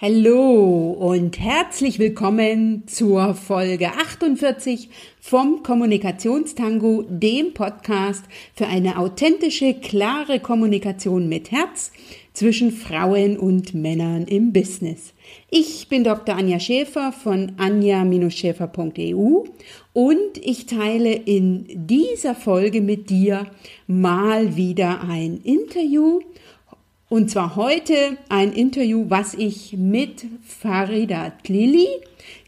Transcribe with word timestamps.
Hallo 0.00 0.92
und 0.92 1.40
herzlich 1.40 1.98
willkommen 1.98 2.84
zur 2.86 3.34
Folge 3.34 3.88
48 3.88 4.90
vom 5.18 5.64
Kommunikationstango, 5.64 7.04
dem 7.08 7.52
Podcast 7.52 8.22
für 8.54 8.68
eine 8.68 9.00
authentische, 9.00 9.74
klare 9.74 10.38
Kommunikation 10.38 11.28
mit 11.28 11.50
Herz 11.50 11.90
zwischen 12.32 12.70
Frauen 12.70 13.36
und 13.36 13.74
Männern 13.74 14.28
im 14.28 14.52
Business. 14.52 15.14
Ich 15.50 15.88
bin 15.88 16.04
Dr. 16.04 16.36
Anja 16.36 16.60
Schäfer 16.60 17.10
von 17.10 17.54
anja-schäfer.eu 17.56 19.46
und 19.94 20.38
ich 20.40 20.66
teile 20.66 21.12
in 21.12 21.66
dieser 21.88 22.36
Folge 22.36 22.82
mit 22.82 23.10
dir 23.10 23.48
mal 23.88 24.54
wieder 24.54 25.00
ein 25.00 25.38
Interview 25.38 26.20
und 27.08 27.30
zwar 27.30 27.56
heute 27.56 28.18
ein 28.28 28.52
Interview, 28.52 29.06
was 29.08 29.34
ich 29.34 29.72
mit 29.72 30.26
Farida 30.46 31.30
Tlili 31.42 31.86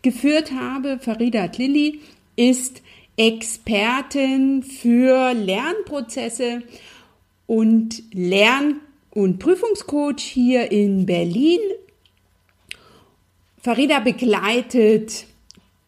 geführt 0.02 0.52
habe. 0.52 0.98
Farida 0.98 1.48
Tlili 1.48 2.00
ist 2.36 2.82
Expertin 3.16 4.62
für 4.62 5.32
Lernprozesse 5.32 6.62
und 7.46 8.02
Lern- 8.12 8.80
und 9.10 9.38
Prüfungscoach 9.38 10.20
hier 10.20 10.70
in 10.70 11.06
Berlin. 11.06 11.60
Farida 13.62 14.00
begleitet 14.00 15.26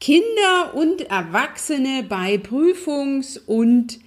Kinder 0.01 0.75
und 0.75 1.03
Erwachsene 1.03 2.05
bei 2.09 2.37
Prüfungs- 2.39 3.39
und 3.39 4.01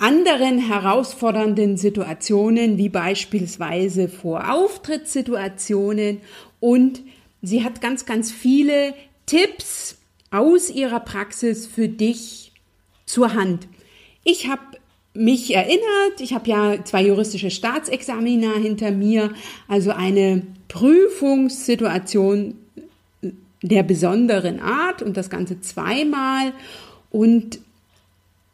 anderen 0.00 0.58
herausfordernden 0.58 1.76
Situationen, 1.76 2.78
wie 2.78 2.88
beispielsweise 2.88 4.08
vor 4.08 4.50
Auftrittssituationen. 4.52 6.22
Und 6.58 7.02
sie 7.42 7.62
hat 7.62 7.80
ganz, 7.80 8.06
ganz 8.06 8.32
viele 8.32 8.94
Tipps 9.26 9.98
aus 10.30 10.70
ihrer 10.70 11.00
Praxis 11.00 11.66
für 11.66 11.88
dich 11.88 12.52
zur 13.04 13.34
Hand. 13.34 13.68
Ich 14.24 14.48
habe 14.48 14.62
mich 15.12 15.54
erinnert, 15.54 16.20
ich 16.20 16.32
habe 16.32 16.48
ja 16.48 16.84
zwei 16.84 17.02
juristische 17.02 17.50
Staatsexamina 17.50 18.54
hinter 18.54 18.92
mir, 18.92 19.34
also 19.68 19.90
eine 19.90 20.42
Prüfungssituation 20.68 22.54
der 23.62 23.82
besonderen 23.82 24.60
Art 24.60 25.02
und 25.02 25.16
das 25.16 25.28
Ganze 25.28 25.60
zweimal. 25.60 26.52
Und 27.10 27.58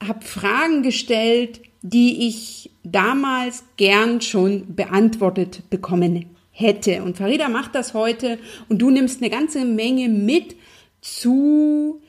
habe 0.04 0.24
Fragen 0.24 0.82
gestellt, 0.82 1.60
die 1.82 2.28
ich 2.28 2.70
damals 2.82 3.64
gern 3.76 4.20
schon 4.20 4.74
beantwortet 4.74 5.68
bekommen 5.70 6.26
hätte. 6.50 7.02
Und 7.02 7.16
Farida 7.16 7.48
macht 7.48 7.74
das 7.74 7.94
heute 7.94 8.38
und 8.68 8.80
du 8.80 8.90
nimmst 8.90 9.20
eine 9.20 9.30
ganze 9.30 9.64
Menge 9.64 10.08
mit 10.08 10.56
zu 11.00 12.00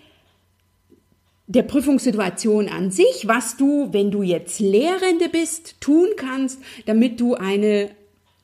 der 1.47 1.63
Prüfungssituation 1.63 2.67
an 2.67 2.91
sich, 2.91 3.27
was 3.27 3.55
du, 3.55 3.93
wenn 3.93 4.11
du 4.11 4.21
jetzt 4.21 4.59
Lehrende 4.59 5.29
bist, 5.29 5.79
tun 5.79 6.09
kannst, 6.17 6.59
damit 6.85 7.19
du 7.21 7.35
eine 7.35 7.91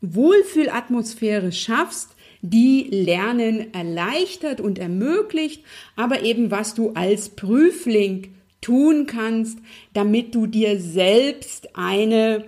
Wohlfühlatmosphäre 0.02 1.52
schaffst, 1.52 2.10
die 2.42 2.88
Lernen 2.92 3.74
erleichtert 3.74 4.62
und 4.62 4.80
ermöglicht, 4.80 5.64
aber 5.96 6.24
eben 6.24 6.52
was 6.52 6.76
du 6.76 6.92
als 6.92 7.30
Prüfling 7.30 8.36
tun 8.64 9.06
kannst, 9.06 9.60
damit 9.94 10.34
du 10.34 10.48
dir 10.48 10.80
selbst 10.80 11.76
eine 11.76 12.46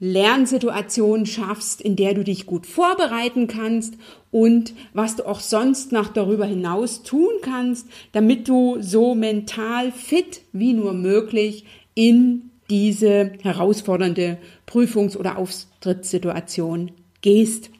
Lernsituation 0.00 1.26
schaffst, 1.26 1.80
in 1.80 1.94
der 1.94 2.14
du 2.14 2.24
dich 2.24 2.44
gut 2.44 2.66
vorbereiten 2.66 3.46
kannst 3.46 3.94
und 4.32 4.74
was 4.94 5.14
du 5.14 5.24
auch 5.24 5.38
sonst 5.38 5.92
noch 5.92 6.08
darüber 6.08 6.44
hinaus 6.44 7.04
tun 7.04 7.30
kannst, 7.40 7.86
damit 8.10 8.48
du 8.48 8.78
so 8.80 9.14
mental 9.14 9.92
fit 9.92 10.40
wie 10.52 10.72
nur 10.72 10.92
möglich 10.92 11.66
in 11.94 12.50
diese 12.68 13.32
herausfordernde 13.42 14.38
Prüfungs- 14.66 15.16
oder 15.16 15.38
Auftrittssituation 15.38 16.90
gehst. 17.20 17.70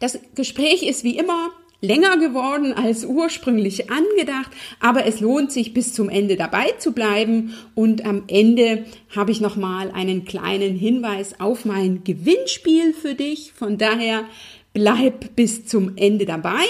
Das 0.00 0.18
Gespräch 0.34 0.82
ist 0.82 1.04
wie 1.04 1.18
immer 1.18 1.50
länger 1.82 2.16
geworden 2.16 2.72
als 2.72 3.04
ursprünglich 3.04 3.90
angedacht, 3.90 4.52
aber 4.80 5.04
es 5.04 5.20
lohnt 5.20 5.52
sich 5.52 5.74
bis 5.74 5.92
zum 5.92 6.08
Ende 6.08 6.36
dabei 6.36 6.72
zu 6.78 6.92
bleiben. 6.92 7.54
Und 7.74 8.06
am 8.06 8.22
Ende 8.28 8.84
habe 9.14 9.32
ich 9.32 9.40
noch 9.40 9.56
mal 9.56 9.90
einen 9.90 10.24
kleinen 10.24 10.76
Hinweis 10.76 11.40
auf 11.40 11.64
mein 11.64 12.04
Gewinnspiel 12.04 12.94
für 12.94 13.14
dich. 13.14 13.52
Von 13.52 13.76
daher 13.76 14.24
bleib 14.72 15.34
bis 15.36 15.66
zum 15.66 15.96
Ende 15.96 16.24
dabei. 16.24 16.64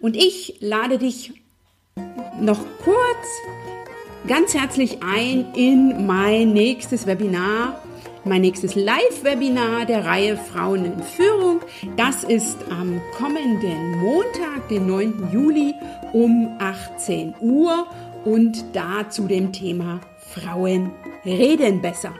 Und 0.00 0.16
ich 0.16 0.56
lade 0.60 0.98
dich 0.98 1.32
noch 2.40 2.60
kurz 2.84 2.96
ganz 4.26 4.52
herzlich 4.54 4.98
ein 5.02 5.46
in 5.54 6.06
mein 6.06 6.52
nächstes 6.52 7.06
Webinar 7.06 7.80
mein 8.26 8.40
nächstes 8.42 8.74
Live-Webinar 8.74 9.86
der 9.86 10.04
Reihe 10.04 10.36
Frauen 10.36 10.84
in 10.84 11.02
Führung. 11.02 11.60
Das 11.96 12.24
ist 12.24 12.58
am 12.70 13.00
kommenden 13.16 13.98
Montag, 13.98 14.68
den 14.68 14.86
9. 14.86 15.30
Juli 15.32 15.74
um 16.12 16.56
18 16.58 17.34
Uhr 17.40 17.86
und 18.24 18.64
da 18.72 19.08
zu 19.08 19.28
dem 19.28 19.52
Thema 19.52 20.00
Frauen 20.34 20.90
reden 21.24 21.80
besser. 21.80 22.12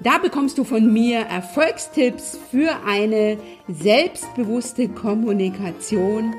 Da 0.00 0.18
bekommst 0.18 0.58
du 0.58 0.64
von 0.64 0.92
mir 0.92 1.20
Erfolgstipps 1.20 2.38
für 2.50 2.70
eine 2.86 3.36
selbstbewusste 3.68 4.88
Kommunikation 4.88 6.34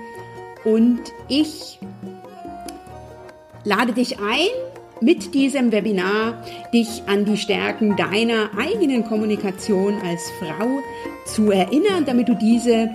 und 0.66 1.00
ich 1.28 1.80
lade 3.64 3.94
dich 3.94 4.20
ein, 4.20 4.50
mit 5.02 5.34
diesem 5.34 5.72
Webinar 5.72 6.44
dich 6.74 7.04
an 7.08 7.26
die 7.26 7.38
Stärken 7.38 7.98
deiner 7.98 8.52
eigenen 8.58 9.04
Kommunikation 9.04 10.00
als 10.06 10.22
Frau 10.40 10.80
zu 11.26 11.52
erinnern, 11.52 12.06
damit 12.06 12.30
du 12.30 12.36
diese 12.36 12.90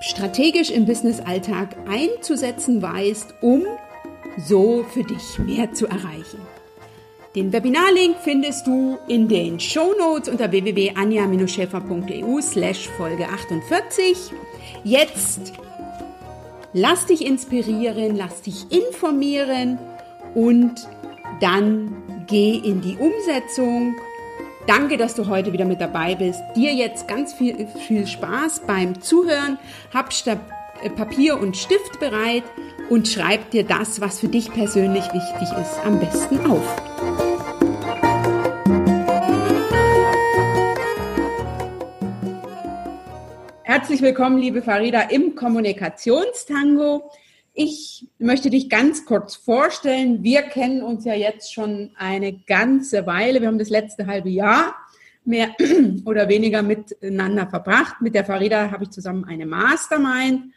strategisch 0.00 0.70
im 0.70 0.86
Businessalltag 0.86 1.76
einzusetzen 1.88 2.80
weißt, 2.80 3.34
um 3.42 3.64
so 4.38 4.84
für 4.88 5.02
dich 5.04 5.38
mehr 5.38 5.72
zu 5.72 5.86
erreichen. 5.86 6.40
Den 7.36 7.52
Webinarlink 7.52 8.16
findest 8.24 8.66
du 8.66 8.98
in 9.06 9.28
den 9.28 9.60
Show 9.60 9.94
Notes 9.98 10.28
unter 10.28 10.50
www.anja-schäfer.eu 10.50 12.40
slash 12.40 12.88
Folge 12.88 13.28
48. 13.28 14.32
Jetzt 14.82 15.52
lass 16.72 17.06
dich 17.06 17.24
inspirieren, 17.24 18.16
lass 18.16 18.42
dich 18.42 18.66
informieren 18.72 19.78
und 20.34 20.88
dann 21.38 22.24
geh 22.26 22.56
in 22.56 22.80
die 22.80 22.96
Umsetzung. 22.96 23.94
Danke, 24.66 24.96
dass 24.96 25.14
du 25.14 25.26
heute 25.28 25.52
wieder 25.52 25.64
mit 25.64 25.80
dabei 25.80 26.14
bist. 26.14 26.40
Dir 26.54 26.72
jetzt 26.72 27.08
ganz 27.08 27.32
viel, 27.32 27.66
viel 27.86 28.06
Spaß 28.06 28.62
beim 28.66 29.00
Zuhören. 29.00 29.58
Hab 29.92 30.12
äh, 30.26 30.90
Papier 30.90 31.38
und 31.38 31.56
Stift 31.56 31.98
bereit 32.00 32.44
und 32.88 33.08
schreib 33.08 33.50
dir 33.50 33.64
das, 33.64 34.00
was 34.00 34.20
für 34.20 34.28
dich 34.28 34.52
persönlich 34.52 35.04
wichtig 35.12 35.48
ist, 35.58 35.80
am 35.84 35.98
besten 35.98 36.46
auf. 36.46 36.64
Herzlich 43.62 44.02
willkommen, 44.02 44.38
liebe 44.38 44.62
Farida, 44.62 45.02
im 45.02 45.34
Kommunikationstango. 45.36 47.10
Ich 47.52 48.06
möchte 48.18 48.48
dich 48.48 48.70
ganz 48.70 49.04
kurz 49.04 49.34
vorstellen. 49.34 50.22
Wir 50.22 50.42
kennen 50.42 50.82
uns 50.82 51.04
ja 51.04 51.14
jetzt 51.14 51.52
schon 51.52 51.90
eine 51.96 52.32
ganze 52.32 53.06
Weile. 53.06 53.40
Wir 53.40 53.48
haben 53.48 53.58
das 53.58 53.70
letzte 53.70 54.06
halbe 54.06 54.30
Jahr 54.30 54.76
mehr 55.24 55.54
oder 56.04 56.28
weniger 56.28 56.62
miteinander 56.62 57.48
verbracht. 57.48 58.00
Mit 58.00 58.14
der 58.14 58.24
Farida 58.24 58.70
habe 58.70 58.84
ich 58.84 58.90
zusammen 58.90 59.24
eine 59.24 59.46
Mastermind. 59.46 60.52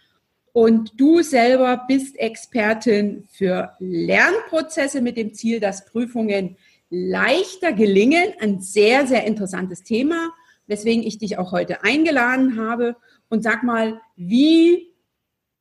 Und 0.51 0.99
du 0.99 1.23
selber 1.23 1.83
bist 1.87 2.17
Expertin 2.19 3.27
für 3.31 3.73
Lernprozesse 3.79 5.01
mit 5.01 5.17
dem 5.17 5.33
Ziel, 5.33 5.59
dass 5.59 5.85
Prüfungen 5.85 6.57
leichter 6.91 7.73
gelingen. 7.73 8.33
Ein 8.39 8.61
sehr, 8.61 9.07
sehr 9.07 9.25
interessantes 9.25 9.83
Thema, 9.83 10.31
weswegen 10.67 11.03
ich 11.03 11.17
dich 11.17 11.39
auch 11.39 11.51
heute 11.51 11.83
eingeladen 11.83 12.59
habe. 12.61 12.95
Und 13.29 13.41
sag 13.41 13.63
mal, 13.63 13.99
wie 14.15 14.92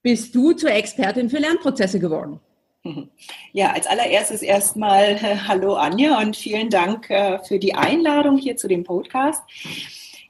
bist 0.03 0.35
du 0.35 0.53
zur 0.53 0.71
Expertin 0.71 1.31
für 1.31 1.39
Lernprozesse 1.39 1.99
geworden? 1.99 2.41
Ja, 3.53 3.73
als 3.73 3.87
allererstes 3.87 4.43
erstmal 4.43 5.05
äh, 5.05 5.37
Hallo 5.47 5.75
Anja 5.75 6.19
und 6.19 6.37
vielen 6.37 6.69
Dank 6.69 7.11
äh, 7.11 7.39
für 7.45 7.61
die 7.61 7.75
Einladung 7.75 8.39
hier 8.39 8.57
zu 8.57 8.67
dem 8.67 8.83
Podcast. 8.83 9.43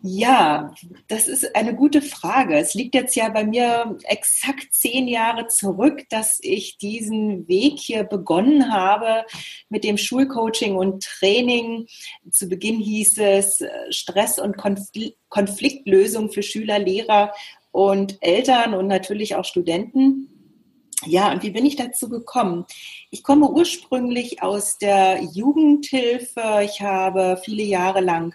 Ja, 0.04 0.74
das 1.06 1.28
ist 1.28 1.54
eine 1.54 1.76
gute 1.76 2.02
Frage. 2.02 2.58
Es 2.58 2.74
liegt 2.74 2.96
jetzt 2.96 3.14
ja 3.14 3.28
bei 3.28 3.44
mir 3.44 3.96
exakt 4.02 4.74
zehn 4.74 5.06
Jahre 5.06 5.46
zurück, 5.46 6.02
dass 6.10 6.40
ich 6.42 6.76
diesen 6.76 7.46
Weg 7.46 7.78
hier 7.78 8.02
begonnen 8.02 8.72
habe 8.72 9.24
mit 9.68 9.84
dem 9.84 9.96
Schulcoaching 9.96 10.74
und 10.74 11.04
Training. 11.04 11.86
Zu 12.32 12.48
Beginn 12.48 12.80
hieß 12.80 13.18
es 13.18 13.60
äh, 13.60 13.70
Stress- 13.90 14.40
und 14.40 14.56
Konfliktlösung 15.28 16.32
für 16.32 16.42
Schüler, 16.42 16.80
Lehrer 16.80 17.32
und 17.72 18.18
Eltern 18.20 18.74
und 18.74 18.86
natürlich 18.86 19.34
auch 19.34 19.44
Studenten. 19.44 20.28
Ja, 21.04 21.32
und 21.32 21.42
wie 21.42 21.50
bin 21.50 21.66
ich 21.66 21.74
dazu 21.74 22.08
gekommen? 22.08 22.64
Ich 23.10 23.24
komme 23.24 23.50
ursprünglich 23.50 24.42
aus 24.42 24.78
der 24.78 25.20
Jugendhilfe. 25.20 26.60
Ich 26.62 26.80
habe 26.80 27.40
viele 27.42 27.64
Jahre 27.64 28.00
lang 28.00 28.34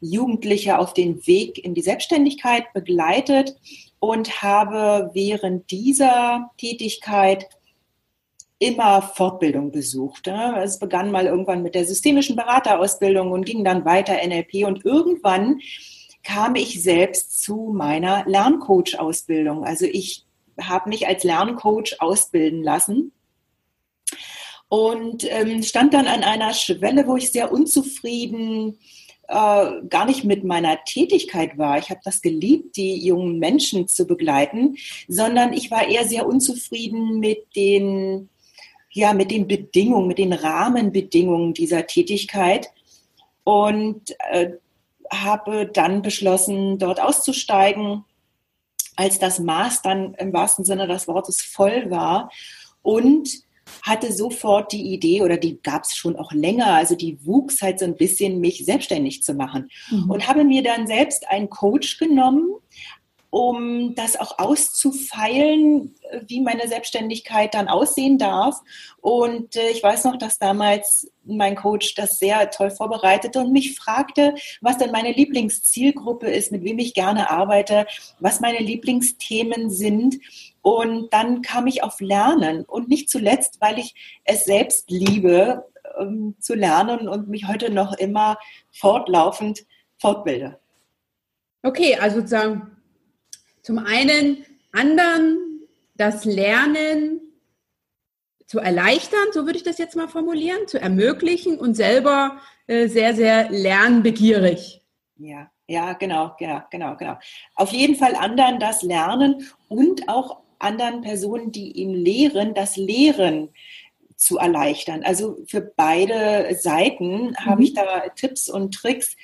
Jugendliche 0.00 0.78
auf 0.78 0.94
den 0.94 1.26
Weg 1.26 1.62
in 1.62 1.74
die 1.74 1.82
Selbstständigkeit 1.82 2.72
begleitet 2.72 3.56
und 3.98 4.42
habe 4.42 5.10
während 5.12 5.70
dieser 5.70 6.50
Tätigkeit 6.56 7.48
immer 8.58 9.02
Fortbildung 9.02 9.70
besucht. 9.70 10.28
Es 10.28 10.78
begann 10.78 11.10
mal 11.10 11.26
irgendwann 11.26 11.62
mit 11.62 11.74
der 11.74 11.84
systemischen 11.84 12.36
Beraterausbildung 12.36 13.32
und 13.32 13.44
ging 13.44 13.64
dann 13.64 13.84
weiter 13.84 14.16
NLP 14.26 14.66
und 14.66 14.84
irgendwann 14.84 15.60
kam 16.26 16.56
ich 16.56 16.82
selbst 16.82 17.40
zu 17.40 17.72
meiner 17.72 18.24
Lerncoach-Ausbildung. 18.26 19.64
Also 19.64 19.86
ich 19.86 20.24
habe 20.60 20.88
mich 20.88 21.06
als 21.06 21.22
Lerncoach 21.22 22.00
ausbilden 22.00 22.64
lassen 22.64 23.12
und 24.68 25.24
ähm, 25.30 25.62
stand 25.62 25.94
dann 25.94 26.08
an 26.08 26.24
einer 26.24 26.52
Schwelle, 26.52 27.06
wo 27.06 27.16
ich 27.16 27.30
sehr 27.30 27.52
unzufrieden 27.52 28.80
äh, 29.28 29.34
gar 29.88 30.04
nicht 30.04 30.24
mit 30.24 30.42
meiner 30.42 30.82
Tätigkeit 30.84 31.58
war. 31.58 31.78
Ich 31.78 31.90
habe 31.90 32.00
das 32.04 32.20
geliebt, 32.22 32.76
die 32.76 33.06
jungen 33.06 33.38
Menschen 33.38 33.86
zu 33.86 34.04
begleiten, 34.04 34.76
sondern 35.06 35.52
ich 35.52 35.70
war 35.70 35.86
eher 35.86 36.08
sehr 36.08 36.26
unzufrieden 36.26 37.20
mit 37.20 37.54
den 37.54 38.28
ja, 38.90 39.12
mit 39.12 39.30
den 39.30 39.46
Bedingungen, 39.46 40.08
mit 40.08 40.18
den 40.18 40.32
Rahmenbedingungen 40.32 41.52
dieser 41.52 41.86
Tätigkeit 41.86 42.70
und 43.44 44.16
äh, 44.30 44.52
habe 45.12 45.66
dann 45.66 46.02
beschlossen, 46.02 46.78
dort 46.78 47.00
auszusteigen, 47.00 48.04
als 48.96 49.18
das 49.18 49.38
Maß 49.38 49.82
dann 49.82 50.14
im 50.14 50.32
wahrsten 50.32 50.64
Sinne 50.64 50.86
des 50.86 51.06
Wortes 51.06 51.42
voll 51.42 51.90
war 51.90 52.30
und 52.82 53.28
hatte 53.82 54.12
sofort 54.12 54.72
die 54.72 54.92
Idee, 54.92 55.22
oder 55.22 55.36
die 55.36 55.60
gab 55.60 55.84
es 55.84 55.96
schon 55.96 56.16
auch 56.16 56.32
länger, 56.32 56.68
also 56.68 56.94
die 56.94 57.24
wuchs 57.24 57.62
halt 57.62 57.78
so 57.78 57.84
ein 57.84 57.96
bisschen, 57.96 58.40
mich 58.40 58.64
selbstständig 58.64 59.22
zu 59.22 59.34
machen. 59.34 59.68
Mhm. 59.90 60.10
Und 60.10 60.28
habe 60.28 60.44
mir 60.44 60.62
dann 60.62 60.86
selbst 60.86 61.28
einen 61.28 61.50
Coach 61.50 61.98
genommen, 61.98 62.48
um 63.30 63.94
das 63.94 64.18
auch 64.18 64.38
auszufeilen, 64.38 65.94
wie 66.26 66.40
meine 66.40 66.68
Selbstständigkeit 66.68 67.54
dann 67.54 67.68
aussehen 67.68 68.18
darf. 68.18 68.60
Und 69.00 69.56
äh, 69.56 69.70
ich 69.70 69.82
weiß 69.82 70.04
noch, 70.04 70.16
dass 70.16 70.38
damals 70.38 71.10
mein 71.24 71.56
Coach 71.56 71.94
das 71.94 72.18
sehr 72.18 72.50
toll 72.50 72.70
vorbereitete 72.70 73.40
und 73.40 73.52
mich 73.52 73.76
fragte, 73.78 74.34
was 74.60 74.78
denn 74.78 74.92
meine 74.92 75.12
Lieblingszielgruppe 75.12 76.28
ist, 76.28 76.52
mit 76.52 76.62
wem 76.64 76.78
ich 76.78 76.94
gerne 76.94 77.30
arbeite, 77.30 77.86
was 78.20 78.40
meine 78.40 78.58
Lieblingsthemen 78.58 79.70
sind. 79.70 80.16
Und 80.62 81.12
dann 81.12 81.42
kam 81.42 81.66
ich 81.66 81.82
auf 81.82 82.00
Lernen 82.00 82.64
und 82.64 82.88
nicht 82.88 83.10
zuletzt, 83.10 83.60
weil 83.60 83.78
ich 83.78 83.94
es 84.24 84.44
selbst 84.44 84.90
liebe, 84.90 85.64
ähm, 85.98 86.36
zu 86.40 86.54
lernen 86.54 87.08
und 87.08 87.28
mich 87.28 87.46
heute 87.46 87.70
noch 87.70 87.92
immer 87.94 88.38
fortlaufend 88.70 89.64
fortbilde. 89.98 90.58
Okay, 91.62 91.96
also 91.96 92.18
sozusagen 92.18 92.75
zum 93.66 93.78
einen 93.78 94.46
anderen 94.70 95.66
das 95.96 96.24
Lernen 96.24 97.20
zu 98.46 98.60
erleichtern, 98.60 99.26
so 99.32 99.44
würde 99.44 99.58
ich 99.58 99.64
das 99.64 99.78
jetzt 99.78 99.96
mal 99.96 100.06
formulieren, 100.06 100.68
zu 100.68 100.80
ermöglichen 100.80 101.58
und 101.58 101.74
selber 101.74 102.38
äh, 102.68 102.86
sehr, 102.86 103.16
sehr 103.16 103.50
lernbegierig. 103.50 104.82
Ja, 105.16 105.50
ja, 105.66 105.94
genau, 105.94 106.36
genau, 106.38 106.62
genau, 106.70 106.96
genau. 106.96 107.18
Auf 107.56 107.72
jeden 107.72 107.96
Fall 107.96 108.14
anderen 108.14 108.60
das 108.60 108.82
Lernen 108.82 109.48
und 109.66 110.08
auch 110.08 110.42
anderen 110.60 111.00
Personen, 111.00 111.50
die 111.50 111.72
ihm 111.72 111.92
lehren, 111.92 112.54
das 112.54 112.76
Lehren 112.76 113.48
zu 114.14 114.38
erleichtern. 114.38 115.02
Also 115.02 115.38
für 115.48 115.60
beide 115.60 116.54
Seiten 116.54 117.30
mhm. 117.30 117.36
habe 117.38 117.64
ich 117.64 117.74
da 117.74 118.10
Tipps 118.14 118.48
und 118.48 118.74
Tricks, 118.74 119.16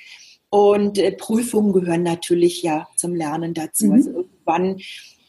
und 0.53 0.99
äh, 0.99 1.11
Prüfungen 1.11 1.73
gehören 1.73 2.03
natürlich 2.03 2.61
ja 2.61 2.87
zum 2.95 3.15
Lernen 3.15 3.55
dazu. 3.55 3.87
Mhm. 3.87 3.93
Also 3.93 4.25
irgendwann 4.45 4.79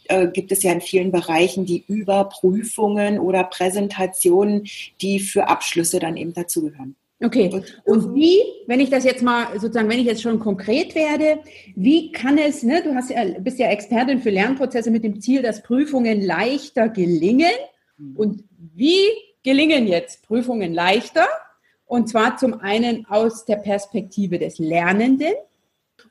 äh, 0.08 0.28
gibt 0.28 0.52
es 0.52 0.62
ja 0.62 0.72
in 0.72 0.80
vielen 0.80 1.10
Bereichen 1.10 1.64
die 1.64 1.84
Überprüfungen 1.86 3.18
oder 3.18 3.44
Präsentationen, 3.44 4.66
die 5.00 5.20
für 5.20 5.48
Abschlüsse 5.48 5.98
dann 5.98 6.16
eben 6.16 6.32
dazugehören. 6.32 6.96
Okay. 7.22 7.62
Und 7.84 8.14
wie, 8.14 8.38
wenn 8.66 8.80
ich 8.80 8.90
das 8.90 9.04
jetzt 9.04 9.22
mal 9.22 9.46
sozusagen, 9.54 9.88
wenn 9.88 10.00
ich 10.00 10.06
jetzt 10.06 10.20
schon 10.20 10.40
konkret 10.40 10.94
werde, 10.94 11.38
wie 11.74 12.12
kann 12.12 12.36
es, 12.36 12.62
ne, 12.62 12.82
du 12.82 12.94
hast 12.94 13.10
ja, 13.10 13.24
bist 13.38 13.58
ja 13.58 13.68
Expertin 13.68 14.20
für 14.20 14.30
Lernprozesse 14.30 14.90
mit 14.90 15.04
dem 15.04 15.20
Ziel, 15.20 15.40
dass 15.40 15.62
Prüfungen 15.62 16.20
leichter 16.20 16.88
gelingen. 16.88 17.52
Mhm. 17.96 18.16
Und 18.16 18.44
wie 18.74 19.06
gelingen 19.42 19.86
jetzt 19.86 20.26
Prüfungen 20.26 20.74
leichter? 20.74 21.26
Und 21.86 22.08
zwar 22.08 22.36
zum 22.36 22.54
einen 22.60 23.06
aus 23.06 23.44
der 23.44 23.56
Perspektive 23.56 24.38
des 24.38 24.58
Lernenden 24.58 25.32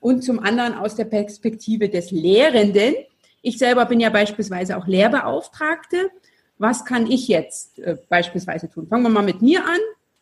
und 0.03 0.21
zum 0.21 0.39
anderen 0.39 0.73
aus 0.73 0.95
der 0.95 1.05
Perspektive 1.05 1.87
des 1.89 2.11
Lehrenden. 2.11 2.93
Ich 3.41 3.57
selber 3.57 3.85
bin 3.85 3.99
ja 3.99 4.09
beispielsweise 4.09 4.77
auch 4.77 4.85
Lehrbeauftragte. 4.85 6.11
Was 6.57 6.85
kann 6.85 7.09
ich 7.09 7.27
jetzt 7.27 7.79
äh, 7.79 7.97
beispielsweise 8.09 8.69
tun? 8.69 8.87
Fangen 8.87 9.03
wir 9.03 9.09
mal 9.09 9.23
mit 9.23 9.41
mir 9.41 9.65
an. 9.65 9.79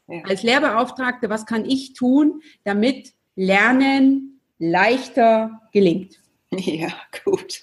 Ja. 0.07 0.23
Als 0.27 0.43
Lehrbeauftragte, 0.43 1.29
was 1.29 1.45
kann 1.45 1.65
ich 1.65 1.93
tun, 1.93 2.41
damit 2.63 3.13
Lernen 3.35 4.39
leichter 4.59 5.61
gelingt? 5.71 6.17
Ja, 6.53 6.91
gut. 7.23 7.61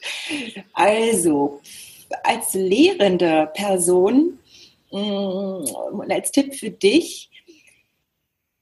Also, 0.73 1.61
als 2.23 2.55
lehrende 2.55 3.51
Person 3.53 4.39
mm, 4.91 4.97
und 4.97 6.11
als 6.11 6.33
Tipp 6.33 6.55
für 6.55 6.71
dich, 6.71 7.29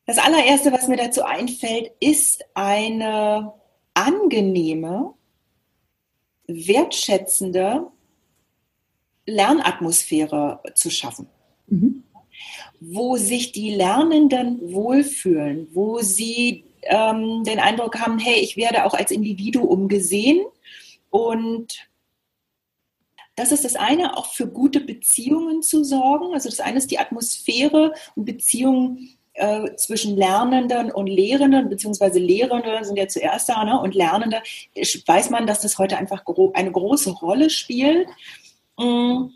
das 0.07 0.19
allererste, 0.19 0.73
was 0.73 0.89
mir 0.89 0.97
dazu 0.97 1.25
einfällt, 1.25 1.91
ist 2.01 2.45
eine 2.55 3.53
angenehme, 3.95 5.15
wertschätzende 6.47 7.89
Lernatmosphäre 9.27 10.61
zu 10.75 10.91
schaffen. 10.91 11.29
Mhm. 11.67 12.05
Wo 12.81 13.17
sich 13.17 13.51
die 13.51 13.75
Lernenden 13.75 14.73
wohlfühlen, 14.73 15.69
wo 15.73 16.01
sie 16.01 16.65
ähm, 16.83 17.43
den 17.45 17.59
Eindruck 17.59 17.99
haben, 17.99 18.19
hey, 18.19 18.41
ich 18.41 18.57
werde 18.57 18.85
auch 18.85 18.95
als 18.95 19.11
Individuum 19.11 19.89
gesehen 19.89 20.45
und 21.11 21.89
das 23.35 23.53
ist 23.53 23.65
das 23.65 23.77
eine, 23.77 24.17
auch 24.17 24.33
für 24.33 24.47
gute 24.47 24.81
Beziehungen 24.81 25.63
zu 25.63 25.85
sorgen. 25.85 26.33
Also 26.33 26.49
das 26.49 26.61
eine 26.61 26.79
ist 26.79 26.91
die 26.91 26.99
Atmosphäre 26.99 27.93
und 28.15 28.25
Beziehungen 28.25 29.16
äh, 29.37 29.75
zwischen 29.77 30.17
Lernenden 30.17 30.91
und 30.91 31.07
Lehrenden, 31.07 31.69
beziehungsweise 31.69 32.19
Lehrende 32.19 32.85
sind 32.85 32.97
ja 32.97 33.09
zuerst 33.09 33.49
da 33.49 33.65
ne, 33.65 33.81
und 33.81 33.95
Lernende, 33.95 34.43
weiß 34.75 35.31
man, 35.31 35.47
dass 35.47 35.61
das 35.61 35.79
heute 35.79 35.99
einfach 35.99 36.25
gro 36.25 36.53
eine 36.55 36.73
große 36.73 37.11
Rolle 37.11 37.51
spielt. 37.51 38.09
Mm. 38.79 39.27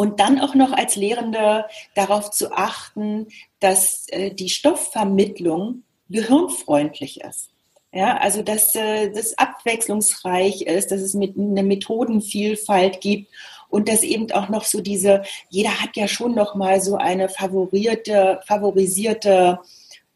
Und 0.00 0.20
dann 0.20 0.40
auch 0.40 0.54
noch 0.54 0.70
als 0.70 0.94
Lehrende 0.94 1.64
darauf 1.96 2.30
zu 2.30 2.52
achten, 2.52 3.26
dass 3.58 4.06
äh, 4.10 4.32
die 4.32 4.48
Stoffvermittlung 4.48 5.82
gehirnfreundlich 6.08 7.20
ist. 7.20 7.50
Ja, 7.92 8.18
also 8.18 8.42
dass 8.42 8.74
äh, 8.74 9.10
das 9.10 9.36
abwechslungsreich 9.38 10.62
ist, 10.62 10.92
dass 10.92 11.00
es 11.00 11.14
mit 11.14 11.36
eine 11.36 11.62
Methodenvielfalt 11.62 13.00
gibt 13.00 13.28
und 13.68 13.88
dass 13.88 14.02
eben 14.02 14.30
auch 14.32 14.48
noch 14.48 14.64
so 14.64 14.80
diese, 14.80 15.22
jeder 15.48 15.80
hat 15.80 15.96
ja 15.96 16.08
schon 16.08 16.34
noch 16.34 16.54
mal 16.54 16.80
so 16.80 16.96
eine 16.96 17.28
favorierte, 17.28 18.40
favorisierte 18.46 19.58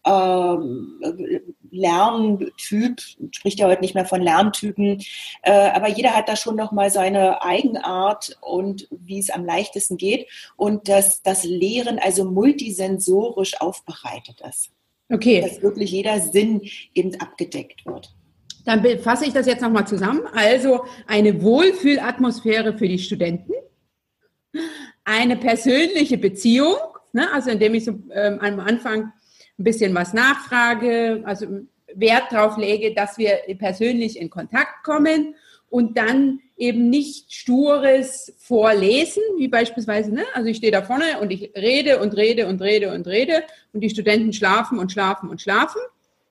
ähm, 0.05 1.01
Lerntyp, 1.71 3.01
spricht 3.31 3.59
ja 3.59 3.69
heute 3.69 3.81
nicht 3.81 3.95
mehr 3.95 4.05
von 4.05 4.21
Lerntypen, 4.21 5.03
äh, 5.43 5.53
aber 5.53 5.89
jeder 5.89 6.15
hat 6.15 6.29
da 6.29 6.37
schon 6.37 6.57
noch 6.57 6.73
mal 6.73 6.91
seine 6.91 7.43
Eigenart 7.43 8.37
und 8.41 8.89
wie 8.91 9.19
es 9.19 9.31
am 9.31 9.45
leichtesten 9.45 9.97
geht 9.97 10.29
und 10.57 10.89
dass 10.89 11.23
das 11.23 11.45
Lehren 11.45 11.99
also 11.99 12.25
multisensorisch 12.25 13.61
aufbereitet 13.61 14.43
ist. 14.49 14.71
Okay. 15.11 15.41
Dass 15.41 15.63
wirklich 15.63 15.91
jeder 15.91 16.21
Sinn 16.21 16.63
eben 16.95 17.19
abgedeckt 17.21 17.87
wird. 17.87 18.15
Dann 18.65 18.85
fasse 19.01 19.27
ich 19.27 19.33
das 19.33 19.47
jetzt 19.47 19.63
nochmal 19.63 19.87
zusammen. 19.87 20.23
Also 20.33 20.85
eine 21.07 21.43
Wohlfühlatmosphäre 21.43 22.77
für 22.79 22.89
die 22.89 22.99
Studenten, 22.99 23.53
eine 25.05 25.37
persönliche 25.37 26.19
Beziehung, 26.19 26.77
ne, 27.13 27.33
also 27.33 27.51
indem 27.51 27.75
ich 27.75 27.85
so, 27.85 27.99
ähm, 28.13 28.39
am 28.41 28.61
Anfang 28.61 29.13
ein 29.59 29.65
bisschen 29.65 29.95
was 29.95 30.13
nachfrage, 30.13 31.23
also 31.25 31.47
Wert 31.95 32.31
darauf 32.31 32.57
lege, 32.57 32.95
dass 32.95 33.19
wir 33.19 33.41
persönlich 33.59 34.19
in 34.19 34.31
Kontakt 34.31 34.85
kommen 34.85 35.35
und 35.69 35.97
dann 35.99 36.41
eben 36.57 36.91
nicht 36.91 37.33
stures 37.33 38.35
Vorlesen, 38.39 39.23
wie 39.37 39.49
beispielsweise, 39.49 40.13
ne? 40.15 40.23
also 40.35 40.49
ich 40.49 40.59
stehe 40.59 40.73
da 40.73 40.83
vorne 40.83 41.19
und 41.21 41.31
ich 41.31 41.53
rede 41.57 41.99
und 41.99 42.17
rede 42.17 42.47
und 42.47 42.63
rede 42.63 42.93
und 42.93 43.07
rede 43.07 43.43
und 43.73 43.81
die 43.81 43.91
Studenten 43.91 44.33
schlafen 44.33 44.79
und 44.79 44.93
schlafen 44.93 45.29
und 45.29 45.41
schlafen, 45.41 45.81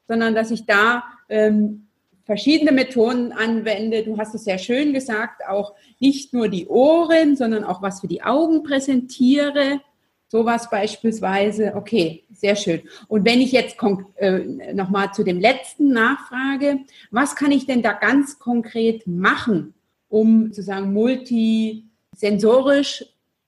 sondern 0.07 0.35
dass 0.35 0.51
ich 0.51 0.65
da 0.65 1.03
ähm, 1.27 1.87
verschiedene 2.31 2.71
Methoden 2.71 3.33
anwende. 3.33 4.03
Du 4.03 4.17
hast 4.17 4.33
es 4.33 4.45
sehr 4.45 4.57
schön 4.57 4.93
gesagt, 4.93 5.45
auch 5.49 5.73
nicht 5.99 6.33
nur 6.33 6.47
die 6.47 6.65
Ohren, 6.67 7.35
sondern 7.35 7.65
auch 7.65 7.81
was 7.81 7.99
für 7.99 8.07
die 8.07 8.23
Augen 8.23 8.63
präsentiere. 8.63 9.81
Sowas 10.29 10.69
beispielsweise. 10.69 11.73
Okay, 11.75 12.23
sehr 12.33 12.55
schön. 12.55 12.83
Und 13.09 13.25
wenn 13.25 13.41
ich 13.41 13.51
jetzt 13.51 13.75
äh, 14.15 14.73
nochmal 14.73 15.13
zu 15.13 15.25
dem 15.25 15.41
letzten 15.41 15.91
nachfrage, 15.91 16.79
was 17.09 17.35
kann 17.35 17.51
ich 17.51 17.65
denn 17.65 17.81
da 17.81 17.91
ganz 17.91 18.39
konkret 18.39 19.07
machen, 19.07 19.73
um 20.07 20.53
sozusagen 20.53 20.93
multisensorisch, 20.93 23.03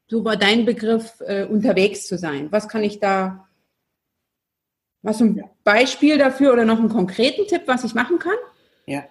so 0.09 0.25
war 0.25 0.35
dein 0.35 0.65
Begriff, 0.65 1.21
äh, 1.25 1.45
unterwegs 1.45 2.05
zu 2.05 2.17
sein? 2.17 2.49
Was 2.51 2.67
kann 2.67 2.83
ich 2.83 2.99
da, 2.99 3.47
was 5.03 5.21
ein 5.21 5.41
Beispiel 5.63 6.17
dafür 6.17 6.51
oder 6.51 6.65
noch 6.65 6.79
einen 6.79 6.89
konkreten 6.89 7.47
Tipp, 7.47 7.61
was 7.65 7.85
ich 7.85 7.93
machen 7.93 8.19
kann? 8.19 8.35
Ja, 8.85 9.05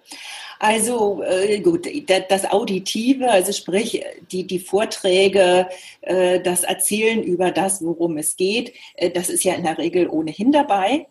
also 0.59 1.23
äh, 1.23 1.59
gut, 1.59 1.87
das 2.29 2.45
Auditive, 2.45 3.29
also 3.31 3.51
sprich 3.51 4.03
die, 4.31 4.45
die 4.45 4.59
Vorträge, 4.59 5.67
äh, 6.01 6.39
das 6.41 6.63
Erzählen 6.63 7.23
über 7.23 7.49
das, 7.49 7.83
worum 7.83 8.17
es 8.17 8.35
geht, 8.35 8.73
äh, 8.95 9.09
das 9.09 9.29
ist 9.29 9.43
ja 9.43 9.55
in 9.55 9.63
der 9.63 9.79
Regel 9.79 10.07
ohnehin 10.07 10.51
dabei. 10.51 11.07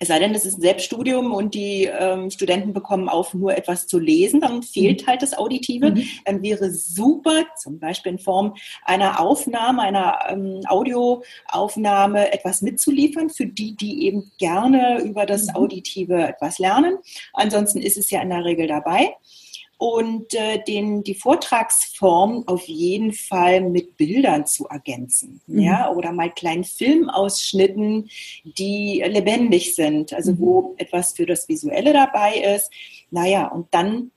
Es 0.00 0.08
sei 0.08 0.18
denn, 0.18 0.34
es 0.34 0.44
ist 0.44 0.58
ein 0.58 0.62
Selbststudium 0.62 1.32
und 1.32 1.54
die 1.54 1.84
ähm, 1.84 2.30
Studenten 2.30 2.72
bekommen 2.72 3.08
auf, 3.08 3.34
nur 3.34 3.56
etwas 3.56 3.86
zu 3.86 3.98
lesen, 3.98 4.40
dann 4.40 4.62
fehlt 4.62 5.02
mhm. 5.02 5.06
halt 5.08 5.22
das 5.22 5.36
Auditive. 5.36 5.90
Mhm. 5.90 6.04
Dann 6.24 6.42
wäre 6.42 6.70
super, 6.70 7.46
zum 7.56 7.78
Beispiel 7.78 8.12
in 8.12 8.18
Form 8.18 8.54
einer 8.84 9.20
Aufnahme, 9.20 9.82
einer 9.82 10.18
ähm, 10.28 10.60
Audioaufnahme 10.66 12.32
etwas 12.32 12.62
mitzuliefern 12.62 13.30
für 13.30 13.46
die, 13.46 13.76
die 13.76 14.06
eben 14.06 14.30
gerne 14.38 15.00
über 15.02 15.26
das 15.26 15.48
mhm. 15.48 15.56
Auditive 15.56 16.28
etwas 16.28 16.58
lernen. 16.58 16.98
Ansonsten 17.32 17.80
ist 17.80 17.96
es 17.96 18.10
ja 18.10 18.22
in 18.22 18.30
der 18.30 18.44
Regel 18.44 18.66
dabei 18.66 19.14
und 19.78 20.34
äh, 20.34 20.62
den, 20.62 21.04
die 21.04 21.14
Vortragsform 21.14 22.42
auf 22.48 22.66
jeden 22.66 23.12
Fall 23.12 23.60
mit 23.60 23.96
Bildern 23.96 24.44
zu 24.44 24.66
ergänzen. 24.66 25.40
Mhm. 25.46 25.60
Ja, 25.60 25.92
oder 25.92 26.12
mal 26.12 26.30
kleinen 26.30 26.64
Filmausschnitten, 26.64 28.10
die 28.42 29.02
lebendig 29.06 29.76
sind, 29.76 30.12
also 30.12 30.32
mhm. 30.32 30.38
wo 30.40 30.74
etwas 30.78 31.12
für 31.12 31.26
das 31.26 31.48
Visuelle 31.48 31.92
dabei 31.92 32.38
ist. 32.56 32.70
Naja, 33.10 33.46
und 33.46 33.68
dann 33.70 34.10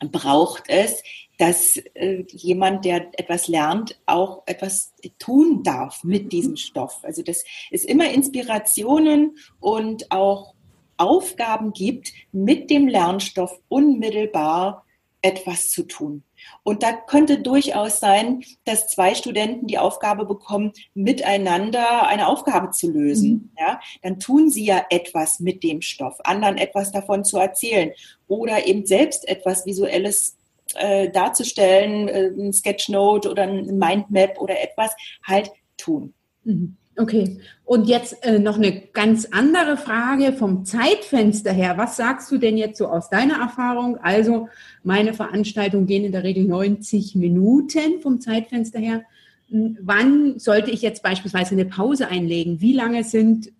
braucht 0.00 0.64
es, 0.68 1.02
dass 1.38 1.76
äh, 1.94 2.24
jemand, 2.28 2.84
der 2.84 3.08
etwas 3.18 3.46
lernt, 3.46 4.00
auch 4.06 4.42
etwas 4.46 4.94
tun 5.18 5.62
darf 5.62 6.02
mit 6.02 6.32
diesem 6.32 6.56
Stoff. 6.56 7.00
Also 7.02 7.22
das 7.22 7.44
ist 7.70 7.84
immer 7.84 8.10
Inspirationen 8.10 9.36
und 9.60 10.10
auch 10.10 10.54
Aufgaben 10.98 11.72
gibt, 11.72 12.12
mit 12.32 12.70
dem 12.70 12.88
Lernstoff 12.88 13.58
unmittelbar 13.68 14.84
etwas 15.22 15.70
zu 15.70 15.82
tun. 15.82 16.22
Und 16.62 16.82
da 16.82 16.92
könnte 16.92 17.40
durchaus 17.40 17.98
sein, 17.98 18.44
dass 18.64 18.88
zwei 18.88 19.14
Studenten 19.14 19.66
die 19.66 19.78
Aufgabe 19.78 20.24
bekommen, 20.24 20.72
miteinander 20.94 22.06
eine 22.06 22.28
Aufgabe 22.28 22.70
zu 22.70 22.90
lösen. 22.90 23.30
Mhm. 23.30 23.50
Ja, 23.58 23.80
dann 24.02 24.20
tun 24.20 24.50
sie 24.50 24.64
ja 24.64 24.84
etwas 24.90 25.40
mit 25.40 25.62
dem 25.62 25.82
Stoff, 25.82 26.18
anderen 26.24 26.56
etwas 26.56 26.92
davon 26.92 27.24
zu 27.24 27.38
erzählen 27.38 27.92
oder 28.28 28.66
eben 28.66 28.86
selbst 28.86 29.26
etwas 29.26 29.66
Visuelles 29.66 30.36
äh, 30.74 31.10
darzustellen, 31.10 32.08
äh, 32.08 32.26
ein 32.28 32.52
Sketchnote 32.52 33.30
oder 33.30 33.44
ein 33.44 33.78
Mindmap 33.78 34.38
oder 34.38 34.60
etwas 34.60 34.92
halt 35.26 35.50
tun. 35.76 36.14
Mhm. 36.44 36.76
Okay, 36.98 37.38
und 37.64 37.86
jetzt 37.86 38.24
äh, 38.24 38.40
noch 38.40 38.56
eine 38.56 38.72
ganz 38.72 39.28
andere 39.30 39.76
Frage 39.76 40.32
vom 40.32 40.64
Zeitfenster 40.64 41.52
her. 41.52 41.74
Was 41.76 41.96
sagst 41.96 42.28
du 42.32 42.38
denn 42.38 42.56
jetzt 42.56 42.76
so 42.76 42.88
aus 42.88 43.08
deiner 43.08 43.38
Erfahrung? 43.38 43.98
Also 43.98 44.48
meine 44.82 45.14
Veranstaltungen 45.14 45.86
gehen 45.86 46.04
in 46.04 46.10
der 46.10 46.24
Regel 46.24 46.42
90 46.44 47.14
Minuten 47.14 48.00
vom 48.00 48.20
Zeitfenster 48.20 48.80
her. 48.80 49.04
Hm, 49.48 49.78
wann 49.80 50.40
sollte 50.40 50.72
ich 50.72 50.82
jetzt 50.82 51.04
beispielsweise 51.04 51.52
eine 51.52 51.66
Pause 51.66 52.08
einlegen? 52.08 52.60
Wie 52.60 52.72
lange 52.72 53.04
sind 53.04 53.52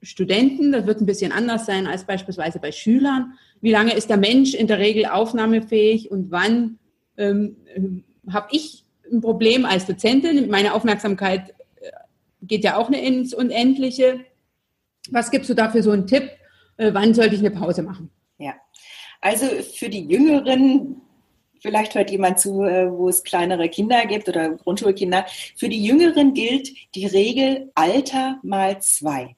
Studenten? 0.00 0.72
Das 0.72 0.86
wird 0.86 1.02
ein 1.02 1.06
bisschen 1.06 1.30
anders 1.30 1.66
sein 1.66 1.86
als 1.86 2.04
beispielsweise 2.04 2.58
bei 2.58 2.72
Schülern. 2.72 3.34
Wie 3.60 3.70
lange 3.70 3.94
ist 3.94 4.08
der 4.08 4.16
Mensch 4.16 4.54
in 4.54 4.66
der 4.66 4.78
Regel 4.78 5.04
aufnahmefähig 5.04 6.10
und 6.10 6.30
wann 6.30 6.78
ähm, 7.18 7.56
habe 8.30 8.48
ich 8.50 8.86
ein 9.12 9.20
Problem 9.20 9.66
als 9.66 9.84
Dozentin? 9.84 10.48
Meine 10.48 10.72
Aufmerksamkeit 10.72 11.52
geht 12.52 12.64
ja 12.64 12.76
auch 12.76 12.88
eine 12.88 13.00
ins 13.00 13.32
Unendliche. 13.32 14.26
Was 15.10 15.30
gibst 15.30 15.48
du 15.48 15.54
da 15.54 15.70
für 15.70 15.82
so 15.82 15.90
einen 15.90 16.06
Tipp? 16.06 16.28
Äh, 16.76 16.92
wann 16.92 17.14
sollte 17.14 17.34
ich 17.34 17.40
eine 17.40 17.50
Pause 17.50 17.82
machen? 17.82 18.10
Ja, 18.36 18.52
also 19.22 19.46
für 19.74 19.88
die 19.88 20.04
Jüngeren, 20.04 21.00
vielleicht 21.62 21.94
hört 21.94 22.10
jemand 22.10 22.40
zu, 22.40 22.62
äh, 22.62 22.92
wo 22.92 23.08
es 23.08 23.24
kleinere 23.24 23.70
Kinder 23.70 24.04
gibt 24.04 24.28
oder 24.28 24.50
Grundschulkinder. 24.50 25.24
Für 25.56 25.70
die 25.70 25.82
Jüngeren 25.82 26.34
gilt 26.34 26.68
die 26.94 27.06
Regel 27.06 27.70
Alter 27.74 28.38
mal 28.42 28.82
zwei. 28.82 29.34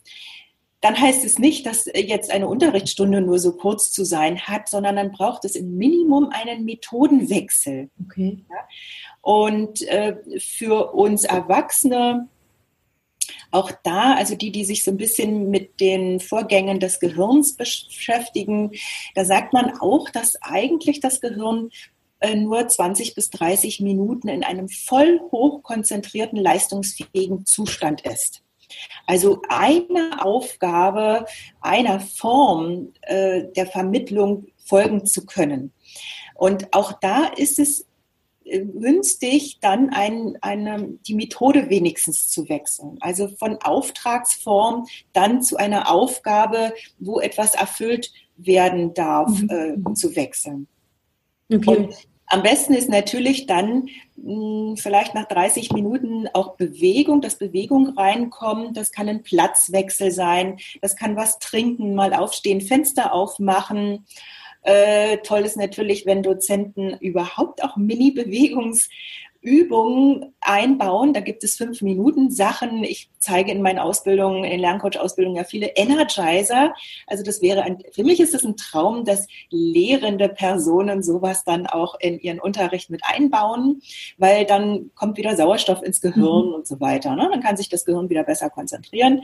dann 0.81 0.99
heißt 0.99 1.25
es 1.25 1.39
nicht, 1.39 1.67
dass 1.67 1.87
jetzt 1.87 2.31
eine 2.31 2.47
Unterrichtsstunde 2.47 3.21
nur 3.21 3.39
so 3.41 3.53
kurz 3.53 3.91
zu 3.91 4.05
sein 4.05 4.41
hat, 4.41 4.69
sondern 4.69 4.97
dann 4.97 5.11
braucht 5.11 5.45
es 5.45 5.57
im 5.57 5.77
Minimum 5.77 6.31
einen 6.31 6.65
Methodenwechsel. 6.65 7.91
Okay. 8.05 8.45
Und 9.21 9.83
äh, 9.83 10.17
für 10.39 10.95
uns 10.95 11.25
Erwachsene, 11.25 12.29
auch 13.51 13.73
da, 13.83 14.15
also 14.15 14.37
die, 14.37 14.53
die 14.53 14.65
sich 14.65 14.85
so 14.85 14.93
ein 14.93 14.97
bisschen 14.97 15.51
mit 15.51 15.81
den 15.81 16.21
Vorgängen 16.21 16.79
des 16.79 17.01
Gehirns 17.01 17.57
beschäftigen, 17.57 18.71
da 19.15 19.25
sagt 19.25 19.53
man 19.53 19.79
auch, 19.81 20.11
dass 20.11 20.41
eigentlich 20.43 21.01
das 21.01 21.21
Gehirn 21.21 21.71
äh, 22.21 22.37
nur 22.37 22.69
20 22.69 23.17
bis 23.17 23.31
30 23.31 23.81
Minuten 23.81 24.29
in 24.29 24.45
einem 24.45 24.69
voll 24.69 25.21
hochkonzentrierten, 25.33 26.39
leistungsfähigen 26.39 27.47
Zustand 27.47 28.03
ist. 28.03 28.43
Also 29.07 29.43
eine 29.49 30.25
Aufgabe 30.25 31.27
einer 31.61 32.01
Form 32.01 32.93
äh, 33.03 33.45
der 33.57 33.67
Vermittlung 33.67 34.47
folgen 34.65 35.07
zu 35.07 35.25
können. 35.27 35.73
Und 36.35 36.73
auch 36.73 36.93
da 37.01 37.27
ist 37.27 37.59
es 37.59 37.87
äh, 38.45 38.61
günstig, 38.61 39.59
dann 39.61 39.91
ein, 39.91 40.39
eine, 40.41 40.99
die 41.07 41.15
Methode 41.15 41.69
wenigstens 41.69 42.29
zu 42.29 42.49
wechseln. 42.49 42.97
Also 43.01 43.29
von 43.29 43.57
Auftragsform 43.63 44.87
dann 45.13 45.43
zu 45.43 45.57
einer 45.57 45.91
Aufgabe, 45.91 46.73
wo 46.99 47.21
etwas 47.21 47.55
erfüllt 47.55 48.13
werden 48.37 48.95
darf, 48.95 49.31
mhm. 49.31 49.51
äh, 49.91 49.95
zu 49.95 50.15
wechseln. 50.17 50.69
Okay. 51.53 51.77
Und 51.77 51.95
am 52.29 52.43
besten 52.43 52.75
ist 52.75 52.89
natürlich 52.89 53.47
dann 53.47 53.89
mh, 54.17 54.77
vielleicht 54.77 55.15
nach 55.15 55.27
30 55.27 55.73
Minuten 55.73 56.29
auch 56.35 56.57
Bewegung, 56.57 57.21
dass 57.21 57.37
Bewegung 57.37 57.91
reinkommt. 57.97 58.77
Das 58.77 58.93
kann 58.93 59.09
ein 59.09 59.23
Platzwechsel 59.23 60.11
sein. 60.11 60.59
Das 60.83 60.97
kann 60.97 61.17
was 61.17 61.39
trinken, 61.39 61.95
mal 61.95 62.13
aufstehen, 62.15 62.61
Fenster 62.61 63.13
aufmachen. 63.13 64.07
Äh, 64.63 65.19
toll 65.19 65.41
ist 65.41 65.57
natürlich, 65.57 66.05
wenn 66.05 66.23
Dozenten 66.23 66.95
überhaupt 66.99 67.65
auch 67.65 67.77
Mini-Bewegungs- 67.77 68.89
Übungen 69.41 70.35
einbauen. 70.41 71.13
Da 71.13 71.21
gibt 71.21 71.45
es 71.45 71.57
fünf 71.57 71.81
Minuten 71.81 72.31
Sachen. 72.31 72.83
Ich 72.83 73.11
zeige 73.19 73.53
in 73.53 73.63
meinen 73.63 73.79
Ausbildungen, 73.79 74.45
in 74.45 74.59
Lerncoach-Ausbildungen 74.61 75.37
ja 75.37 75.45
viele 75.45 75.69
Energizer. 75.77 76.75
Also 77.07 77.23
das 77.23 77.41
wäre 77.41 77.63
ein, 77.63 77.79
für 77.93 78.03
mich 78.03 78.19
ist 78.19 78.35
es 78.35 78.45
ein 78.45 78.57
Traum, 78.57 79.05
dass 79.05 79.29
lehrende 79.51 80.29
Personen 80.29 81.03
sowas 81.03 81.45
dann 81.45 81.67
auch 81.67 81.95
in 82.01 82.19
ihren 82.19 82.41
Unterricht 82.41 82.91
mit 82.91 83.03
einbauen, 83.05 83.81
weil 84.17 84.45
dann 84.45 84.91
kommt 84.95 85.19
wieder 85.19 85.37
Sauerstoff 85.37 85.83
ins 85.83 86.01
Gehirn 86.01 86.49
mhm. 86.49 86.55
und 86.55 86.67
so 86.67 86.81
weiter. 86.81 87.15
Ne? 87.15 87.29
Dann 87.31 87.43
kann 87.43 87.57
sich 87.57 87.69
das 87.69 87.85
Gehirn 87.85 88.11
wieder 88.11 88.25
besser 88.25 88.51
konzentrieren. 88.51 89.23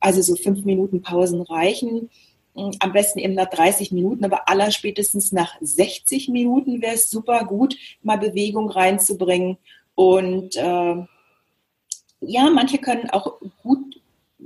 Also 0.00 0.20
so 0.20 0.36
fünf 0.36 0.64
Minuten 0.64 1.00
Pausen 1.00 1.40
reichen 1.40 2.10
am 2.80 2.92
besten 2.92 3.18
eben 3.18 3.34
nach 3.34 3.48
30 3.50 3.92
Minuten, 3.92 4.24
aber 4.24 4.48
aller 4.48 4.70
spätestens 4.70 5.32
nach 5.32 5.56
60 5.60 6.28
Minuten 6.28 6.82
wäre 6.82 6.94
es 6.94 7.10
super 7.10 7.44
gut, 7.44 7.76
mal 8.02 8.18
Bewegung 8.18 8.70
reinzubringen. 8.70 9.58
Und 9.94 10.56
äh, 10.56 10.96
ja, 12.20 12.50
manche 12.50 12.78
können 12.78 13.10
auch 13.10 13.40
gut 13.62 14.00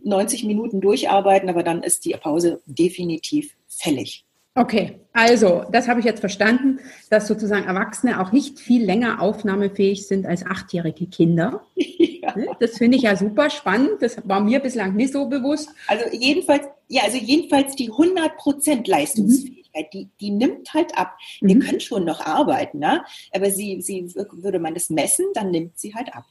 90 0.04 0.44
Minuten 0.44 0.80
durcharbeiten, 0.80 1.48
aber 1.48 1.62
dann 1.62 1.82
ist 1.82 2.04
die 2.04 2.12
Pause 2.12 2.62
definitiv 2.66 3.54
fällig. 3.68 4.24
Okay, 4.54 5.00
also 5.14 5.64
das 5.72 5.88
habe 5.88 6.00
ich 6.00 6.06
jetzt 6.06 6.20
verstanden, 6.20 6.78
dass 7.08 7.26
sozusagen 7.26 7.64
Erwachsene 7.64 8.20
auch 8.20 8.32
nicht 8.32 8.60
viel 8.60 8.84
länger 8.84 9.22
aufnahmefähig 9.22 10.06
sind 10.06 10.26
als 10.26 10.44
achtjährige 10.44 11.06
Kinder. 11.06 11.64
Ja. 12.24 12.36
Das 12.60 12.78
finde 12.78 12.96
ich 12.96 13.02
ja 13.02 13.16
super 13.16 13.50
spannend. 13.50 14.00
Das 14.00 14.16
war 14.28 14.40
mir 14.40 14.60
bislang 14.60 14.94
nicht 14.94 15.12
so 15.12 15.26
bewusst. 15.26 15.68
Also 15.88 16.04
jedenfalls, 16.12 16.66
ja, 16.86 17.02
also 17.02 17.18
jedenfalls 17.18 17.74
die 17.74 17.90
100% 17.90 18.88
Leistungsfähigkeit, 18.88 19.86
mhm. 19.86 19.90
die, 19.92 20.08
die 20.20 20.30
nimmt 20.30 20.72
halt 20.72 20.96
ab. 20.96 21.16
Mhm. 21.40 21.48
Wir 21.48 21.58
können 21.58 21.80
schon 21.80 22.04
noch 22.04 22.20
arbeiten, 22.20 22.78
ne? 22.78 23.02
aber 23.32 23.50
sie, 23.50 23.80
sie, 23.82 24.14
würde 24.14 24.60
man 24.60 24.74
das 24.74 24.88
messen, 24.88 25.26
dann 25.34 25.50
nimmt 25.50 25.80
sie 25.80 25.96
halt 25.96 26.14
ab. 26.14 26.26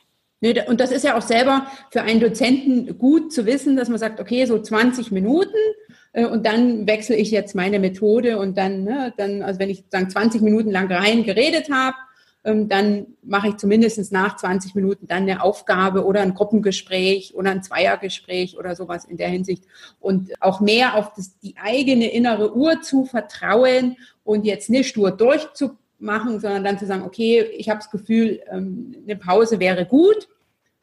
Und 0.68 0.80
das 0.80 0.92
ist 0.92 1.04
ja 1.04 1.16
auch 1.16 1.22
selber 1.22 1.68
für 1.92 2.02
einen 2.02 2.20
Dozenten 2.20 2.98
gut 2.98 3.32
zu 3.32 3.46
wissen, 3.46 3.78
dass 3.78 3.90
man 3.90 4.00
sagt, 4.00 4.20
okay, 4.20 4.46
so 4.46 4.60
20 4.60 5.12
Minuten 5.12 5.54
äh, 6.14 6.26
und 6.26 6.46
dann 6.46 6.88
wechsle 6.88 7.16
ich 7.16 7.30
jetzt 7.30 7.54
meine 7.54 7.80
Methode 7.80 8.40
und 8.40 8.58
dann, 8.58 8.84
ne, 8.84 9.14
dann, 9.18 9.44
also 9.44 9.60
wenn 9.60 9.70
ich 9.70 9.84
sagen 9.92 10.10
20 10.10 10.42
Minuten 10.42 10.72
lang 10.72 10.92
rein 10.92 11.24
geredet 11.24 11.70
habe, 11.72 11.96
ähm, 12.44 12.68
dann 12.70 13.06
mache 13.22 13.50
ich 13.50 13.58
zumindest 13.58 14.12
nach 14.12 14.36
20 14.36 14.74
Minuten 14.74 15.08
dann 15.08 15.24
eine 15.24 15.44
Aufgabe 15.44 16.06
oder 16.06 16.22
ein 16.22 16.34
Gruppengespräch 16.34 17.36
oder 17.36 17.52
ein 17.52 17.62
Zweiergespräch 17.62 18.58
oder 18.58 18.76
sowas 18.76 19.06
in 19.06 19.18
der 19.18 19.30
Hinsicht. 19.30 19.66
Und 20.00 20.32
auch 20.42 20.60
mehr 20.60 20.96
auf 20.96 21.14
das, 21.14 21.38
die 21.40 21.56
eigene 21.62 22.12
innere 22.12 22.56
Uhr 22.56 22.82
zu 22.82 23.06
vertrauen 23.06 23.96
und 24.24 24.46
jetzt 24.46 24.72
nicht 24.72 24.98
nur 24.98 25.12
durchzumachen, 26.02 26.40
sondern 26.40 26.64
dann 26.64 26.80
zu 26.80 26.86
sagen, 26.86 27.04
okay, 27.04 27.42
ich 27.58 27.70
habe 27.70 27.80
das 27.80 27.92
Gefühl, 27.92 28.42
ähm, 28.50 28.96
eine 29.04 29.16
Pause 29.16 29.60
wäre 29.60 29.86
gut 29.86 30.28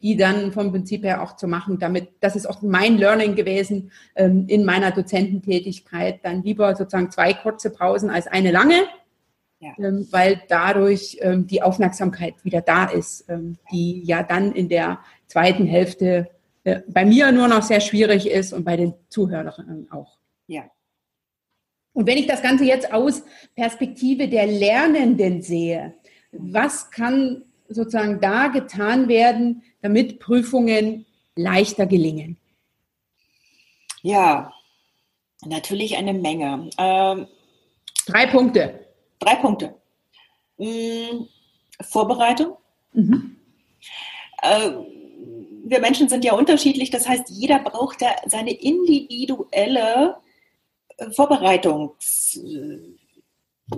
die 0.00 0.16
dann 0.16 0.52
vom 0.52 0.70
Prinzip 0.70 1.02
her 1.02 1.24
auch 1.24 1.34
zu 1.34 1.48
machen. 1.48 1.80
Damit, 1.80 2.10
das 2.20 2.36
ist 2.36 2.46
auch 2.46 2.62
mein 2.62 2.98
Learning 2.98 3.34
gewesen 3.34 3.90
ähm, 4.14 4.44
in 4.46 4.64
meiner 4.64 4.92
Dozententätigkeit. 4.92 6.20
Dann 6.22 6.44
lieber 6.44 6.76
sozusagen 6.76 7.10
zwei 7.10 7.34
kurze 7.34 7.70
Pausen 7.70 8.08
als 8.08 8.28
eine 8.28 8.52
lange, 8.52 8.84
ja. 9.58 9.72
ähm, 9.76 10.06
weil 10.12 10.40
dadurch 10.48 11.18
die 11.20 11.62
Aufmerksamkeit 11.62 12.34
wieder 12.44 12.60
da 12.60 12.84
ist, 12.84 13.26
die 13.72 14.04
ja 14.04 14.22
dann 14.22 14.52
in 14.52 14.68
der 14.68 15.00
zweiten 15.26 15.66
Hälfte 15.66 16.30
äh, 16.62 16.82
bei 16.86 17.04
mir 17.04 17.32
nur 17.32 17.48
noch 17.48 17.62
sehr 17.62 17.80
schwierig 17.80 18.30
ist 18.30 18.52
und 18.52 18.62
bei 18.62 18.76
den 18.76 18.94
Zuhörern 19.08 19.88
auch. 19.90 20.16
Ja. 20.46 20.70
Und 21.98 22.06
wenn 22.06 22.16
ich 22.16 22.28
das 22.28 22.42
Ganze 22.42 22.64
jetzt 22.64 22.92
aus 22.92 23.24
Perspektive 23.56 24.28
der 24.28 24.46
Lernenden 24.46 25.42
sehe, 25.42 25.96
was 26.30 26.92
kann 26.92 27.42
sozusagen 27.68 28.20
da 28.20 28.46
getan 28.46 29.08
werden, 29.08 29.64
damit 29.82 30.20
Prüfungen 30.20 31.06
leichter 31.34 31.86
gelingen? 31.86 32.36
Ja, 34.02 34.52
natürlich 35.44 35.96
eine 35.96 36.14
Menge. 36.14 36.70
Ähm, 36.78 37.26
drei 38.06 38.26
Punkte. 38.26 38.86
Drei 39.18 39.34
Punkte. 39.34 39.74
Hm, 40.56 41.26
Vorbereitung. 41.80 42.58
Mhm. 42.92 43.38
Äh, 44.42 44.70
wir 45.64 45.80
Menschen 45.80 46.08
sind 46.08 46.24
ja 46.24 46.34
unterschiedlich, 46.34 46.90
das 46.90 47.08
heißt, 47.08 47.28
jeder 47.28 47.58
braucht 47.58 48.02
da 48.02 48.14
seine 48.26 48.52
individuelle 48.52 50.14
Vorbereitungs 51.14 52.38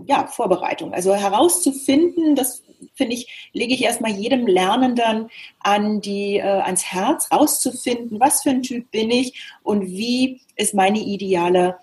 ja, 0.06 0.26
Vorbereitung. 0.26 0.94
Also 0.94 1.14
herauszufinden, 1.14 2.34
das 2.34 2.62
finde 2.94 3.14
ich, 3.14 3.50
lege 3.52 3.74
ich 3.74 3.82
erstmal 3.82 4.12
jedem 4.12 4.46
Lernenden 4.46 5.30
an 5.60 6.00
die, 6.00 6.36
äh, 6.36 6.42
ans 6.42 6.84
Herz, 6.84 7.30
herauszufinden, 7.30 8.20
was 8.20 8.42
für 8.42 8.50
ein 8.50 8.62
Typ 8.62 8.90
bin 8.90 9.10
ich 9.10 9.42
und 9.62 9.86
wie 9.86 10.40
ist 10.56 10.74
meine 10.74 11.00
ideale 11.00 11.78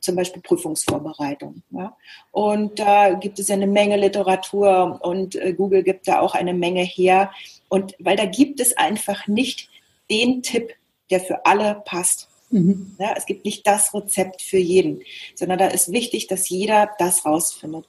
zum 0.00 0.16
Beispiel 0.16 0.42
Prüfungsvorbereitung. 0.42 1.62
Ja? 1.70 1.96
Und 2.30 2.78
da 2.78 3.14
gibt 3.14 3.38
es 3.38 3.48
ja 3.48 3.54
eine 3.54 3.66
Menge 3.66 3.96
Literatur 3.96 5.00
und 5.02 5.34
äh, 5.36 5.52
Google 5.52 5.82
gibt 5.82 6.06
da 6.06 6.20
auch 6.20 6.34
eine 6.34 6.54
Menge 6.54 6.82
her. 6.82 7.30
Und 7.68 7.94
weil 7.98 8.16
da 8.16 8.26
gibt 8.26 8.60
es 8.60 8.76
einfach 8.76 9.26
nicht 9.26 9.68
den 10.10 10.42
Tipp, 10.42 10.74
der 11.10 11.20
für 11.20 11.44
alle 11.46 11.82
passt. 11.84 12.28
Mhm. 12.50 12.94
Ja, 12.98 13.14
es 13.16 13.26
gibt 13.26 13.44
nicht 13.44 13.66
das 13.66 13.92
Rezept 13.92 14.42
für 14.42 14.58
jeden, 14.58 15.02
sondern 15.34 15.58
da 15.58 15.66
ist 15.66 15.90
wichtig, 15.90 16.26
dass 16.26 16.48
jeder 16.48 16.90
das 16.98 17.24
rausfindet. 17.24 17.86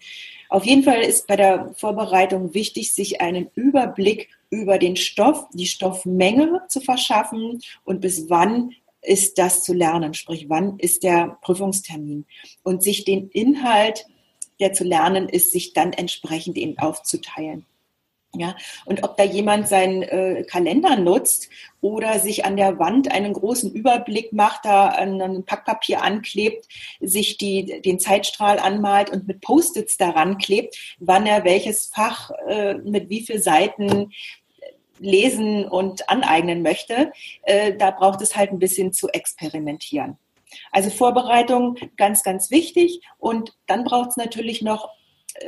Auf 0.49 0.65
jeden 0.65 0.83
Fall 0.83 1.01
ist 1.01 1.27
bei 1.27 1.35
der 1.35 1.73
Vorbereitung 1.75 2.53
wichtig, 2.53 2.93
sich 2.93 3.21
einen 3.21 3.49
Überblick 3.53 4.29
über 4.49 4.77
den 4.77 4.95
Stoff, 4.95 5.45
die 5.53 5.67
Stoffmenge 5.67 6.61
zu 6.69 6.79
verschaffen 6.79 7.61
und 7.83 8.01
bis 8.01 8.29
wann 8.29 8.71
ist 9.01 9.37
das 9.37 9.63
zu 9.63 9.73
lernen, 9.73 10.13
sprich 10.13 10.49
wann 10.49 10.79
ist 10.79 11.03
der 11.03 11.37
Prüfungstermin 11.41 12.25
und 12.63 12.81
sich 12.81 13.05
den 13.05 13.29
Inhalt, 13.29 14.05
der 14.59 14.73
zu 14.73 14.83
lernen 14.83 15.29
ist, 15.29 15.51
sich 15.51 15.73
dann 15.73 15.93
entsprechend 15.93 16.57
eben 16.57 16.77
aufzuteilen. 16.77 17.65
Ja, 18.35 18.55
und 18.85 19.03
ob 19.03 19.15
da 19.15 19.23
jemand 19.23 19.67
seinen 19.69 20.03
äh, 20.03 20.43
Kalender 20.43 20.97
nutzt 20.97 21.49
oder 21.79 22.19
sich 22.19 22.45
an 22.45 22.57
der 22.57 22.77
Wand 22.77 23.09
einen 23.09 23.33
großen 23.33 23.71
Überblick 23.71 24.33
macht, 24.33 24.65
da 24.65 24.89
ein 24.89 25.45
Packpapier 25.45 26.03
anklebt, 26.03 26.67
sich 26.99 27.37
die, 27.37 27.81
den 27.81 27.99
Zeitstrahl 27.99 28.59
anmalt 28.59 29.09
und 29.09 29.27
mit 29.27 29.41
Post-its 29.41 29.97
daran 29.97 30.37
klebt, 30.37 30.77
wann 30.99 31.25
er 31.25 31.45
welches 31.45 31.87
Fach 31.87 32.31
äh, 32.47 32.75
mit 32.75 33.09
wie 33.09 33.25
vielen 33.25 33.41
Seiten 33.41 34.11
lesen 34.99 35.65
und 35.65 36.09
aneignen 36.09 36.61
möchte, 36.61 37.11
äh, 37.43 37.75
da 37.75 37.91
braucht 37.91 38.21
es 38.21 38.35
halt 38.35 38.51
ein 38.51 38.59
bisschen 38.59 38.93
zu 38.93 39.07
experimentieren. 39.09 40.17
Also 40.71 40.89
Vorbereitung 40.89 41.77
ganz, 41.97 42.23
ganz 42.23 42.51
wichtig. 42.51 43.01
Und 43.17 43.57
dann 43.67 43.83
braucht 43.83 44.11
es 44.11 44.17
natürlich 44.17 44.61
noch 44.61 44.89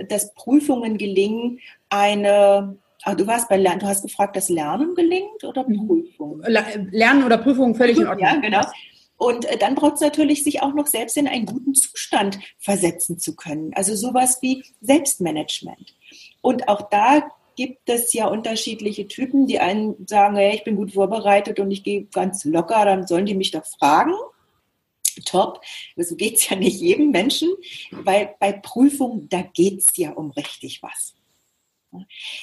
dass 0.08 0.34
Prüfungen 0.34 0.97
gelingen, 0.97 1.60
eine 1.89 2.78
Ach, 3.04 3.15
du 3.15 3.25
warst 3.28 3.47
bei 3.47 3.56
Lernen, 3.56 3.80
du 3.80 3.88
hast 3.88 4.02
gefragt, 4.02 4.36
dass 4.36 4.49
Lernen 4.49 4.93
gelingt 4.93 5.43
oder 5.43 5.67
mhm. 5.67 5.88
Prüfung? 5.88 6.41
Lernen 6.45 7.23
oder 7.23 7.38
Prüfung 7.38 7.75
völlig 7.75 7.97
in 7.97 8.08
Ordnung. 8.08 8.28
Ja, 8.28 8.36
genau. 8.36 8.62
Und 9.15 9.45
äh, 9.45 9.58
dann 9.58 9.75
braucht 9.75 9.95
es 9.95 10.02
natürlich, 10.02 10.43
sich 10.43 10.62
auch 10.62 10.73
noch 10.73 10.88
selbst 10.88 11.17
in 11.17 11.28
einen 11.28 11.45
guten 11.45 11.75
Zustand 11.75 12.39
versetzen 12.58 13.17
zu 13.19 13.36
können. 13.36 13.71
Also 13.73 13.95
sowas 13.95 14.39
wie 14.41 14.63
Selbstmanagement. 14.82 15.95
Und 16.41 16.67
auch 16.67 16.89
da 16.89 17.30
gibt 17.56 17.89
es 17.89 18.13
ja 18.13 18.28
unterschiedliche 18.28 19.08
Typen. 19.08 19.45
Die 19.45 19.60
einen 19.60 19.95
sagen, 20.08 20.36
hey, 20.36 20.56
ich 20.56 20.63
bin 20.63 20.75
gut 20.75 20.93
vorbereitet 20.93 21.60
und 21.60 21.71
ich 21.71 21.84
gehe 21.84 22.06
ganz 22.06 22.45
locker, 22.45 22.86
dann 22.86 23.08
sollen 23.08 23.25
die 23.25 23.36
mich 23.36 23.52
doch 23.52 23.65
fragen 23.65 24.13
top. 25.22 25.62
So 25.96 26.16
geht 26.16 26.36
es 26.36 26.50
ja 26.50 26.56
nicht 26.56 26.80
jedem 26.80 27.12
Menschen, 27.12 27.50
weil 27.92 28.36
bei 28.40 28.54
Prüfung, 28.54 29.28
da 29.30 29.42
geht 29.42 29.80
es 29.80 29.98
ja 29.98 30.12
um 30.12 30.32
richtig 30.32 30.82
was. 30.82 31.16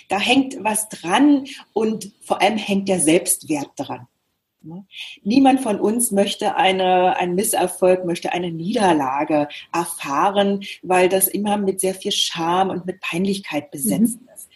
Da 0.09 0.19
hängt 0.19 0.57
was 0.65 0.89
dran 0.89 1.47
und 1.73 2.13
vor 2.21 2.43
allem 2.43 2.59
hängt 2.59 2.89
der 2.89 3.01
Selbstwert 3.01 3.71
dran. 3.77 4.09
Niemand 5.23 5.61
von 5.61 5.79
uns 5.79 6.11
möchte 6.11 6.57
eine, 6.57 7.17
einen 7.17 7.35
Misserfolg, 7.35 8.05
möchte 8.05 8.33
eine 8.33 8.51
Niederlage 8.51 9.49
erfahren, 9.73 10.65
weil 10.83 11.09
das 11.09 11.29
immer 11.29 11.57
mit 11.57 11.81
sehr 11.81 11.95
viel 11.95 12.13
Scham 12.13 12.71
und 12.71 12.87
mit 12.87 13.01
Peinlichkeit 13.01 13.71
besetzt 13.71 14.21
mhm. 14.21 14.29
ist. 14.35 14.49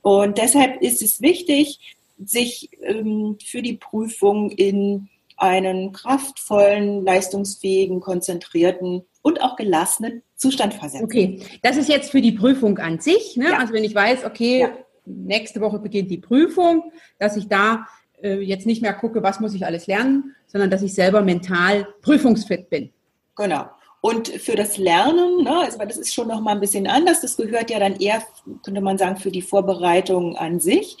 Und 0.00 0.38
deshalb 0.38 0.80
ist 0.80 1.02
es 1.02 1.20
wichtig, 1.20 1.96
sich 2.18 2.70
ähm, 2.82 3.36
für 3.44 3.62
die 3.62 3.76
Prüfung 3.76 4.50
in 4.50 5.08
einen 5.38 5.92
kraftvollen, 5.92 7.04
leistungsfähigen, 7.04 8.00
konzentrierten 8.00 9.04
und 9.22 9.40
auch 9.40 9.56
gelassenen 9.56 10.22
Zustand 10.34 10.74
versetzen. 10.74 11.04
Okay, 11.04 11.42
das 11.62 11.76
ist 11.76 11.88
jetzt 11.88 12.10
für 12.10 12.20
die 12.20 12.32
Prüfung 12.32 12.78
an 12.78 13.00
sich. 13.00 13.36
Ne? 13.36 13.50
Ja. 13.50 13.58
Also 13.58 13.72
wenn 13.72 13.84
ich 13.84 13.94
weiß, 13.94 14.24
okay, 14.24 14.60
ja. 14.60 14.70
nächste 15.04 15.60
Woche 15.60 15.78
beginnt 15.78 16.10
die 16.10 16.18
Prüfung, 16.18 16.92
dass 17.18 17.36
ich 17.36 17.48
da 17.48 17.86
äh, 18.22 18.40
jetzt 18.40 18.66
nicht 18.66 18.82
mehr 18.82 18.92
gucke, 18.92 19.22
was 19.22 19.40
muss 19.40 19.54
ich 19.54 19.64
alles 19.64 19.86
lernen, 19.86 20.34
sondern 20.46 20.70
dass 20.70 20.82
ich 20.82 20.94
selber 20.94 21.22
mental 21.22 21.86
prüfungsfit 22.02 22.68
bin. 22.68 22.90
Genau. 23.36 23.66
Und 24.00 24.28
für 24.28 24.54
das 24.54 24.78
Lernen, 24.78 25.42
ne, 25.42 25.60
also 25.60 25.78
das 25.78 25.96
ist 25.96 26.14
schon 26.14 26.28
noch 26.28 26.40
mal 26.40 26.52
ein 26.52 26.60
bisschen 26.60 26.86
anders. 26.86 27.20
Das 27.20 27.36
gehört 27.36 27.70
ja 27.70 27.80
dann 27.80 27.96
eher, 27.96 28.22
könnte 28.64 28.80
man 28.80 28.96
sagen, 28.96 29.16
für 29.16 29.32
die 29.32 29.42
Vorbereitung 29.42 30.36
an 30.36 30.60
sich. 30.60 30.96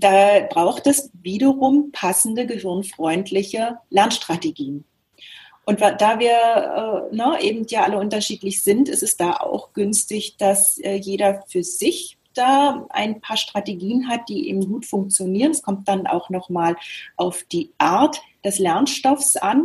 Da 0.00 0.40
braucht 0.48 0.86
es 0.86 1.10
wiederum 1.22 1.92
passende, 1.92 2.46
gehirnfreundliche 2.46 3.78
Lernstrategien. 3.90 4.84
Und 5.66 5.80
da 5.80 6.18
wir 6.18 7.10
äh, 7.12 7.14
ne, 7.14 7.38
eben 7.42 7.66
ja 7.68 7.84
alle 7.84 7.98
unterschiedlich 7.98 8.62
sind, 8.64 8.88
ist 8.88 9.02
es 9.02 9.16
da 9.16 9.34
auch 9.34 9.74
günstig, 9.74 10.36
dass 10.38 10.78
äh, 10.78 10.94
jeder 10.94 11.44
für 11.48 11.62
sich 11.62 12.16
da 12.34 12.86
ein 12.90 13.20
paar 13.20 13.36
Strategien 13.36 14.08
hat, 14.08 14.28
die 14.28 14.48
eben 14.48 14.66
gut 14.66 14.86
funktionieren. 14.86 15.50
Es 15.50 15.62
kommt 15.62 15.86
dann 15.86 16.06
auch 16.06 16.30
nochmal 16.30 16.76
auf 17.16 17.44
die 17.52 17.70
Art 17.76 18.22
des 18.42 18.58
Lernstoffs 18.58 19.36
an. 19.36 19.64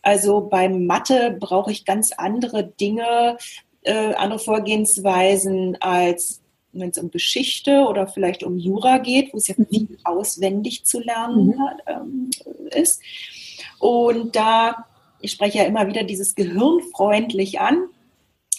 Also 0.00 0.40
beim 0.40 0.86
Mathe 0.86 1.36
brauche 1.38 1.72
ich 1.72 1.84
ganz 1.84 2.12
andere 2.12 2.64
Dinge, 2.64 3.36
äh, 3.82 4.14
andere 4.14 4.38
Vorgehensweisen 4.38 5.76
als 5.80 6.40
wenn 6.74 6.90
es 6.90 6.98
um 6.98 7.10
Geschichte 7.10 7.86
oder 7.88 8.06
vielleicht 8.06 8.42
um 8.42 8.58
Jura 8.58 8.98
geht, 8.98 9.32
wo 9.32 9.38
es 9.38 9.48
ja 9.48 9.54
viel 9.54 9.82
mhm. 9.82 9.98
auswendig 10.04 10.84
zu 10.84 11.00
lernen 11.00 11.46
mhm. 11.46 11.54
ähm, 11.86 12.30
ist. 12.70 13.00
Und 13.78 14.36
da, 14.36 14.86
ich 15.20 15.32
spreche 15.32 15.58
ja 15.58 15.64
immer 15.64 15.86
wieder 15.88 16.04
dieses 16.04 16.34
gehirnfreundlich 16.34 17.60
an. 17.60 17.88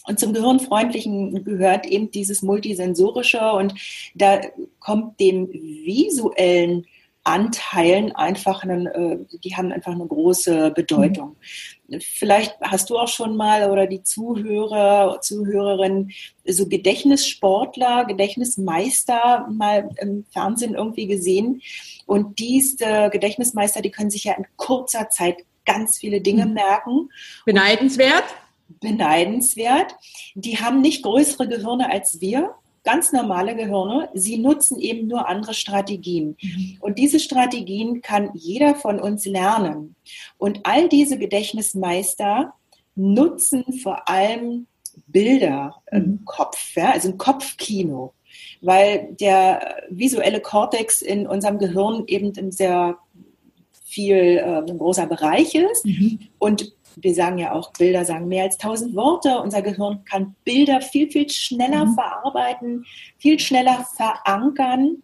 Und 0.08 0.19
zum 0.19 0.34
Gehirnfreundlichen 0.34 1.43
gehört 1.43 1.88
eben 1.88 2.12
dieses 2.12 2.43
Multisensorische 2.43 3.54
und 3.54 3.73
da 4.13 4.41
kommt 4.80 5.19
dem 5.19 5.51
Visuellen 5.51 6.86
Anteilen 7.26 8.16
einfach 8.16 8.64
einen, 8.64 8.88
äh, 8.88 9.18
die 9.44 9.56
haben 9.56 9.72
einfach 9.72 9.92
eine 9.92 10.06
große 10.06 10.72
Bedeutung. 10.72 11.36
Mhm. 11.88 12.00
Vielleicht 12.00 12.56
hast 12.62 12.90
du 12.90 12.98
auch 12.98 13.08
schon 13.08 13.36
mal 13.36 13.70
oder 13.70 13.88
die 13.88 14.04
Zuhörer, 14.04 15.20
Zuhörerinnen 15.22 16.12
so 16.46 16.68
Gedächtnissportler, 16.68 18.06
Gedächtnismeister 18.06 19.48
mal 19.52 19.90
im 19.98 20.26
Fernsehen 20.32 20.76
irgendwie 20.76 21.08
gesehen. 21.08 21.62
Und 22.06 22.40
diese 22.40 23.10
Gedächtnismeister, 23.12 23.82
die 23.82 23.92
können 23.92 24.12
sich 24.12 24.26
ja 24.26 24.34
in 24.34 24.46
kurzer 24.56 25.10
Zeit 25.10 25.38
ganz 25.66 25.98
viele 25.98 26.22
Dinge 26.22 26.46
mhm. 26.46 26.54
merken. 26.54 27.10
Beneidenswert? 27.46 28.24
beneidenswert. 28.80 29.96
Die 30.34 30.58
haben 30.58 30.82
nicht 30.82 31.04
größere 31.04 31.48
Gehirne 31.48 31.92
als 31.92 32.20
wir, 32.22 32.56
ganz 32.86 33.12
normale 33.12 33.56
Gehirne. 33.56 34.10
Sie 34.13 34.38
nutzen 34.38 34.80
eben 34.80 35.08
nur 35.08 35.28
andere 35.28 35.54
Strategien. 35.54 36.38
Mhm. 36.41 36.78
Und 36.80 36.98
diese 36.98 37.19
Strategien 37.19 38.02
kann 38.02 38.30
jeder 38.34 38.76
von 38.76 39.00
uns 39.00 39.26
lernen. 39.26 39.95
Und 40.38 40.62
all 40.63 40.88
diese 40.88 41.17
Gedächtnismeister 41.17 42.54
nutzen 42.95 43.65
vor 43.84 44.08
allem 44.08 44.67
Bilder 45.08 45.82
im 45.91 46.04
mhm. 46.04 46.26
Kopf, 46.26 46.76
ja, 46.76 46.91
also 46.91 47.10
ein 47.10 47.17
Kopfkino, 47.17 48.13
weil 48.62 49.10
der 49.19 49.84
visuelle 49.89 50.39
Kortex 50.39 51.02
in 51.02 51.28
unserem 51.28 51.60
Gehirn 51.60 52.04
eben 52.08 52.32
ein 52.38 52.52
sehr 52.52 52.98
viel 53.84 54.15
äh, 54.15 54.62
ein 54.69 54.78
großer 54.78 55.08
Bereich 55.08 55.56
ist. 55.56 55.86
Mhm. 55.86 56.19
Und 56.39 56.74
wir 57.01 57.13
sagen 57.13 57.38
ja 57.38 57.53
auch, 57.53 57.71
Bilder 57.73 58.05
sagen 58.05 58.27
mehr 58.27 58.43
als 58.43 58.58
tausend 58.58 58.95
Worte. 58.95 59.39
Unser 59.39 59.62
Gehirn 59.62 60.03
kann 60.05 60.36
Bilder 60.43 60.81
viel, 60.81 61.10
viel 61.12 61.29
schneller 61.29 61.86
mhm. 61.86 61.93
verarbeiten, 61.95 62.86
viel 63.17 63.39
schneller 63.39 63.86
verankern. 63.95 65.03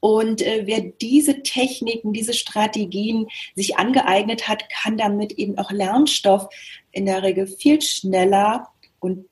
Und 0.00 0.42
äh, 0.42 0.64
wer 0.66 0.82
diese 0.82 1.42
Techniken, 1.42 2.12
diese 2.12 2.34
Strategien 2.34 3.26
sich 3.54 3.78
angeeignet 3.78 4.48
hat, 4.48 4.68
kann 4.68 4.98
damit 4.98 5.32
eben 5.32 5.56
auch 5.56 5.70
Lernstoff 5.70 6.48
in 6.92 7.06
der 7.06 7.22
Regel 7.22 7.46
viel 7.46 7.80
schneller 7.80 8.68
und 9.00 9.26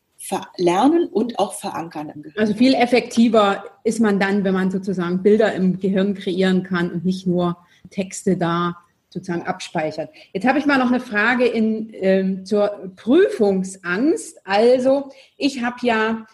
lernen 0.56 1.08
und 1.08 1.38
auch 1.38 1.52
verankern 1.52 2.10
im 2.14 2.22
Gehirn. 2.22 2.38
Also 2.38 2.54
viel 2.54 2.74
effektiver 2.74 3.64
ist 3.84 4.00
man 4.00 4.18
dann, 4.18 4.44
wenn 4.44 4.54
man 4.54 4.70
sozusagen 4.70 5.22
Bilder 5.22 5.52
im 5.52 5.78
Gehirn 5.78 6.14
kreieren 6.14 6.62
kann 6.62 6.90
und 6.90 7.04
nicht 7.04 7.26
nur 7.26 7.58
Texte 7.90 8.36
da 8.36 8.76
sozusagen 9.12 9.42
abspeichert. 9.42 10.10
Jetzt 10.32 10.46
habe 10.46 10.58
ich 10.58 10.66
mal 10.66 10.78
noch 10.78 10.88
eine 10.90 11.00
Frage 11.00 11.44
in, 11.44 11.90
ähm, 11.92 12.46
zur 12.46 12.92
Prüfungsangst. 12.96 14.40
Also 14.44 15.10
ich 15.36 15.62
habe 15.62 15.76
ja 15.82 16.26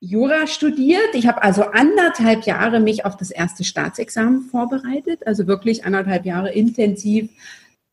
Jura 0.00 0.46
studiert. 0.46 1.14
Ich 1.14 1.26
habe 1.26 1.42
also 1.42 1.62
anderthalb 1.62 2.44
Jahre 2.44 2.80
mich 2.80 3.04
auf 3.04 3.16
das 3.16 3.30
erste 3.30 3.64
Staatsexamen 3.64 4.42
vorbereitet, 4.42 5.26
also 5.26 5.46
wirklich 5.46 5.84
anderthalb 5.84 6.24
Jahre 6.24 6.52
intensiv, 6.52 7.28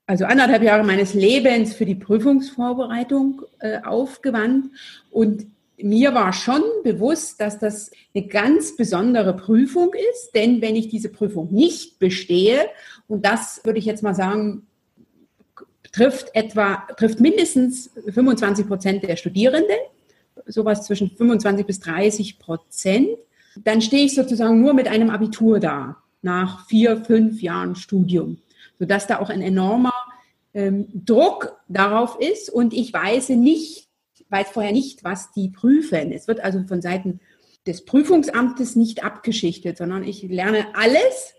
also 0.06 0.24
anderthalb 0.24 0.64
Jahre 0.64 0.86
meines 0.86 1.14
Lebens 1.14 1.74
für 1.74 1.86
die 1.86 1.96
Prüfungsvorbereitung 1.96 3.42
äh, 3.60 3.82
aufgewandt. 3.84 4.68
Und 5.12 5.48
mir 5.80 6.14
war 6.14 6.32
schon 6.32 6.64
bewusst, 6.84 7.42
dass 7.42 7.60
das 7.60 7.92
eine 8.16 8.26
ganz 8.26 8.78
besondere 8.78 9.36
Prüfung 9.36 9.92
ist, 10.12 10.32
denn 10.34 10.62
wenn 10.62 10.78
ich 10.78 10.88
diese 10.88 11.10
Prüfung 11.10 11.54
nicht 11.54 12.00
bestehe, 12.00 12.68
und 13.08 13.26
das 13.26 13.62
würde 13.64 13.80
ich 13.80 13.86
jetzt 13.86 14.04
mal 14.04 14.16
sagen, 14.16 14.68
trifft 15.92 16.34
etwa, 16.34 16.84
trifft 16.98 17.20
mindestens 17.20 17.90
25 18.10 18.68
Prozent 18.68 19.04
der 19.04 19.16
Studierenden, 19.16 19.78
sowas 20.46 20.86
zwischen 20.86 21.10
25 21.10 21.66
bis 21.66 21.80
30 21.80 22.40
Prozent, 22.40 23.10
dann 23.64 23.82
stehe 23.82 24.06
ich 24.06 24.14
sozusagen 24.14 24.62
nur 24.62 24.74
mit 24.74 24.88
einem 24.88 25.10
Abitur 25.10 25.60
da, 25.60 25.98
nach 26.22 26.66
vier, 26.68 27.04
fünf 27.06 27.42
Jahren 27.42 27.76
Studium, 27.76 28.40
sodass 28.78 29.08
da 29.08 29.20
auch 29.20 29.30
ein 29.30 29.42
enormer 29.42 29.94
ähm, 30.54 30.88
Druck 30.94 31.58
darauf 31.68 32.20
ist 32.20 32.50
und 32.50 32.74
ich 32.74 32.92
weiß 32.92 33.30
nicht, 33.30 33.88
weiß 34.30 34.50
vorher 34.50 34.72
nicht, 34.72 35.04
was 35.04 35.32
die 35.32 35.50
prüfen. 35.50 36.12
Es 36.12 36.28
wird 36.28 36.42
also 36.42 36.64
von 36.68 36.82
Seiten 36.82 37.20
des 37.66 37.86
Prüfungsamtes 37.86 38.76
nicht 38.76 39.04
abgeschichtet, 39.04 39.78
sondern 39.78 40.04
ich 40.04 40.24
lerne 40.24 40.68
alles. 40.74 41.34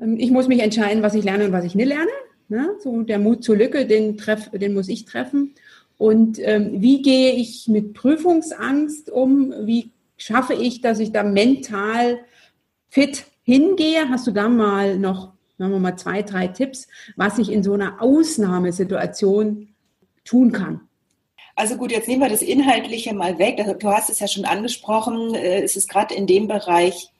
Ähm, 0.00 0.16
ich 0.18 0.30
muss 0.30 0.48
mich 0.48 0.60
entscheiden, 0.60 1.02
was 1.02 1.14
ich 1.14 1.24
lerne 1.24 1.46
und 1.46 1.52
was 1.52 1.64
ich 1.64 1.74
nicht 1.74 1.88
lerne. 1.88 2.10
Ne? 2.48 2.74
So 2.80 3.02
der 3.02 3.18
Mut 3.18 3.42
zur 3.42 3.56
Lücke, 3.56 3.86
den, 3.86 4.16
treff, 4.16 4.50
den 4.50 4.74
muss 4.74 4.88
ich 4.88 5.04
treffen. 5.04 5.54
Und 5.98 6.38
ähm, 6.40 6.80
wie 6.80 7.02
gehe 7.02 7.32
ich 7.32 7.68
mit 7.68 7.94
Prüfungsangst 7.94 9.10
um? 9.10 9.52
Wie 9.64 9.92
schaffe 10.16 10.54
ich, 10.54 10.80
dass 10.80 10.98
ich 10.98 11.12
da 11.12 11.22
mental 11.22 12.18
fit 12.88 13.24
hingehe? 13.44 14.08
Hast 14.08 14.26
du 14.26 14.30
da 14.30 14.48
mal 14.48 14.98
noch, 14.98 15.32
sagen 15.58 15.72
wir 15.72 15.78
mal, 15.78 15.96
zwei, 15.96 16.22
drei 16.22 16.48
Tipps, 16.48 16.86
was 17.16 17.38
ich 17.38 17.50
in 17.50 17.62
so 17.62 17.72
einer 17.72 18.02
Ausnahmesituation 18.02 19.68
tun 20.24 20.52
kann? 20.52 20.80
Also 21.54 21.76
gut, 21.76 21.90
jetzt 21.90 22.06
nehmen 22.06 22.20
wir 22.20 22.28
das 22.28 22.42
Inhaltliche 22.42 23.14
mal 23.14 23.38
weg. 23.38 23.64
Du 23.80 23.88
hast 23.88 24.10
es 24.10 24.20
ja 24.20 24.28
schon 24.28 24.44
angesprochen. 24.44 25.34
Äh, 25.34 25.62
es 25.62 25.76
ist 25.76 25.88
gerade 25.88 26.14
in 26.14 26.26
dem 26.26 26.46
Bereich 26.46 27.10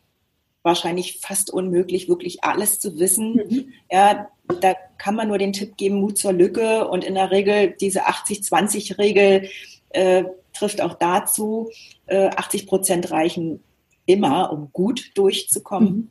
wahrscheinlich 0.67 1.21
fast 1.21 1.51
unmöglich, 1.51 2.09
wirklich 2.09 2.45
alles 2.45 2.79
zu 2.79 2.99
wissen. 2.99 3.35
Mhm. 3.35 3.73
Ja, 3.91 4.29
da 4.61 4.75
kann 4.99 5.15
man 5.15 5.29
nur 5.29 5.39
den 5.39 5.55
Tipp 5.55 5.79
geben, 5.79 6.01
Mut 6.01 6.19
zur 6.19 6.35
Lücke. 6.35 6.87
Und 6.89 7.05
in 7.05 7.15
der 7.15 7.31
Regel 7.31 7.75
diese 7.81 8.07
80-20-Regel 8.07 9.49
äh, 9.91 10.25
trifft 10.53 10.83
auch 10.83 10.95
dazu. 10.95 11.71
Äh, 12.07 12.29
80 12.29 12.67
Prozent 12.67 13.11
reichen 13.11 13.63
immer, 14.05 14.53
um 14.53 14.71
gut 14.73 15.13
durchzukommen. 15.15 15.95
Mhm. 15.95 16.09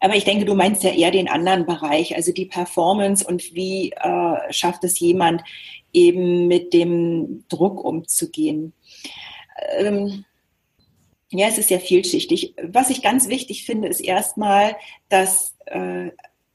Aber 0.00 0.16
ich 0.16 0.24
denke, 0.24 0.44
du 0.44 0.54
meinst 0.54 0.82
ja 0.82 0.90
eher 0.90 1.12
den 1.12 1.28
anderen 1.28 1.66
Bereich, 1.66 2.16
also 2.16 2.32
die 2.32 2.46
Performance 2.46 3.24
und 3.24 3.54
wie 3.54 3.92
äh, 3.92 4.52
schafft 4.52 4.82
es 4.82 4.98
jemand, 4.98 5.42
eben 5.92 6.48
mit 6.48 6.72
dem 6.72 7.44
Druck 7.48 7.84
umzugehen. 7.84 8.72
Ähm, 9.78 10.24
ja, 11.38 11.48
es 11.48 11.58
ist 11.58 11.68
sehr 11.68 11.80
vielschichtig. 11.80 12.54
Was 12.62 12.90
ich 12.90 13.02
ganz 13.02 13.28
wichtig 13.28 13.64
finde, 13.64 13.88
ist 13.88 14.00
erstmal, 14.00 14.76
dass 15.08 15.56
äh, 15.66 16.10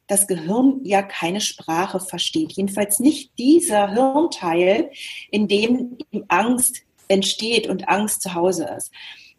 das 0.06 0.28
Gehirn 0.28 0.82
ja 0.84 1.02
keine 1.02 1.42
Sprache 1.42 2.00
versteht. 2.00 2.54
Jedenfalls 2.54 3.00
nicht 3.00 3.38
dieser 3.38 3.92
Hirnteil, 3.92 4.92
in 5.32 5.48
dem 5.48 5.98
Angst 6.28 6.84
entsteht 7.08 7.68
und 7.68 7.90
Angst 7.90 8.22
zu 8.22 8.34
Hause 8.34 8.70
ist. 8.78 8.92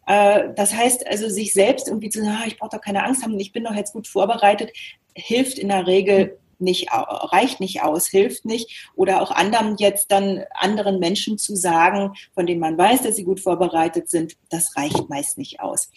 Äh, 0.07 0.49
das 0.55 0.73
heißt 0.73 1.07
also, 1.07 1.29
sich 1.29 1.53
selbst 1.53 1.87
irgendwie 1.87 2.09
zu 2.09 2.19
sagen, 2.19 2.37
ah, 2.41 2.47
ich 2.47 2.57
brauche 2.57 2.77
doch 2.77 2.81
keine 2.81 3.03
Angst 3.03 3.23
haben, 3.23 3.39
ich 3.39 3.53
bin 3.53 3.63
doch 3.63 3.75
jetzt 3.75 3.93
gut 3.93 4.07
vorbereitet, 4.07 4.71
hilft 5.15 5.57
in 5.57 5.69
der 5.69 5.87
Regel 5.87 6.37
nicht, 6.61 6.89
reicht 6.91 7.59
nicht 7.59 7.81
aus, 7.81 8.07
hilft 8.07 8.45
nicht. 8.45 8.89
Oder 8.95 9.21
auch 9.21 9.31
anderen 9.31 9.77
jetzt 9.77 10.11
dann 10.11 10.43
anderen 10.53 10.99
Menschen 10.99 11.37
zu 11.37 11.55
sagen, 11.55 12.13
von 12.33 12.45
denen 12.45 12.59
man 12.59 12.77
weiß, 12.77 13.03
dass 13.03 13.15
sie 13.15 13.23
gut 13.23 13.39
vorbereitet 13.39 14.09
sind, 14.09 14.37
das 14.49 14.75
reicht 14.75 15.09
meist 15.09 15.37
nicht 15.37 15.59
aus. 15.59 15.89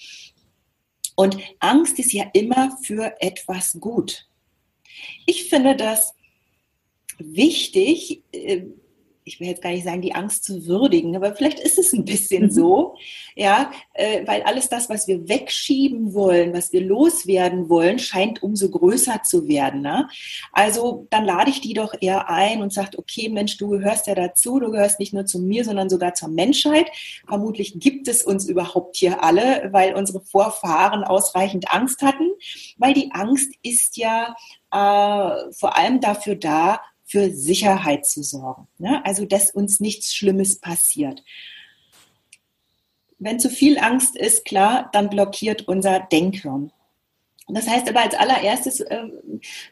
Und 1.14 1.36
Angst 1.58 1.98
ist 1.98 2.12
ja 2.12 2.24
immer 2.32 2.76
für 2.82 3.14
etwas 3.20 3.76
gut. 3.80 4.26
Ich 5.26 5.48
finde 5.48 5.76
das 5.76 6.14
wichtig, 7.18 8.22
äh, 8.32 8.62
ich 9.24 9.40
will 9.40 9.48
jetzt 9.48 9.62
gar 9.62 9.70
nicht 9.70 9.84
sagen, 9.84 10.02
die 10.02 10.14
Angst 10.14 10.44
zu 10.44 10.66
würdigen, 10.66 11.16
aber 11.16 11.34
vielleicht 11.34 11.60
ist 11.60 11.78
es 11.78 11.92
ein 11.92 12.04
bisschen 12.04 12.44
mhm. 12.44 12.50
so, 12.50 12.96
ja, 13.34 13.70
äh, 13.94 14.26
weil 14.26 14.42
alles 14.42 14.68
das, 14.68 14.88
was 14.88 15.06
wir 15.06 15.28
wegschieben 15.28 16.14
wollen, 16.14 16.52
was 16.52 16.72
wir 16.72 16.80
loswerden 16.80 17.68
wollen, 17.68 17.98
scheint 17.98 18.42
umso 18.42 18.70
größer 18.70 19.22
zu 19.22 19.48
werden. 19.48 19.82
Ne? 19.82 20.08
Also 20.52 21.06
dann 21.10 21.24
lade 21.24 21.50
ich 21.50 21.60
die 21.60 21.74
doch 21.74 21.94
eher 22.00 22.28
ein 22.28 22.62
und 22.62 22.72
sage, 22.72 22.98
okay, 22.98 23.28
Mensch, 23.28 23.56
du 23.56 23.68
gehörst 23.68 24.06
ja 24.06 24.14
dazu, 24.14 24.58
du 24.58 24.70
gehörst 24.70 24.98
nicht 24.98 25.12
nur 25.12 25.26
zu 25.26 25.38
mir, 25.38 25.64
sondern 25.64 25.88
sogar 25.88 26.14
zur 26.14 26.28
Menschheit. 26.28 26.90
Vermutlich 27.26 27.78
gibt 27.78 28.08
es 28.08 28.22
uns 28.22 28.48
überhaupt 28.48 28.96
hier 28.96 29.22
alle, 29.22 29.68
weil 29.72 29.94
unsere 29.94 30.20
Vorfahren 30.20 31.04
ausreichend 31.04 31.72
Angst 31.72 32.02
hatten, 32.02 32.30
weil 32.76 32.94
die 32.94 33.12
Angst 33.12 33.52
ist 33.62 33.96
ja 33.96 34.34
äh, 34.72 35.52
vor 35.52 35.76
allem 35.76 36.00
dafür 36.00 36.34
da, 36.34 36.80
für 37.12 37.30
Sicherheit 37.30 38.06
zu 38.06 38.22
sorgen. 38.22 38.68
Ne? 38.78 39.04
Also, 39.04 39.26
dass 39.26 39.50
uns 39.50 39.80
nichts 39.80 40.14
Schlimmes 40.14 40.58
passiert. 40.58 41.22
Wenn 43.18 43.38
zu 43.38 43.50
viel 43.50 43.78
Angst 43.78 44.16
ist, 44.16 44.46
klar, 44.46 44.88
dann 44.94 45.10
blockiert 45.10 45.68
unser 45.68 46.00
Denkhirn. 46.00 46.72
Das 47.48 47.68
heißt 47.68 47.86
aber 47.90 48.00
als 48.00 48.14
allererstes 48.14 48.80
äh, 48.80 49.08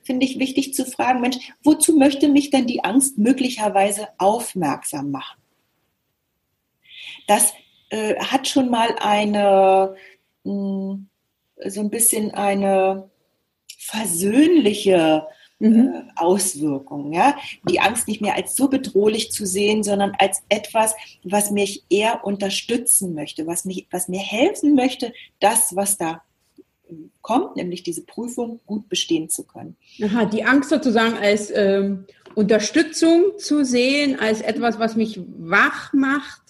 finde 0.03 0.27
ich 0.27 0.39
wichtig 0.39 0.75
zu 0.75 0.85
fragen, 0.85 1.23
Mensch, 1.23 1.39
wozu 1.63 1.97
möchte 1.97 2.29
mich 2.29 2.51
denn 2.51 2.67
die 2.67 2.85
Angst 2.85 3.17
möglicherweise 3.17 4.09
aufmerksam 4.19 5.11
machen? 5.11 5.41
Das 7.27 7.55
äh, 7.89 8.17
hat 8.17 8.49
schon 8.49 8.69
mal 8.69 8.97
eine, 9.01 9.97
mh, 10.45 10.53
hm, 10.53 11.09
so 11.65 11.81
ein 11.81 11.91
bisschen 11.91 12.33
eine 12.33 13.09
versöhnliche 13.79 15.27
mhm. 15.61 15.95
Äh, 15.95 16.03
Auswirkungen. 16.17 17.13
Ja? 17.13 17.37
Die 17.69 17.81
Angst 17.81 18.09
nicht 18.09 18.21
mehr 18.21 18.35
als 18.35 18.57
so 18.57 18.69
bedrohlich 18.69 19.31
zu 19.31 19.47
sehen, 19.47 19.85
sondern 19.85 20.13
als 20.19 20.43
etwas, 20.49 20.95
was 21.23 21.53
mich 21.53 21.85
eher 21.89 22.25
unterstützen 22.25 23.15
möchte, 23.15 23.47
was, 23.47 23.65
mich, 23.65 23.87
was 23.91 24.09
mir 24.09 24.21
helfen 24.21 24.75
möchte, 24.75 25.13
das, 25.39 25.77
was 25.77 25.97
da 25.97 26.23
kommt, 27.23 27.55
nämlich 27.55 27.85
diese 27.85 28.03
Prüfung 28.03 28.59
gut 28.67 28.89
bestehen 28.89 29.29
zu 29.29 29.45
können. 29.45 29.77
Aha, 30.03 30.25
die 30.25 30.43
Angst 30.43 30.71
sozusagen 30.71 31.17
als 31.17 31.53
ähm, 31.55 32.07
Unterstützung 32.35 33.39
zu 33.39 33.65
sehen, 33.65 34.19
als 34.19 34.41
etwas, 34.41 34.81
was 34.81 34.97
mich 34.97 35.21
wach 35.39 35.93
macht 35.93 36.50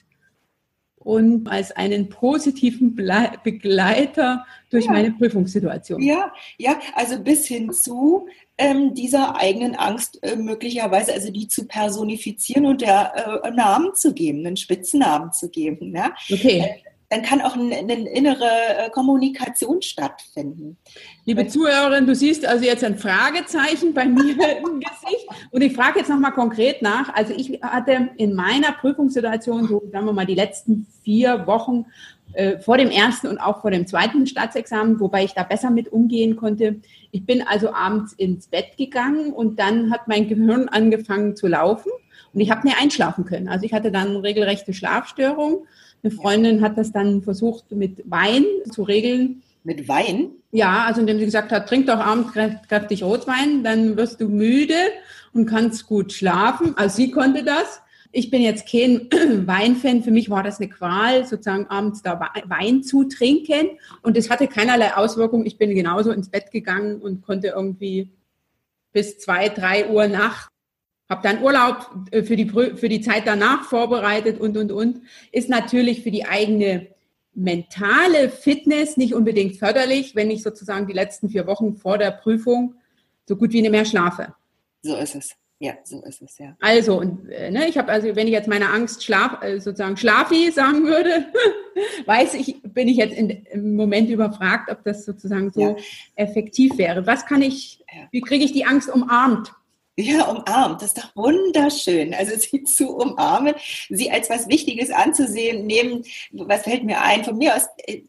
und 1.02 1.48
als 1.48 1.72
einen 1.72 2.10
positiven 2.10 2.94
Begleiter 2.94 4.44
durch 4.68 4.84
ja. 4.84 4.92
meine 4.92 5.12
Prüfungssituation. 5.12 6.02
Ja, 6.02 6.32
ja, 6.58 6.78
also 6.94 7.18
bis 7.18 7.46
hin 7.46 7.72
zu 7.72 8.28
ähm, 8.58 8.94
dieser 8.94 9.36
eigenen 9.36 9.74
Angst 9.74 10.18
äh, 10.22 10.36
möglicherweise, 10.36 11.14
also 11.14 11.32
die 11.32 11.48
zu 11.48 11.66
personifizieren 11.66 12.66
und 12.66 12.82
der 12.82 13.40
äh, 13.42 13.50
Namen 13.50 13.94
zu 13.94 14.12
geben, 14.12 14.46
einen 14.46 14.58
Spitznamen 14.58 15.32
zu 15.32 15.48
geben. 15.48 15.96
Ja? 15.96 16.12
Okay. 16.30 16.82
Dann 17.11 17.23
kann 17.23 17.40
auch 17.40 17.57
eine, 17.57 17.77
eine 17.77 18.09
innere 18.09 18.44
äh, 18.44 18.90
Kommunikation 18.90 19.83
stattfinden. 19.83 20.77
Liebe 21.25 21.49
Zuhörerin, 21.49 22.07
du 22.07 22.14
siehst 22.14 22.46
also 22.46 22.64
jetzt 22.64 22.85
ein 22.85 22.96
Fragezeichen 22.96 23.92
bei 23.92 24.07
mir 24.07 24.35
im 24.59 24.81
Gesicht. 24.81 25.27
Und 25.51 25.61
ich 25.61 25.75
frage 25.75 25.99
jetzt 25.99 26.09
nochmal 26.09 26.33
konkret 26.33 26.83
nach. 26.83 27.12
Also 27.12 27.35
ich 27.37 27.61
hatte 27.62 28.11
in 28.16 28.35
meiner 28.35 28.73
Prüfungssituation, 28.73 29.66
so 29.66 29.83
sagen 29.90 30.07
wir 30.07 30.12
mal 30.12 30.25
die 30.25 30.37
letzten 30.37 30.87
vier 31.03 31.49
Wochen 31.49 31.87
äh, 32.33 32.61
vor 32.61 32.77
dem 32.77 32.90
ersten 32.90 33.27
und 33.27 33.38
auch 33.38 33.61
vor 33.61 33.73
dem 33.73 33.88
zweiten 33.88 34.25
Staatsexamen, 34.29 35.01
wobei 35.01 35.25
ich 35.25 35.33
da 35.33 35.42
besser 35.42 35.70
mit 35.70 35.88
umgehen 35.88 36.37
konnte. 36.37 36.77
Ich 37.11 37.27
bin 37.27 37.42
also 37.42 37.75
abends 37.75 38.12
ins 38.12 38.46
Bett 38.46 38.77
gegangen 38.77 39.33
und 39.33 39.59
dann 39.59 39.90
hat 39.90 40.07
mein 40.07 40.29
Gehirn 40.29 40.68
angefangen 40.68 41.35
zu 41.35 41.49
laufen 41.49 41.90
und 42.33 42.40
ich 42.40 42.53
habe 42.53 42.64
nicht 42.64 42.81
einschlafen 42.81 43.25
können. 43.25 43.49
Also 43.49 43.66
ich 43.66 43.73
hatte 43.73 43.90
dann 43.90 44.16
regelrechte 44.16 44.73
Schlafstörung 44.73 45.66
eine 46.02 46.12
Freundin 46.12 46.62
hat 46.62 46.78
das 46.78 46.92
dann 46.92 47.22
versucht 47.22 47.70
mit 47.72 48.02
Wein 48.10 48.44
zu 48.70 48.82
regeln. 48.82 49.42
Mit 49.62 49.88
Wein? 49.88 50.30
Ja, 50.52 50.84
also 50.86 51.00
indem 51.00 51.18
sie 51.18 51.26
gesagt 51.26 51.52
hat, 51.52 51.68
trink 51.68 51.86
doch 51.86 51.98
abends 51.98 52.32
kräftig 52.32 53.02
Rotwein, 53.02 53.62
dann 53.62 53.96
wirst 53.96 54.20
du 54.20 54.28
müde 54.28 54.74
und 55.32 55.46
kannst 55.46 55.86
gut 55.86 56.12
schlafen. 56.12 56.76
Also 56.76 56.96
sie 56.96 57.10
konnte 57.10 57.44
das. 57.44 57.80
Ich 58.12 58.30
bin 58.30 58.42
jetzt 58.42 58.68
kein 58.68 59.08
Weinfan. 59.46 60.02
Für 60.02 60.10
mich 60.10 60.30
war 60.30 60.42
das 60.42 60.58
eine 60.58 60.68
Qual, 60.68 61.26
sozusagen 61.26 61.66
abends 61.66 62.02
da 62.02 62.18
Wein 62.46 62.82
zu 62.82 63.04
trinken. 63.04 63.78
Und 64.02 64.16
es 64.16 64.30
hatte 64.30 64.48
keinerlei 64.48 64.96
Auswirkung. 64.96 65.46
Ich 65.46 65.58
bin 65.58 65.74
genauso 65.74 66.10
ins 66.10 66.30
Bett 66.30 66.50
gegangen 66.50 67.00
und 67.00 67.22
konnte 67.22 67.48
irgendwie 67.48 68.10
bis 68.92 69.18
zwei, 69.18 69.48
drei 69.48 69.90
Uhr 69.90 70.08
Nacht 70.08 70.50
habe 71.11 71.23
dann 71.23 71.42
Urlaub 71.42 71.90
äh, 72.12 72.23
für 72.23 72.37
die, 72.37 72.49
für 72.49 72.88
die 72.88 73.01
Zeit 73.03 73.25
danach 73.27 73.64
vorbereitet 73.64 74.40
und, 74.40 74.57
und, 74.57 74.73
und, 74.73 75.03
ist 75.33 75.51
natürlich 75.51 76.03
für 76.03 76.11
die 76.11 76.25
eigene 76.25 76.87
mentale 77.35 78.31
Fitness 78.31 78.96
nicht 78.96 79.14
unbedingt 79.14 79.57
förderlich, 79.57 80.14
wenn 80.14 80.31
ich 80.31 80.42
sozusagen 80.42 80.87
die 80.87 80.92
letzten 80.92 81.29
vier 81.29 81.46
Wochen 81.46 81.77
vor 81.77 81.99
der 81.99 82.12
Prüfung 82.12 82.75
so 83.27 83.37
gut 83.37 83.53
wie 83.53 83.61
nicht 83.61 83.70
mehr 83.70 83.85
schlafe. 83.85 84.35
So 84.83 84.96
ist 84.96 85.16
es. 85.16 85.31
Ja, 85.62 85.75
so 85.85 86.03
ist 86.05 86.23
es, 86.23 86.38
ja. 86.38 86.57
Also, 86.59 86.99
und, 86.99 87.29
äh, 87.29 87.51
ne, 87.51 87.68
ich 87.68 87.77
habe 87.77 87.92
also, 87.92 88.16
wenn 88.16 88.27
ich 88.27 88.33
jetzt 88.33 88.49
meine 88.49 88.70
Angst 88.70 89.05
schlaf, 89.05 89.42
äh, 89.42 89.61
sozusagen 89.61 89.99
schlafi 89.99 90.51
sagen 90.51 90.87
würde, 90.87 91.27
weiß 92.07 92.33
ich, 92.35 92.62
bin 92.62 92.88
ich 92.88 92.96
jetzt 92.96 93.14
in, 93.14 93.29
im 93.29 93.77
Moment 93.77 94.09
überfragt, 94.09 94.70
ob 94.70 94.83
das 94.85 95.05
sozusagen 95.05 95.51
so 95.51 95.61
ja. 95.61 95.77
effektiv 96.14 96.79
wäre. 96.79 97.07
Was 97.07 97.27
kann 97.27 97.42
ich, 97.42 97.85
ja. 97.94 98.09
wie 98.11 98.23
kriege 98.23 98.42
ich 98.42 98.53
die 98.53 98.64
Angst 98.64 98.88
umarmt? 98.88 99.53
Ja, 99.96 100.31
umarmt. 100.31 100.83
Das 100.83 100.94
ist 100.94 100.98
doch 100.98 101.16
wunderschön. 101.16 102.14
Also 102.14 102.37
sie 102.37 102.64
zu 102.64 102.96
umarmen, 102.96 103.55
sie 103.88 104.11
als 104.11 104.31
was 104.31 104.48
Wichtiges 104.48 104.90
anzusehen, 104.90 105.66
nehmen, 105.66 106.05
was 106.33 106.62
fällt 106.62 106.85
mir 106.85 107.00
ein? 107.00 107.24
Von 107.24 107.38
mir 107.38 107.57
aus 107.57 107.66
äh, 107.87 108.03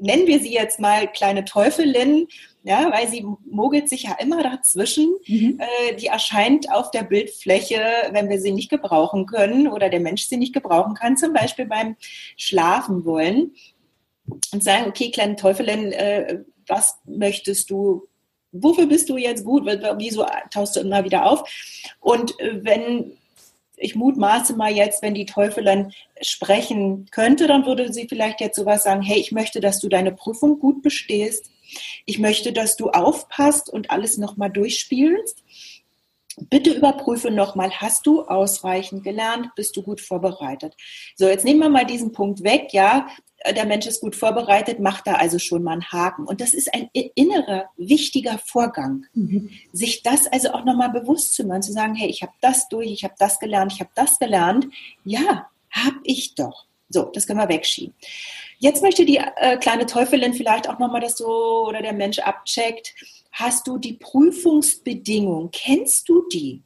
nennen 0.00 0.26
wir 0.26 0.40
sie 0.40 0.52
jetzt 0.52 0.80
mal 0.80 1.10
kleine 1.10 1.44
Teufelin, 1.44 2.28
ja, 2.62 2.90
weil 2.92 3.08
sie 3.08 3.24
mogelt 3.50 3.88
sich 3.88 4.04
ja 4.04 4.16
immer 4.20 4.42
dazwischen. 4.42 5.14
Mhm. 5.26 5.60
Äh, 5.60 5.96
die 5.96 6.06
erscheint 6.06 6.70
auf 6.70 6.90
der 6.90 7.02
Bildfläche, 7.02 7.80
wenn 8.10 8.28
wir 8.28 8.40
sie 8.40 8.52
nicht 8.52 8.70
gebrauchen 8.70 9.26
können 9.26 9.68
oder 9.68 9.88
der 9.88 10.00
Mensch 10.00 10.24
sie 10.26 10.36
nicht 10.36 10.54
gebrauchen 10.54 10.94
kann, 10.94 11.16
zum 11.16 11.32
Beispiel 11.32 11.66
beim 11.66 11.96
Schlafen 12.36 13.04
wollen. 13.04 13.54
Und 14.52 14.62
sagen, 14.62 14.86
okay, 14.88 15.10
kleine 15.10 15.36
Teufelin, 15.36 15.92
äh, 15.92 16.40
was 16.66 16.98
möchtest 17.06 17.70
du 17.70 18.07
wofür 18.52 18.86
bist 18.86 19.08
du 19.08 19.16
jetzt 19.16 19.44
gut? 19.44 19.64
Wieso 19.98 20.26
tauchst 20.50 20.76
du 20.76 20.80
immer 20.80 21.04
wieder 21.04 21.30
auf? 21.30 21.48
Und 22.00 22.38
äh, 22.40 22.64
wenn 22.64 23.12
ich 23.80 23.94
mutmaße 23.94 24.54
mal 24.54 24.72
jetzt, 24.72 25.02
wenn 25.02 25.14
die 25.14 25.26
Teufelin 25.26 25.92
sprechen 26.20 27.06
könnte, 27.10 27.46
dann 27.46 27.66
würde 27.66 27.92
sie 27.92 28.08
vielleicht 28.08 28.40
jetzt 28.40 28.56
sowas 28.56 28.82
sagen, 28.82 29.02
hey, 29.02 29.18
ich 29.18 29.32
möchte, 29.32 29.60
dass 29.60 29.78
du 29.78 29.88
deine 29.88 30.12
Prüfung 30.12 30.58
gut 30.58 30.82
bestehst. 30.82 31.50
Ich 32.06 32.18
möchte, 32.18 32.52
dass 32.52 32.76
du 32.76 32.90
aufpasst 32.90 33.70
und 33.70 33.90
alles 33.90 34.18
nochmal 34.18 34.50
durchspielst. 34.50 35.44
Bitte 36.50 36.72
überprüfe 36.72 37.30
nochmal, 37.30 37.70
hast 37.70 38.06
du 38.06 38.22
ausreichend 38.22 39.02
gelernt? 39.02 39.50
Bist 39.56 39.76
du 39.76 39.82
gut 39.82 40.00
vorbereitet? 40.00 40.74
So, 41.16 41.26
jetzt 41.28 41.44
nehmen 41.44 41.60
wir 41.60 41.68
mal 41.68 41.84
diesen 41.84 42.12
Punkt 42.12 42.44
weg, 42.44 42.68
ja. 42.72 43.08
Der 43.54 43.66
Mensch 43.66 43.86
ist 43.86 44.00
gut 44.00 44.16
vorbereitet, 44.16 44.80
macht 44.80 45.06
da 45.06 45.14
also 45.14 45.38
schon 45.38 45.62
mal 45.62 45.72
einen 45.72 45.92
Haken. 45.92 46.26
Und 46.26 46.40
das 46.40 46.54
ist 46.54 46.72
ein 46.74 46.90
innerer, 46.92 47.70
wichtiger 47.76 48.38
Vorgang. 48.38 49.06
Mhm. 49.14 49.50
Sich 49.72 50.02
das 50.02 50.26
also 50.26 50.50
auch 50.50 50.64
nochmal 50.64 50.90
bewusst 50.90 51.34
zu 51.34 51.44
machen, 51.44 51.62
zu 51.62 51.72
sagen, 51.72 51.94
hey, 51.94 52.08
ich 52.08 52.22
habe 52.22 52.32
das 52.40 52.68
durch, 52.68 52.90
ich 52.90 53.04
habe 53.04 53.14
das 53.18 53.38
gelernt, 53.38 53.72
ich 53.72 53.80
habe 53.80 53.90
das 53.94 54.18
gelernt. 54.18 54.66
Ja, 55.04 55.48
habe 55.70 55.98
ich 56.02 56.34
doch. 56.34 56.66
So, 56.88 57.04
das 57.04 57.26
können 57.26 57.38
wir 57.38 57.48
wegschieben. 57.48 57.94
Jetzt 58.58 58.82
möchte 58.82 59.04
die 59.04 59.18
äh, 59.18 59.56
kleine 59.58 59.86
Teufelin 59.86 60.34
vielleicht 60.34 60.68
auch 60.68 60.78
nochmal, 60.78 61.02
dass 61.02 61.18
so 61.18 61.66
oder 61.68 61.82
der 61.82 61.92
Mensch 61.92 62.18
abcheckt, 62.18 62.94
Hast 63.38 63.68
du 63.68 63.78
die 63.78 63.92
Prüfungsbedingungen? 63.92 65.50
Kennst 65.52 66.08
du 66.08 66.26
die? 66.28 66.60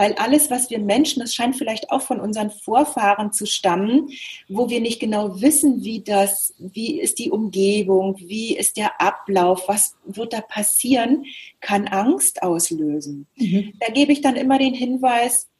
Weil 0.00 0.14
alles, 0.14 0.48
was 0.48 0.70
wir 0.70 0.78
Menschen, 0.78 1.20
das 1.20 1.34
scheint 1.34 1.56
vielleicht 1.56 1.90
auch 1.90 2.00
von 2.00 2.20
unseren 2.20 2.50
Vorfahren 2.50 3.34
zu 3.34 3.44
stammen, 3.44 4.08
wo 4.48 4.70
wir 4.70 4.80
nicht 4.80 4.98
genau 4.98 5.42
wissen, 5.42 5.84
wie 5.84 6.00
das, 6.00 6.54
wie 6.56 6.98
ist 6.98 7.18
die 7.18 7.30
Umgebung, 7.30 8.16
wie 8.18 8.56
ist 8.56 8.78
der 8.78 8.98
Ablauf, 8.98 9.68
was 9.68 9.96
wird 10.06 10.32
da 10.32 10.40
passieren, 10.40 11.26
kann 11.60 11.86
Angst 11.86 12.42
auslösen. 12.42 13.26
Mhm. 13.36 13.74
Da 13.78 13.92
gebe 13.92 14.12
ich 14.12 14.22
dann 14.22 14.36
immer 14.36 14.58
den 14.58 14.72
Hinweis, 14.72 15.50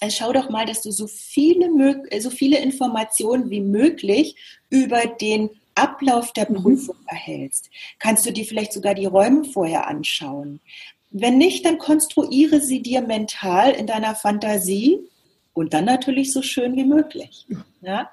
äh, 0.00 0.10
schau 0.10 0.34
doch 0.34 0.50
mal, 0.50 0.66
dass 0.66 0.82
du 0.82 0.90
so 0.90 1.06
viele, 1.06 1.70
so 2.20 2.28
viele 2.28 2.58
Informationen 2.58 3.48
wie 3.48 3.62
möglich 3.62 4.36
über 4.68 5.06
den 5.06 5.48
Ablauf 5.74 6.34
der 6.34 6.50
mhm. 6.50 6.56
Prüfung 6.56 6.96
mhm. 7.00 7.08
erhältst, 7.08 7.70
kannst 7.98 8.26
du 8.26 8.30
dir 8.30 8.44
vielleicht 8.44 8.74
sogar 8.74 8.94
die 8.94 9.06
Räume 9.06 9.44
vorher 9.44 9.86
anschauen. 9.86 10.60
Wenn 11.16 11.38
nicht, 11.38 11.64
dann 11.64 11.78
konstruiere 11.78 12.60
sie 12.60 12.82
dir 12.82 13.00
mental 13.00 13.70
in 13.70 13.86
deiner 13.86 14.16
Fantasie 14.16 14.98
und 15.52 15.72
dann 15.72 15.84
natürlich 15.84 16.32
so 16.32 16.42
schön 16.42 16.74
wie 16.74 16.84
möglich. 16.84 17.46
Ja? 17.82 18.10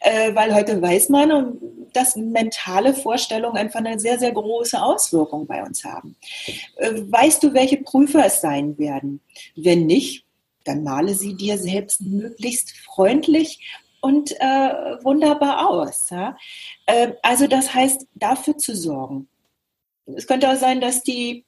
Äh, 0.00 0.34
weil 0.34 0.54
heute 0.54 0.80
weiß 0.80 1.10
man, 1.10 1.58
dass 1.92 2.16
mentale 2.16 2.94
Vorstellungen 2.94 3.58
einfach 3.58 3.80
eine 3.80 4.00
sehr, 4.00 4.18
sehr 4.18 4.32
große 4.32 4.82
Auswirkung 4.82 5.46
bei 5.46 5.62
uns 5.62 5.84
haben. 5.84 6.16
Äh, 6.76 7.02
weißt 7.06 7.42
du, 7.42 7.52
welche 7.52 7.76
Prüfer 7.76 8.24
es 8.24 8.40
sein 8.40 8.78
werden? 8.78 9.20
Wenn 9.54 9.84
nicht, 9.84 10.24
dann 10.64 10.82
male 10.82 11.14
sie 11.14 11.34
dir 11.34 11.58
selbst 11.58 12.00
möglichst 12.00 12.70
freundlich 12.78 13.60
und 14.00 14.32
äh, 14.40 15.04
wunderbar 15.04 15.68
aus. 15.68 16.08
Ja? 16.08 16.34
Äh, 16.86 17.12
also 17.20 17.46
das 17.46 17.74
heißt, 17.74 18.06
dafür 18.14 18.56
zu 18.56 18.74
sorgen. 18.74 19.28
Es 20.16 20.26
könnte 20.26 20.50
auch 20.50 20.56
sein, 20.56 20.80
dass 20.80 21.02
die 21.02 21.44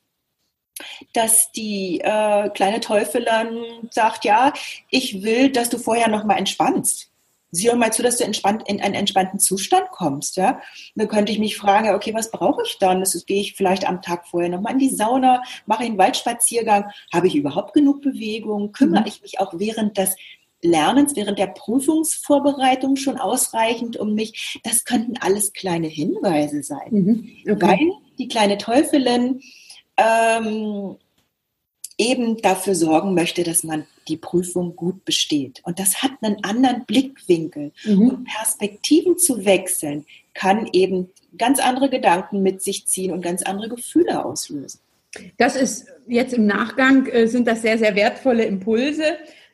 dass 1.12 1.52
die 1.52 2.00
äh, 2.00 2.48
kleine 2.50 2.80
Teufelin 2.80 3.88
sagt, 3.90 4.24
ja, 4.24 4.52
ich 4.90 5.22
will, 5.22 5.50
dass 5.50 5.70
du 5.70 5.78
vorher 5.78 6.08
noch 6.08 6.24
mal 6.24 6.36
entspannst. 6.36 7.10
Sieh 7.52 7.66
doch 7.66 7.76
mal 7.76 7.92
zu, 7.92 8.02
dass 8.02 8.18
du 8.18 8.24
entspannt 8.24 8.62
in 8.68 8.80
einen 8.80 8.94
entspannten 8.94 9.40
Zustand 9.40 9.90
kommst, 9.90 10.36
ja. 10.36 10.60
dann 10.94 11.08
könnte 11.08 11.32
ich 11.32 11.40
mich 11.40 11.56
fragen, 11.56 11.90
okay, 11.90 12.14
was 12.14 12.30
brauche 12.30 12.62
ich 12.64 12.78
dann? 12.78 13.00
Das 13.00 13.26
gehe 13.26 13.40
ich 13.40 13.54
vielleicht 13.54 13.88
am 13.88 14.02
Tag 14.02 14.28
vorher 14.28 14.50
noch 14.50 14.60
mal 14.60 14.70
in 14.70 14.78
die 14.78 14.88
Sauna, 14.88 15.42
mache 15.66 15.82
einen 15.82 15.98
Waldspaziergang. 15.98 16.90
Habe 17.12 17.26
ich 17.26 17.34
überhaupt 17.34 17.74
genug 17.74 18.02
Bewegung? 18.02 18.70
Kümmere 18.70 19.00
mhm. 19.00 19.08
ich 19.08 19.22
mich 19.22 19.40
auch 19.40 19.52
während 19.56 19.98
des 19.98 20.14
Lernens, 20.62 21.16
während 21.16 21.38
der 21.38 21.48
Prüfungsvorbereitung 21.48 22.96
schon 22.96 23.16
ausreichend 23.16 23.96
um 23.96 24.14
mich. 24.14 24.60
Das 24.62 24.84
könnten 24.84 25.16
alles 25.18 25.52
kleine 25.52 25.88
Hinweise 25.88 26.62
sein. 26.62 26.88
Mhm. 26.90 27.32
Okay. 27.50 27.60
Weil 27.60 27.90
die 28.18 28.28
kleine 28.28 28.58
Teufelin 28.58 29.40
ähm, 30.00 30.96
eben 31.98 32.38
dafür 32.38 32.74
sorgen 32.74 33.14
möchte, 33.14 33.42
dass 33.42 33.62
man 33.62 33.84
die 34.08 34.16
Prüfung 34.16 34.74
gut 34.74 35.04
besteht. 35.04 35.60
Und 35.64 35.78
das 35.78 36.02
hat 36.02 36.12
einen 36.22 36.42
anderen 36.42 36.86
Blickwinkel. 36.86 37.72
Mhm. 37.84 38.08
Und 38.08 38.24
Perspektiven 38.24 39.18
zu 39.18 39.44
wechseln 39.44 40.06
kann 40.32 40.68
eben 40.72 41.10
ganz 41.36 41.60
andere 41.60 41.90
Gedanken 41.90 42.42
mit 42.42 42.62
sich 42.62 42.86
ziehen 42.86 43.12
und 43.12 43.20
ganz 43.20 43.42
andere 43.42 43.68
Gefühle 43.68 44.24
auslösen. 44.24 44.80
Das 45.36 45.56
ist 45.56 45.86
jetzt 46.06 46.32
im 46.32 46.46
Nachgang, 46.46 47.06
äh, 47.06 47.26
sind 47.26 47.46
das 47.46 47.62
sehr, 47.62 47.78
sehr 47.78 47.94
wertvolle 47.94 48.44
Impulse. 48.44 49.04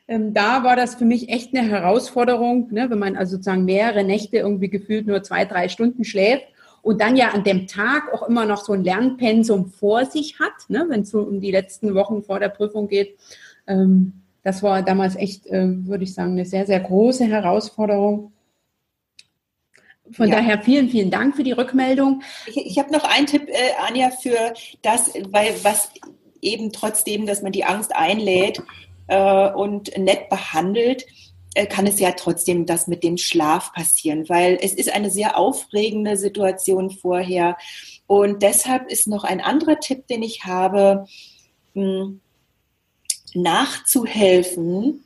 Ähm, 0.07 0.33
da 0.33 0.63
war 0.63 0.75
das 0.75 0.95
für 0.95 1.05
mich 1.05 1.29
echt 1.29 1.53
eine 1.53 1.67
Herausforderung, 1.67 2.71
ne, 2.71 2.89
wenn 2.89 2.99
man 2.99 3.17
also 3.17 3.31
sozusagen 3.31 3.65
mehrere 3.65 4.03
Nächte 4.03 4.37
irgendwie 4.37 4.69
gefühlt 4.69 5.05
nur 5.05 5.21
zwei, 5.23 5.43
drei 5.45 5.67
Stunden 5.67 6.05
schläft 6.05 6.45
und 6.87 7.01
dann 7.01 7.17
ja 7.17 7.31
an 7.31 7.43
dem 7.43 7.67
Tag 7.67 8.13
auch 8.13 8.23
immer 8.29 8.45
noch 8.45 8.63
so 8.63 8.71
ein 8.71 8.85
Lernpensum 8.85 9.71
vor 9.71 10.05
sich 10.05 10.39
hat, 10.39 10.69
ne, 10.69 10.85
wenn 10.87 11.01
es 11.01 11.09
so 11.09 11.19
um 11.19 11.41
die 11.41 11.51
letzten 11.51 11.93
Wochen 11.95 12.23
vor 12.23 12.39
der 12.39 12.47
Prüfung 12.47 12.87
geht. 12.87 13.17
Ähm, 13.67 14.21
das 14.41 14.63
war 14.63 14.81
damals 14.83 15.17
echt, 15.17 15.47
äh, 15.47 15.67
würde 15.85 16.05
ich 16.05 16.13
sagen, 16.13 16.31
eine 16.31 16.45
sehr, 16.45 16.65
sehr 16.65 16.79
große 16.79 17.25
Herausforderung. 17.25 18.31
Von 20.13 20.29
ja. 20.29 20.35
daher 20.35 20.61
vielen, 20.61 20.87
vielen 20.87 21.11
Dank 21.11 21.35
für 21.35 21.43
die 21.43 21.51
Rückmeldung. 21.51 22.21
Ich, 22.45 22.55
ich 22.55 22.79
habe 22.79 22.93
noch 22.93 23.03
einen 23.03 23.27
Tipp, 23.27 23.49
äh, 23.49 23.85
Anja, 23.85 24.09
für 24.09 24.53
das, 24.81 25.11
weil 25.31 25.55
was 25.63 25.91
eben 26.41 26.71
trotzdem, 26.71 27.25
dass 27.25 27.41
man 27.41 27.51
die 27.51 27.65
Angst 27.65 27.93
einlädt 27.93 28.63
äh, 29.07 29.49
und 29.51 29.97
nett 29.97 30.29
behandelt, 30.29 31.05
kann 31.65 31.87
es 31.87 31.99
ja 31.99 32.11
trotzdem 32.11 32.65
das 32.65 32.87
mit 32.87 33.03
dem 33.03 33.17
Schlaf 33.17 33.73
passieren, 33.73 34.29
weil 34.29 34.59
es 34.61 34.73
ist 34.73 34.93
eine 34.93 35.09
sehr 35.09 35.37
aufregende 35.37 36.17
Situation 36.17 36.91
vorher. 36.91 37.57
Und 38.05 38.43
deshalb 38.43 38.89
ist 38.91 39.07
noch 39.07 39.23
ein 39.23 39.41
anderer 39.41 39.79
Tipp, 39.79 40.07
den 40.07 40.23
ich 40.23 40.45
habe, 40.45 41.07
hm, 41.73 42.21
nachzuhelfen 43.33 45.03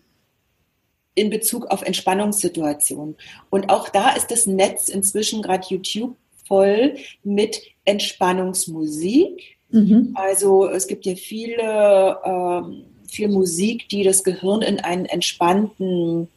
in 1.16 1.30
Bezug 1.30 1.68
auf 1.68 1.82
Entspannungssituationen. 1.82 3.16
Und 3.50 3.70
auch 3.70 3.90
da 3.90 4.12
ist 4.12 4.32
das 4.32 4.46
Netz 4.46 4.88
inzwischen 4.88 5.42
gerade 5.42 5.68
YouTube 5.70 6.16
voll 6.48 6.96
mit 7.24 7.62
Entspannungsmusik. 7.86 9.58
Mhm. 9.70 10.12
Also 10.16 10.68
es 10.68 10.88
gibt 10.88 11.06
ja 11.06 11.16
viele, 11.16 12.18
ähm, 12.24 12.86
viel 13.08 13.28
Musik, 13.28 13.90
die 13.90 14.04
das 14.04 14.24
Gehirn 14.24 14.62
in 14.62 14.80
einen 14.80 15.06
entspannten 15.06 16.30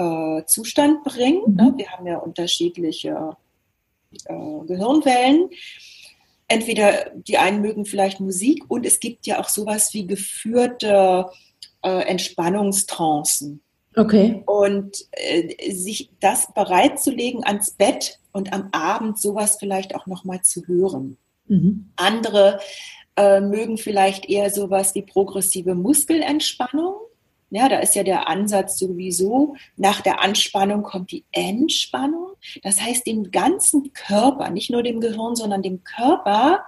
äh, 0.00 0.44
Zustand 0.46 1.04
bringt. 1.04 1.46
Mhm. 1.48 1.54
Ne? 1.54 1.74
Wir 1.76 1.90
haben 1.90 2.06
ja 2.06 2.18
unterschiedliche 2.18 3.36
äh, 4.24 4.66
Gehirnwellen. 4.66 5.50
Entweder 6.48 7.10
die 7.14 7.38
einen 7.38 7.60
mögen 7.60 7.84
vielleicht 7.84 8.18
Musik 8.18 8.64
und 8.68 8.84
es 8.84 8.98
gibt 8.98 9.26
ja 9.26 9.40
auch 9.40 9.48
sowas 9.48 9.94
wie 9.94 10.06
geführte 10.06 11.26
äh, 11.82 12.08
Entspannungstrancen. 12.08 13.62
Okay. 13.96 14.42
Und 14.46 15.04
äh, 15.12 15.72
sich 15.72 16.10
das 16.20 16.52
bereitzulegen 16.54 17.44
ans 17.44 17.72
Bett 17.72 18.18
und 18.32 18.52
am 18.52 18.68
Abend 18.72 19.18
sowas 19.20 19.56
vielleicht 19.58 19.94
auch 19.94 20.06
nochmal 20.06 20.42
zu 20.42 20.66
hören. 20.66 21.18
Mhm. 21.46 21.90
Andere 21.96 22.60
äh, 23.16 23.40
mögen 23.40 23.78
vielleicht 23.78 24.28
eher 24.28 24.50
sowas 24.50 24.94
wie 24.94 25.02
progressive 25.02 25.74
Muskelentspannung. 25.74 26.94
Ja, 27.50 27.68
da 27.68 27.80
ist 27.80 27.96
ja 27.96 28.04
der 28.04 28.28
Ansatz 28.28 28.78
sowieso, 28.78 29.56
nach 29.76 30.00
der 30.00 30.22
Anspannung 30.22 30.82
kommt 30.82 31.10
die 31.10 31.24
Entspannung. 31.32 32.28
Das 32.62 32.80
heißt, 32.80 33.06
dem 33.06 33.30
ganzen 33.30 33.92
Körper, 33.92 34.50
nicht 34.50 34.70
nur 34.70 34.82
dem 34.82 35.00
Gehirn, 35.00 35.34
sondern 35.34 35.62
dem 35.62 35.82
Körper 35.82 36.64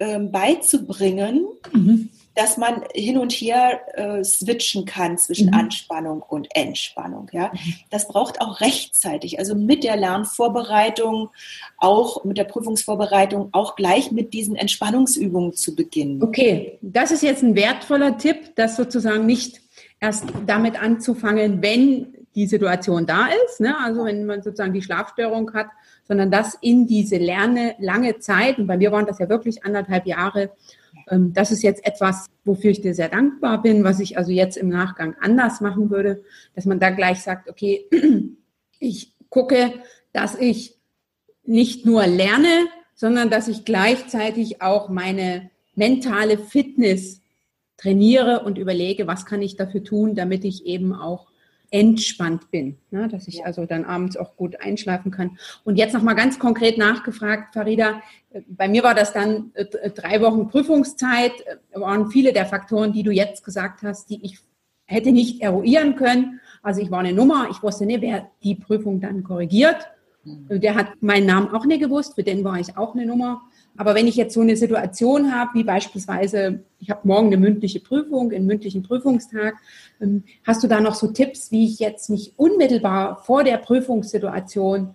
ähm, 0.00 0.32
beizubringen, 0.32 1.46
mhm 1.72 2.10
dass 2.34 2.56
man 2.56 2.82
hin 2.92 3.18
und 3.18 3.32
her 3.32 3.80
äh, 3.94 4.24
switchen 4.24 4.84
kann 4.84 5.18
zwischen 5.18 5.48
mhm. 5.48 5.54
Anspannung 5.54 6.22
und 6.22 6.48
Entspannung. 6.54 7.28
Ja? 7.32 7.52
Mhm. 7.52 7.74
Das 7.90 8.08
braucht 8.08 8.40
auch 8.40 8.60
rechtzeitig, 8.60 9.38
also 9.38 9.54
mit 9.54 9.84
der 9.84 9.96
Lernvorbereitung, 9.96 11.30
auch 11.78 12.24
mit 12.24 12.38
der 12.38 12.44
Prüfungsvorbereitung, 12.44 13.50
auch 13.52 13.76
gleich 13.76 14.10
mit 14.10 14.34
diesen 14.34 14.56
Entspannungsübungen 14.56 15.54
zu 15.54 15.76
beginnen. 15.76 16.22
Okay, 16.22 16.78
das 16.82 17.10
ist 17.10 17.22
jetzt 17.22 17.42
ein 17.42 17.54
wertvoller 17.54 18.18
Tipp, 18.18 18.56
das 18.56 18.76
sozusagen 18.76 19.26
nicht 19.26 19.60
erst 20.00 20.24
damit 20.46 20.80
anzufangen, 20.80 21.62
wenn 21.62 22.14
die 22.34 22.46
Situation 22.46 23.06
da 23.06 23.28
ist, 23.46 23.60
ne? 23.60 23.76
also 23.78 24.04
wenn 24.04 24.26
man 24.26 24.42
sozusagen 24.42 24.72
die 24.72 24.82
Schlafstörung 24.82 25.52
hat, 25.54 25.68
sondern 26.06 26.30
das 26.30 26.58
in 26.60 26.86
diese 26.86 27.16
Lerne 27.16 27.76
lange 27.78 28.18
Zeit, 28.18 28.58
und 28.58 28.66
bei 28.66 28.76
mir 28.76 28.90
waren 28.90 29.06
das 29.06 29.20
ja 29.20 29.28
wirklich 29.28 29.64
anderthalb 29.64 30.06
Jahre, 30.06 30.50
das 31.06 31.50
ist 31.52 31.62
jetzt 31.62 31.84
etwas, 31.86 32.26
wofür 32.44 32.70
ich 32.70 32.80
dir 32.80 32.94
sehr 32.94 33.08
dankbar 33.08 33.62
bin, 33.62 33.84
was 33.84 34.00
ich 34.00 34.16
also 34.16 34.32
jetzt 34.32 34.56
im 34.56 34.68
Nachgang 34.68 35.14
anders 35.20 35.60
machen 35.60 35.90
würde, 35.90 36.22
dass 36.54 36.64
man 36.64 36.80
da 36.80 36.90
gleich 36.90 37.20
sagt, 37.20 37.48
okay, 37.48 37.86
ich 38.78 39.14
gucke, 39.28 39.72
dass 40.12 40.34
ich 40.34 40.76
nicht 41.44 41.84
nur 41.84 42.06
lerne, 42.06 42.66
sondern 42.94 43.30
dass 43.30 43.48
ich 43.48 43.64
gleichzeitig 43.64 44.62
auch 44.62 44.88
meine 44.88 45.50
mentale 45.74 46.38
Fitness 46.38 47.20
trainiere 47.76 48.44
und 48.44 48.56
überlege, 48.56 49.06
was 49.06 49.26
kann 49.26 49.42
ich 49.42 49.56
dafür 49.56 49.82
tun, 49.82 50.14
damit 50.14 50.44
ich 50.44 50.64
eben 50.64 50.94
auch 50.94 51.26
entspannt 51.70 52.52
bin, 52.52 52.78
ne? 52.92 53.08
dass 53.08 53.26
ich 53.26 53.44
also 53.44 53.66
dann 53.66 53.84
abends 53.84 54.16
auch 54.16 54.36
gut 54.36 54.60
einschlafen 54.60 55.10
kann. 55.10 55.38
Und 55.64 55.76
jetzt 55.76 55.92
nochmal 55.92 56.14
ganz 56.14 56.38
konkret 56.38 56.78
nachgefragt, 56.78 57.52
Farida, 57.54 58.00
bei 58.48 58.68
mir 58.68 58.82
war 58.82 58.94
das 58.94 59.12
dann 59.12 59.52
äh, 59.54 59.90
drei 59.90 60.20
Wochen 60.20 60.48
Prüfungszeit, 60.48 61.32
äh, 61.46 61.80
waren 61.80 62.10
viele 62.10 62.32
der 62.32 62.46
Faktoren, 62.46 62.92
die 62.92 63.02
du 63.02 63.10
jetzt 63.10 63.44
gesagt 63.44 63.82
hast, 63.82 64.10
die 64.10 64.24
ich 64.24 64.38
hätte 64.86 65.12
nicht 65.12 65.40
eruieren 65.40 65.96
können. 65.96 66.40
Also 66.62 66.80
ich 66.80 66.90
war 66.90 67.00
eine 67.00 67.12
Nummer, 67.12 67.48
ich 67.50 67.62
wusste 67.62 67.86
nicht, 67.86 68.02
wer 68.02 68.30
die 68.42 68.54
Prüfung 68.54 69.00
dann 69.00 69.24
korrigiert. 69.24 69.88
Mhm. 70.24 70.60
Der 70.60 70.74
hat 70.74 70.88
meinen 71.00 71.26
Namen 71.26 71.48
auch 71.48 71.64
nicht 71.64 71.80
gewusst, 71.80 72.14
für 72.14 72.22
den 72.22 72.44
war 72.44 72.58
ich 72.58 72.76
auch 72.76 72.94
eine 72.94 73.06
Nummer. 73.06 73.42
Aber 73.76 73.94
wenn 73.94 74.06
ich 74.06 74.16
jetzt 74.16 74.34
so 74.34 74.40
eine 74.40 74.56
Situation 74.56 75.34
habe, 75.34 75.50
wie 75.54 75.64
beispielsweise, 75.64 76.60
ich 76.78 76.90
habe 76.90 77.06
morgen 77.08 77.26
eine 77.28 77.38
mündliche 77.38 77.80
Prüfung, 77.80 78.30
einen 78.32 78.46
mündlichen 78.46 78.82
Prüfungstag, 78.82 79.54
ähm, 80.00 80.24
hast 80.46 80.62
du 80.62 80.68
da 80.68 80.80
noch 80.80 80.94
so 80.94 81.08
Tipps, 81.08 81.50
wie 81.50 81.66
ich 81.66 81.78
jetzt 81.78 82.08
nicht 82.08 82.34
unmittelbar 82.36 83.16
vor 83.24 83.42
der 83.42 83.56
Prüfungssituation, 83.58 84.94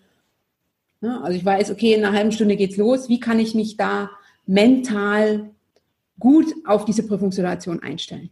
also 1.02 1.38
ich 1.38 1.46
weiß, 1.46 1.72
okay, 1.72 1.94
in 1.94 2.04
einer 2.04 2.16
halben 2.16 2.32
Stunde 2.32 2.56
geht's 2.56 2.78
los, 2.78 3.10
wie 3.10 3.20
kann 3.20 3.40
ich 3.40 3.56
mich 3.56 3.78
da 3.78 4.10
mental 4.46 5.52
gut 6.20 6.54
auf 6.66 6.86
diese 6.86 7.04
Prüfungssituation 7.04 7.82
einstellen? 7.82 8.30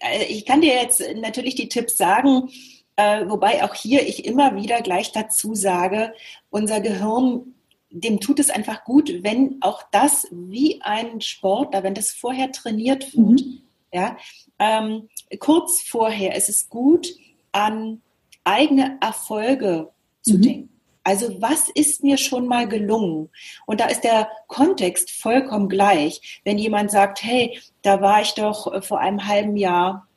Äh, 0.00 0.24
ich 0.24 0.46
kann 0.46 0.60
dir 0.60 0.74
jetzt 0.74 1.02
natürlich 1.16 1.54
die 1.54 1.68
Tipps 1.68 1.96
sagen, 1.96 2.48
äh, 2.96 3.28
wobei 3.28 3.64
auch 3.64 3.74
hier 3.74 4.06
ich 4.06 4.24
immer 4.24 4.56
wieder 4.56 4.80
gleich 4.80 5.12
dazu 5.12 5.54
sage, 5.54 6.14
unser 6.50 6.80
Gehirn 6.80 7.54
dem 7.94 8.18
tut 8.18 8.40
es 8.40 8.50
einfach 8.50 8.84
gut, 8.84 9.22
wenn 9.22 9.58
auch 9.60 9.84
das 9.92 10.26
wie 10.32 10.82
ein 10.82 11.20
Sportler, 11.20 11.84
wenn 11.84 11.94
das 11.94 12.10
vorher 12.10 12.50
trainiert 12.50 13.14
wird. 13.14 13.40
Mhm. 13.40 13.60
Ja, 13.92 14.16
ähm, 14.58 15.08
kurz 15.38 15.80
vorher 15.80 16.34
ist 16.34 16.48
es 16.48 16.68
gut, 16.68 17.06
an 17.52 18.02
eigene 18.42 18.98
Erfolge 19.00 19.90
zu 20.22 20.38
mhm. 20.38 20.42
denken. 20.42 20.73
Also 21.04 21.40
was 21.40 21.68
ist 21.68 22.02
mir 22.02 22.16
schon 22.16 22.48
mal 22.48 22.66
gelungen? 22.66 23.30
Und 23.66 23.80
da 23.80 23.86
ist 23.86 24.02
der 24.02 24.28
Kontext 24.48 25.10
vollkommen 25.10 25.68
gleich. 25.68 26.40
Wenn 26.44 26.58
jemand 26.58 26.90
sagt, 26.90 27.22
hey, 27.22 27.60
da 27.82 28.00
war 28.00 28.22
ich 28.22 28.32
doch 28.32 28.72
äh, 28.72 28.82
vor 28.82 28.98
einem 28.98 29.26
halben 29.26 29.56
Jahr 29.56 30.08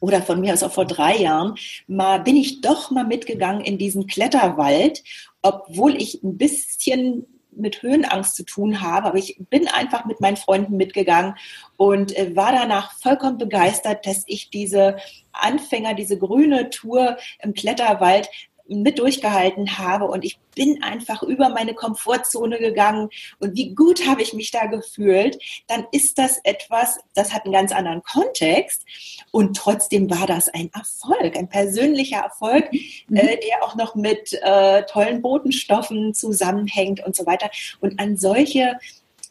oder 0.00 0.20
von 0.20 0.40
mir 0.40 0.52
aus 0.52 0.64
auch 0.64 0.72
vor 0.72 0.84
drei 0.84 1.16
Jahren, 1.16 1.54
mal 1.86 2.18
bin 2.18 2.36
ich 2.36 2.60
doch 2.60 2.90
mal 2.90 3.04
mitgegangen 3.04 3.64
in 3.64 3.78
diesen 3.78 4.08
Kletterwald 4.08 5.02
obwohl 5.42 6.00
ich 6.00 6.22
ein 6.22 6.38
bisschen 6.38 7.26
mit 7.54 7.82
Höhenangst 7.82 8.34
zu 8.34 8.44
tun 8.44 8.80
habe, 8.80 9.08
aber 9.08 9.18
ich 9.18 9.36
bin 9.50 9.68
einfach 9.68 10.06
mit 10.06 10.22
meinen 10.22 10.38
Freunden 10.38 10.78
mitgegangen 10.78 11.34
und 11.76 12.16
äh, 12.16 12.34
war 12.34 12.50
danach 12.52 12.92
vollkommen 12.92 13.36
begeistert, 13.36 14.06
dass 14.06 14.24
ich 14.26 14.48
diese 14.48 14.96
Anfänger, 15.32 15.92
diese 15.92 16.16
grüne 16.16 16.70
Tour 16.70 17.18
im 17.40 17.52
Kletterwald 17.52 18.30
mit 18.66 18.98
durchgehalten 18.98 19.78
habe 19.78 20.06
und 20.06 20.24
ich 20.24 20.38
bin 20.54 20.82
einfach 20.82 21.22
über 21.22 21.48
meine 21.48 21.74
Komfortzone 21.74 22.58
gegangen 22.58 23.08
und 23.38 23.56
wie 23.56 23.74
gut 23.74 24.06
habe 24.06 24.22
ich 24.22 24.34
mich 24.34 24.50
da 24.50 24.66
gefühlt, 24.66 25.38
dann 25.66 25.86
ist 25.92 26.18
das 26.18 26.38
etwas, 26.44 26.98
das 27.14 27.32
hat 27.32 27.44
einen 27.44 27.54
ganz 27.54 27.72
anderen 27.72 28.02
Kontext 28.02 28.82
und 29.30 29.56
trotzdem 29.56 30.10
war 30.10 30.26
das 30.26 30.48
ein 30.48 30.70
Erfolg, 30.74 31.36
ein 31.36 31.48
persönlicher 31.48 32.18
Erfolg, 32.18 32.70
mhm. 32.72 33.16
äh, 33.16 33.38
der 33.38 33.64
auch 33.64 33.74
noch 33.76 33.94
mit 33.94 34.32
äh, 34.42 34.82
tollen 34.84 35.22
Botenstoffen 35.22 36.14
zusammenhängt 36.14 37.04
und 37.04 37.16
so 37.16 37.26
weiter. 37.26 37.50
Und 37.80 37.98
an 37.98 38.16
solche 38.16 38.78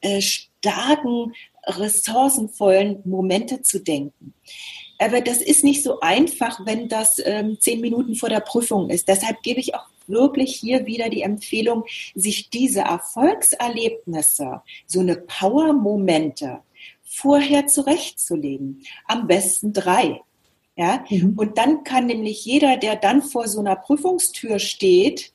äh, 0.02 0.22
starken, 0.22 1.34
ressourcenvollen 1.66 3.02
Momente 3.06 3.62
zu 3.62 3.80
denken. 3.80 4.34
Aber 5.02 5.20
das 5.20 5.42
ist 5.42 5.64
nicht 5.64 5.82
so 5.82 6.00
einfach, 6.02 6.64
wenn 6.66 6.88
das 6.88 7.20
ähm, 7.26 7.60
zehn 7.60 7.82
Minuten 7.82 8.14
vor 8.14 8.30
der 8.30 8.40
Prüfung 8.40 8.92
ist. 8.92 9.08
Deshalb 9.08 9.42
gebe 9.42 9.60
ich 9.60 9.74
auch 9.74 9.88
wirklich 10.06 10.56
hier 10.56 10.86
wieder 10.86 11.10
die 11.10 11.24
Empfehlung, 11.24 11.86
sich 12.14 12.52
diese 12.52 12.82
Erfolgserlebnisse, 12.82 14.62
so 14.86 15.00
eine 15.00 15.16
Power-Momente 15.16 16.60
vorher 17.04 17.66
zurechtzulegen. 17.66 18.84
Am 19.06 19.26
besten 19.26 19.74
drei. 19.74 20.22
Ja? 20.76 21.04
Mhm. 21.10 21.34
Und 21.36 21.58
dann 21.58 21.84
kann 21.84 22.06
nämlich 22.06 22.46
jeder, 22.46 22.78
der 22.78 22.96
dann 22.96 23.24
vor 23.24 23.48
so 23.48 23.60
einer 23.60 23.78
Prüfungstür 23.78 24.60
steht, 24.60 25.34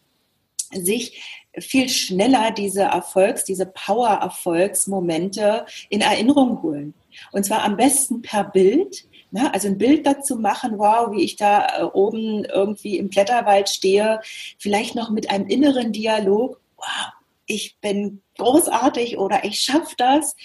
sich 0.73 1.21
viel 1.59 1.89
schneller 1.89 2.53
diese 2.53 2.83
Erfolgs-, 2.83 3.45
diese 3.45 3.67
Power-Erfolgsmomente 3.67 5.67
in 5.89 6.03
Erinnerung 6.03 6.62
holen. 6.62 6.95
Und 7.33 7.45
zwar 7.45 7.64
am 7.64 7.77
besten 7.77 8.23
per 8.23 8.45
Bild, 8.45 9.09
Na, 9.31 9.51
also 9.51 9.68
ein 9.68 9.79
Bild 9.79 10.07
dazu 10.07 10.37
machen, 10.37 10.79
wow, 10.79 11.11
wie 11.12 11.22
ich 11.22 11.37
da 11.37 11.66
äh, 11.79 11.83
oben 11.83 12.45
irgendwie 12.45 12.97
im 12.99 13.09
Blätterwald 13.09 13.68
stehe, 13.68 14.20
vielleicht 14.59 14.95
noch 14.95 15.11
mit 15.11 15.31
einem 15.31 15.47
inneren 15.47 15.93
Dialog, 15.93 16.61
wow, 16.77 17.12
ich 17.47 17.79
bin 17.81 18.22
großartig 18.39 19.18
oder 19.18 19.45
ich 19.45 19.61
schaffe 19.61 19.95
das. 19.97 20.37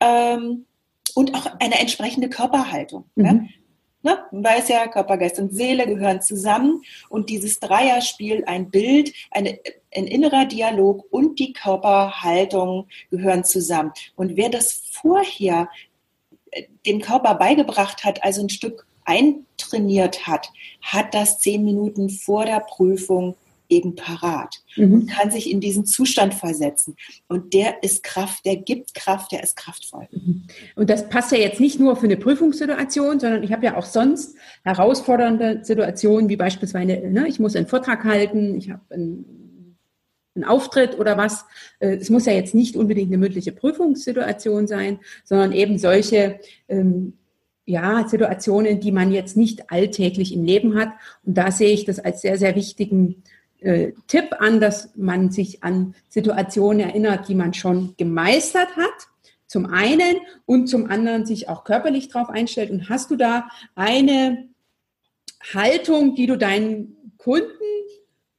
Ähm, 0.00 0.66
und 1.14 1.34
auch 1.34 1.46
eine 1.58 1.78
entsprechende 1.80 2.28
Körperhaltung. 2.28 3.04
Mhm. 3.16 3.24
Ne? 3.24 3.48
Ne? 4.02 4.18
Man 4.30 4.44
weiß 4.44 4.68
ja, 4.68 4.86
Körper, 4.86 5.18
Geist 5.18 5.38
und 5.38 5.52
Seele 5.52 5.86
gehören 5.86 6.22
zusammen 6.22 6.82
und 7.10 7.28
dieses 7.28 7.60
Dreierspiel, 7.60 8.44
ein 8.46 8.70
Bild, 8.70 9.12
eine, 9.30 9.58
ein 9.94 10.06
innerer 10.06 10.46
Dialog 10.46 11.04
und 11.10 11.38
die 11.38 11.52
Körperhaltung 11.52 12.88
gehören 13.10 13.44
zusammen. 13.44 13.92
Und 14.16 14.36
wer 14.36 14.48
das 14.48 14.84
vorher 14.90 15.68
dem 16.86 17.00
Körper 17.00 17.34
beigebracht 17.34 18.04
hat, 18.04 18.22
also 18.24 18.42
ein 18.42 18.50
Stück 18.50 18.86
eintrainiert 19.04 20.26
hat, 20.26 20.50
hat 20.82 21.14
das 21.14 21.38
zehn 21.38 21.64
Minuten 21.64 22.10
vor 22.10 22.44
der 22.44 22.60
Prüfung 22.60 23.34
eben 23.70 23.94
parat 23.94 24.56
mhm. 24.76 24.92
und 24.92 25.06
kann 25.06 25.30
sich 25.30 25.50
in 25.50 25.60
diesen 25.60 25.86
Zustand 25.86 26.34
versetzen. 26.34 26.96
Und 27.28 27.54
der 27.54 27.82
ist 27.82 28.02
Kraft, 28.02 28.44
der 28.44 28.56
gibt 28.56 28.94
Kraft, 28.94 29.32
der 29.32 29.42
ist 29.42 29.56
kraftvoll. 29.56 30.08
Mhm. 30.10 30.42
Und 30.74 30.90
das 30.90 31.08
passt 31.08 31.32
ja 31.32 31.38
jetzt 31.38 31.60
nicht 31.60 31.78
nur 31.78 31.96
für 31.96 32.06
eine 32.06 32.16
Prüfungssituation, 32.16 33.20
sondern 33.20 33.42
ich 33.42 33.52
habe 33.52 33.64
ja 33.64 33.76
auch 33.76 33.86
sonst 33.86 34.34
herausfordernde 34.64 35.60
Situationen, 35.62 36.28
wie 36.28 36.36
beispielsweise, 36.36 36.86
ne, 36.86 37.26
ich 37.28 37.38
muss 37.38 37.56
einen 37.56 37.68
Vortrag 37.68 38.04
halten, 38.04 38.56
ich 38.56 38.70
habe 38.70 38.82
einen, 38.90 39.49
einen 40.34 40.44
Auftritt 40.44 40.98
oder 40.98 41.16
was. 41.16 41.44
Äh, 41.78 41.96
es 41.96 42.10
muss 42.10 42.26
ja 42.26 42.32
jetzt 42.32 42.54
nicht 42.54 42.76
unbedingt 42.76 43.08
eine 43.08 43.18
mündliche 43.18 43.52
Prüfungssituation 43.52 44.66
sein, 44.66 45.00
sondern 45.24 45.52
eben 45.52 45.78
solche 45.78 46.40
ähm, 46.68 47.14
ja, 47.64 48.06
Situationen, 48.08 48.80
die 48.80 48.92
man 48.92 49.12
jetzt 49.12 49.36
nicht 49.36 49.70
alltäglich 49.70 50.32
im 50.32 50.44
Leben 50.44 50.78
hat. 50.78 50.90
Und 51.24 51.38
da 51.38 51.50
sehe 51.50 51.72
ich 51.72 51.84
das 51.84 51.98
als 51.98 52.20
sehr, 52.22 52.36
sehr 52.36 52.56
wichtigen 52.56 53.22
äh, 53.60 53.92
Tipp 54.06 54.34
an, 54.38 54.60
dass 54.60 54.90
man 54.96 55.30
sich 55.30 55.62
an 55.62 55.94
Situationen 56.08 56.80
erinnert, 56.80 57.28
die 57.28 57.34
man 57.34 57.54
schon 57.54 57.94
gemeistert 57.96 58.76
hat. 58.76 59.08
Zum 59.46 59.66
einen 59.66 60.16
und 60.46 60.68
zum 60.68 60.88
anderen 60.88 61.26
sich 61.26 61.48
auch 61.48 61.64
körperlich 61.64 62.08
darauf 62.08 62.30
einstellt. 62.30 62.70
Und 62.70 62.88
hast 62.88 63.10
du 63.10 63.16
da 63.16 63.48
eine 63.74 64.48
Haltung, 65.54 66.14
die 66.14 66.26
du 66.26 66.38
deinen 66.38 67.14
Kunden 67.18 67.48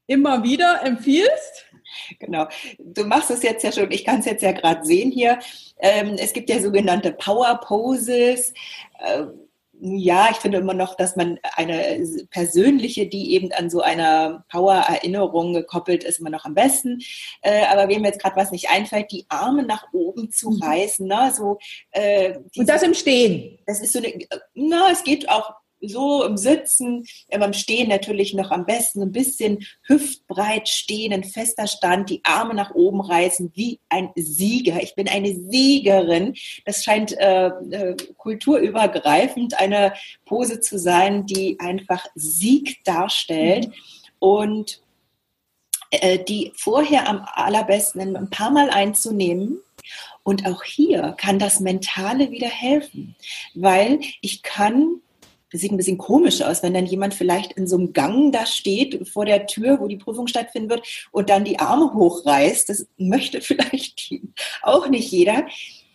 immer 0.08 0.44
wieder 0.44 0.82
empfiehlst? 0.84 1.71
Genau. 2.20 2.48
Du 2.80 3.06
machst 3.06 3.32
es 3.32 3.44
jetzt 3.44 3.64
ja 3.64 3.72
schon, 3.72 3.92
ich 3.92 4.06
kann 4.06 4.20
es 4.20 4.26
jetzt 4.26 4.44
ja 4.44 4.52
gerade 4.52 4.86
sehen 4.86 5.12
hier. 5.12 5.40
Ähm, 5.80 6.16
es 6.18 6.34
gibt 6.34 6.50
ja 6.50 6.60
sogenannte 6.60 7.12
Power 7.12 7.60
Poses. 7.64 8.54
Äh, 9.00 9.26
ja, 9.84 10.28
ich 10.30 10.38
finde 10.38 10.60
immer 10.60 10.76
noch, 10.76 10.96
dass 10.96 11.16
man 11.16 11.40
eine 11.56 12.06
persönliche, 12.30 13.08
die 13.08 13.34
eben 13.34 13.52
an 13.52 13.72
so 13.72 13.82
einer 13.82 14.46
Power-Erinnerung 14.50 15.54
gekoppelt 15.54 16.04
ist, 16.04 16.20
immer 16.20 16.30
noch 16.30 16.46
am 16.46 16.54
besten. 16.54 17.00
Äh, 17.42 17.66
aber 17.66 17.90
wem 17.90 18.06
jetzt 18.06 18.22
gerade 18.22 18.36
was 18.36 18.52
nicht 18.52 18.70
einfällt, 18.70 19.12
die 19.12 19.26
Arme 19.30 19.64
nach 19.64 19.88
oben 19.92 20.32
zu 20.32 20.52
mhm. 20.52 20.62
reißen, 20.62 21.08
ne? 21.08 21.34
so. 21.36 21.58
Äh, 21.90 22.38
Und 22.56 22.70
das 22.70 22.84
im 22.84 22.94
Stehen. 22.94 23.58
Das 23.66 23.82
ist 23.82 23.94
so 23.94 24.00
eine, 24.00 24.14
na, 24.54 24.92
es 24.92 25.04
geht 25.04 25.28
auch 25.30 25.52
so 25.82 26.24
im 26.24 26.38
Sitzen, 26.38 27.06
beim 27.30 27.54
Stehen 27.54 27.90
natürlich 27.90 28.34
noch 28.34 28.52
am 28.52 28.66
besten 28.66 29.02
ein 29.02 29.12
bisschen 29.12 29.66
hüftbreit 29.84 30.70
stehen, 30.70 31.14
ein 31.14 31.24
fester 31.24 31.68
Stand, 31.68 32.10
die 32.10 32.22
Arme 32.24 32.54
nach 32.54 32.74
oben 32.74 33.02
reißen 33.02 33.52
wie 33.56 33.80
ein 33.90 34.10
Sieger. 34.16 34.82
Ich 34.82 34.96
bin 34.96 35.08
eine 35.08 35.34
Siegerin. 35.34 36.36
Das 36.66 36.84
scheint 36.84 37.18
äh, 37.18 37.48
äh, 37.48 37.96
kulturübergreifend 38.18 39.60
eine 39.60 39.94
Pose 40.26 40.60
zu 40.60 40.78
sein, 40.78 41.26
die 41.26 41.60
einfach 41.60 42.06
Sieg 42.16 42.84
darstellt 42.84 43.68
mhm. 43.68 43.74
und 44.20 44.82
äh, 45.92 46.24
die 46.24 46.54
vorher 46.56 47.10
am 47.10 47.28
allerbesten 47.34 48.16
ein 48.16 48.30
paar 48.30 48.52
Mal 48.52 48.70
einzunehmen. 48.70 49.60
Und 50.24 50.46
auch 50.46 50.64
hier 50.64 51.16
kann 51.18 51.40
das 51.40 51.60
Mentale 51.60 52.32
wieder 52.32 52.48
helfen, 52.48 53.16
weil 53.56 54.00
ich 54.22 54.44
kann 54.44 55.02
das 55.52 55.62
sieht 55.62 55.72
ein 55.72 55.78
bisschen 55.78 55.98
komisch 55.98 56.42
aus, 56.42 56.64
wenn 56.64 56.74
dann 56.74 56.86
jemand 56.86 57.14
vielleicht 57.14 57.54
in 57.54 57.68
so 57.68 57.78
einem 57.78 57.94
Gang 57.94 58.32
da 58.32 58.46
steht 58.46 59.08
vor 59.08 59.26
der 59.26 59.48
Tür, 59.48 59.80
wo 59.80 59.88
die 59.88 59.98
Prüfung 59.98 60.28
stattfinden 60.28 60.70
wird 60.70 60.88
und 61.12 61.30
dann 61.30 61.44
die 61.44 61.60
Arme 61.60 61.94
hochreißt. 61.94 62.70
Das 62.70 62.88
möchte 62.98 63.42
vielleicht 63.42 64.12
auch 64.62 64.88
nicht 64.88 65.12
jeder. 65.12 65.46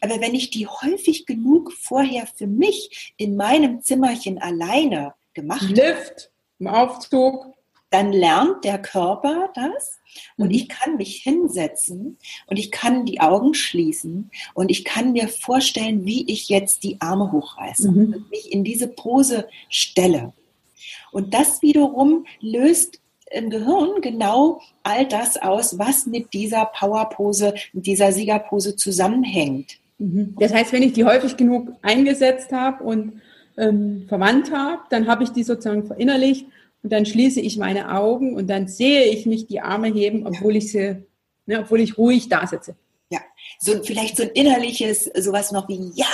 Aber 0.00 0.20
wenn 0.20 0.34
ich 0.34 0.50
die 0.50 0.66
häufig 0.66 1.26
genug 1.26 1.72
vorher 1.72 2.26
für 2.26 2.46
mich 2.46 3.14
in 3.16 3.36
meinem 3.36 3.80
Zimmerchen 3.82 4.38
alleine 4.38 5.14
gemacht 5.32 5.62
habe. 5.62 5.72
Lift, 5.72 6.30
im 6.58 6.66
Aufzug, 6.68 7.55
dann 7.96 8.12
lernt 8.12 8.62
der 8.62 8.78
Körper 8.78 9.48
das 9.54 10.00
und 10.36 10.48
mhm. 10.48 10.54
ich 10.54 10.68
kann 10.68 10.96
mich 10.96 11.22
hinsetzen 11.22 12.18
und 12.46 12.58
ich 12.58 12.70
kann 12.70 13.06
die 13.06 13.20
Augen 13.20 13.54
schließen 13.54 14.30
und 14.52 14.70
ich 14.70 14.84
kann 14.84 15.12
mir 15.12 15.28
vorstellen, 15.28 16.04
wie 16.04 16.30
ich 16.30 16.50
jetzt 16.50 16.82
die 16.82 17.00
Arme 17.00 17.32
hochreiße 17.32 17.90
mhm. 17.90 18.12
und 18.12 18.30
mich 18.30 18.52
in 18.52 18.64
diese 18.64 18.88
Pose 18.88 19.48
stelle. 19.70 20.34
Und 21.10 21.32
das 21.32 21.62
wiederum 21.62 22.26
löst 22.40 23.00
im 23.30 23.48
Gehirn 23.48 24.02
genau 24.02 24.60
all 24.82 25.06
das 25.06 25.38
aus, 25.38 25.78
was 25.78 26.04
mit 26.04 26.34
dieser 26.34 26.66
Powerpose, 26.66 27.54
mit 27.72 27.86
dieser 27.86 28.12
Siegerpose 28.12 28.76
zusammenhängt. 28.76 29.78
Mhm. 29.98 30.36
Das 30.38 30.52
heißt, 30.52 30.72
wenn 30.74 30.82
ich 30.82 30.92
die 30.92 31.06
häufig 31.06 31.38
genug 31.38 31.72
eingesetzt 31.80 32.52
habe 32.52 32.84
und 32.84 33.22
ähm, 33.56 34.04
verwandt 34.06 34.52
habe, 34.52 34.82
dann 34.90 35.06
habe 35.06 35.24
ich 35.24 35.30
die 35.30 35.44
sozusagen 35.44 35.86
verinnerlicht 35.86 36.46
und 36.82 36.92
dann 36.92 37.06
schließe 37.06 37.40
ich 37.40 37.58
meine 37.58 37.92
Augen 37.92 38.34
und 38.34 38.48
dann 38.48 38.68
sehe 38.68 39.04
ich 39.04 39.26
mich 39.26 39.46
die 39.46 39.60
Arme 39.60 39.88
heben, 39.88 40.26
obwohl 40.26 40.56
ich 40.56 40.70
sie, 40.70 41.04
ne, 41.46 41.60
obwohl 41.60 41.80
ich 41.80 41.98
ruhig 41.98 42.28
da 42.28 42.46
sitze. 42.46 42.76
So 43.58 43.82
vielleicht 43.82 44.16
so 44.16 44.22
ein 44.22 44.30
innerliches, 44.30 45.04
sowas 45.04 45.52
noch 45.52 45.68
wie 45.68 45.90
Ja 45.94 46.06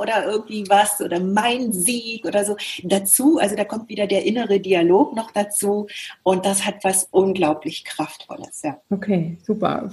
oder 0.00 0.24
irgendwie 0.24 0.64
was 0.68 1.00
oder 1.00 1.20
mein 1.20 1.72
Sieg 1.72 2.24
oder 2.24 2.44
so 2.44 2.56
dazu. 2.82 3.38
Also 3.38 3.56
da 3.56 3.64
kommt 3.64 3.88
wieder 3.88 4.06
der 4.06 4.24
innere 4.24 4.60
Dialog 4.60 5.14
noch 5.14 5.30
dazu 5.30 5.86
und 6.22 6.44
das 6.44 6.66
hat 6.66 6.82
was 6.82 7.08
unglaublich 7.10 7.84
Kraftvolles. 7.84 8.62
Ja. 8.62 8.78
Okay, 8.90 9.38
super. 9.42 9.90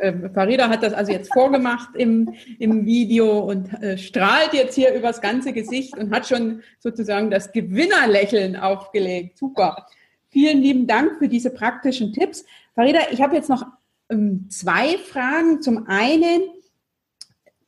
Äh, 0.00 0.28
Farida 0.34 0.68
hat 0.68 0.82
das 0.82 0.92
also 0.92 1.12
jetzt 1.12 1.32
vorgemacht 1.32 1.94
im, 1.96 2.34
im 2.58 2.86
Video 2.86 3.40
und 3.40 3.72
äh, 3.82 3.98
strahlt 3.98 4.52
jetzt 4.52 4.74
hier 4.74 4.92
übers 4.94 5.20
ganze 5.20 5.52
Gesicht 5.52 5.96
und 5.96 6.14
hat 6.14 6.26
schon 6.26 6.62
sozusagen 6.78 7.30
das 7.30 7.52
Gewinnerlächeln 7.52 8.56
aufgelegt. 8.56 9.38
Super. 9.38 9.86
Vielen 10.28 10.62
lieben 10.62 10.86
Dank 10.86 11.18
für 11.18 11.28
diese 11.28 11.50
praktischen 11.50 12.12
Tipps. 12.12 12.44
Farida, 12.74 13.00
ich 13.10 13.20
habe 13.20 13.34
jetzt 13.34 13.48
noch 13.48 13.66
zwei 14.48 14.98
Fragen. 14.98 15.62
Zum 15.62 15.86
einen 15.86 16.42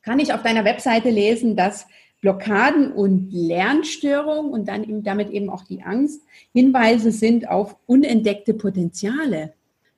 kann 0.03 0.18
ich 0.18 0.32
auf 0.32 0.43
deiner 0.43 0.64
Webseite 0.64 1.11
lesen, 1.11 1.57
dass 1.57 1.86
Blockaden 2.20 2.93
und 2.93 3.32
Lernstörungen 3.32 4.53
und 4.53 4.66
dann 4.68 4.84
eben 4.84 5.03
damit 5.03 5.30
eben 5.30 5.51
auch 5.51 5.64
die 5.64 5.82
Angst 5.82 6.20
Hinweise 6.53 7.11
sind 7.11 7.49
auf 7.49 7.76
unentdeckte 7.86 8.55
Potenziale. 8.55 9.55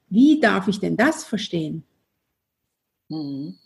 Wie 0.08 0.40
darf 0.40 0.68
ich 0.68 0.80
denn 0.80 0.96
das 0.96 1.24
verstehen? 1.24 1.84
Hm. 3.10 3.56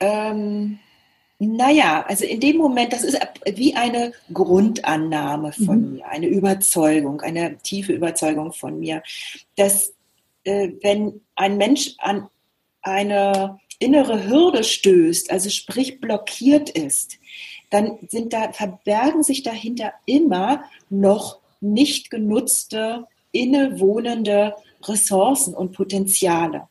Ähm, 0.00 0.78
naja, 1.38 2.04
also 2.08 2.24
in 2.24 2.40
dem 2.40 2.56
Moment, 2.56 2.92
das 2.92 3.04
ist 3.04 3.18
wie 3.54 3.74
eine 3.74 4.12
Grundannahme 4.32 5.52
von 5.52 5.80
mhm. 5.80 5.92
mir, 5.94 6.08
eine 6.08 6.26
Überzeugung, 6.26 7.20
eine 7.20 7.58
tiefe 7.58 7.92
Überzeugung 7.92 8.52
von 8.52 8.80
mir, 8.80 9.02
dass 9.56 9.94
äh, 10.48 10.72
wenn 10.80 11.20
ein 11.34 11.58
Mensch 11.58 11.94
an 11.98 12.28
eine 12.80 13.58
innere 13.78 14.26
Hürde 14.28 14.64
stößt, 14.64 15.30
also 15.30 15.50
sprich 15.50 16.00
blockiert 16.00 16.70
ist, 16.70 17.18
dann 17.70 17.98
sind 18.08 18.32
da, 18.32 18.52
verbergen 18.52 19.22
sich 19.22 19.42
dahinter 19.42 19.92
immer 20.06 20.64
noch 20.88 21.38
nicht 21.60 22.10
genutzte, 22.10 23.06
innewohnende 23.30 24.54
Ressourcen 24.82 25.54
und 25.54 25.72
Potenziale. 25.72 26.66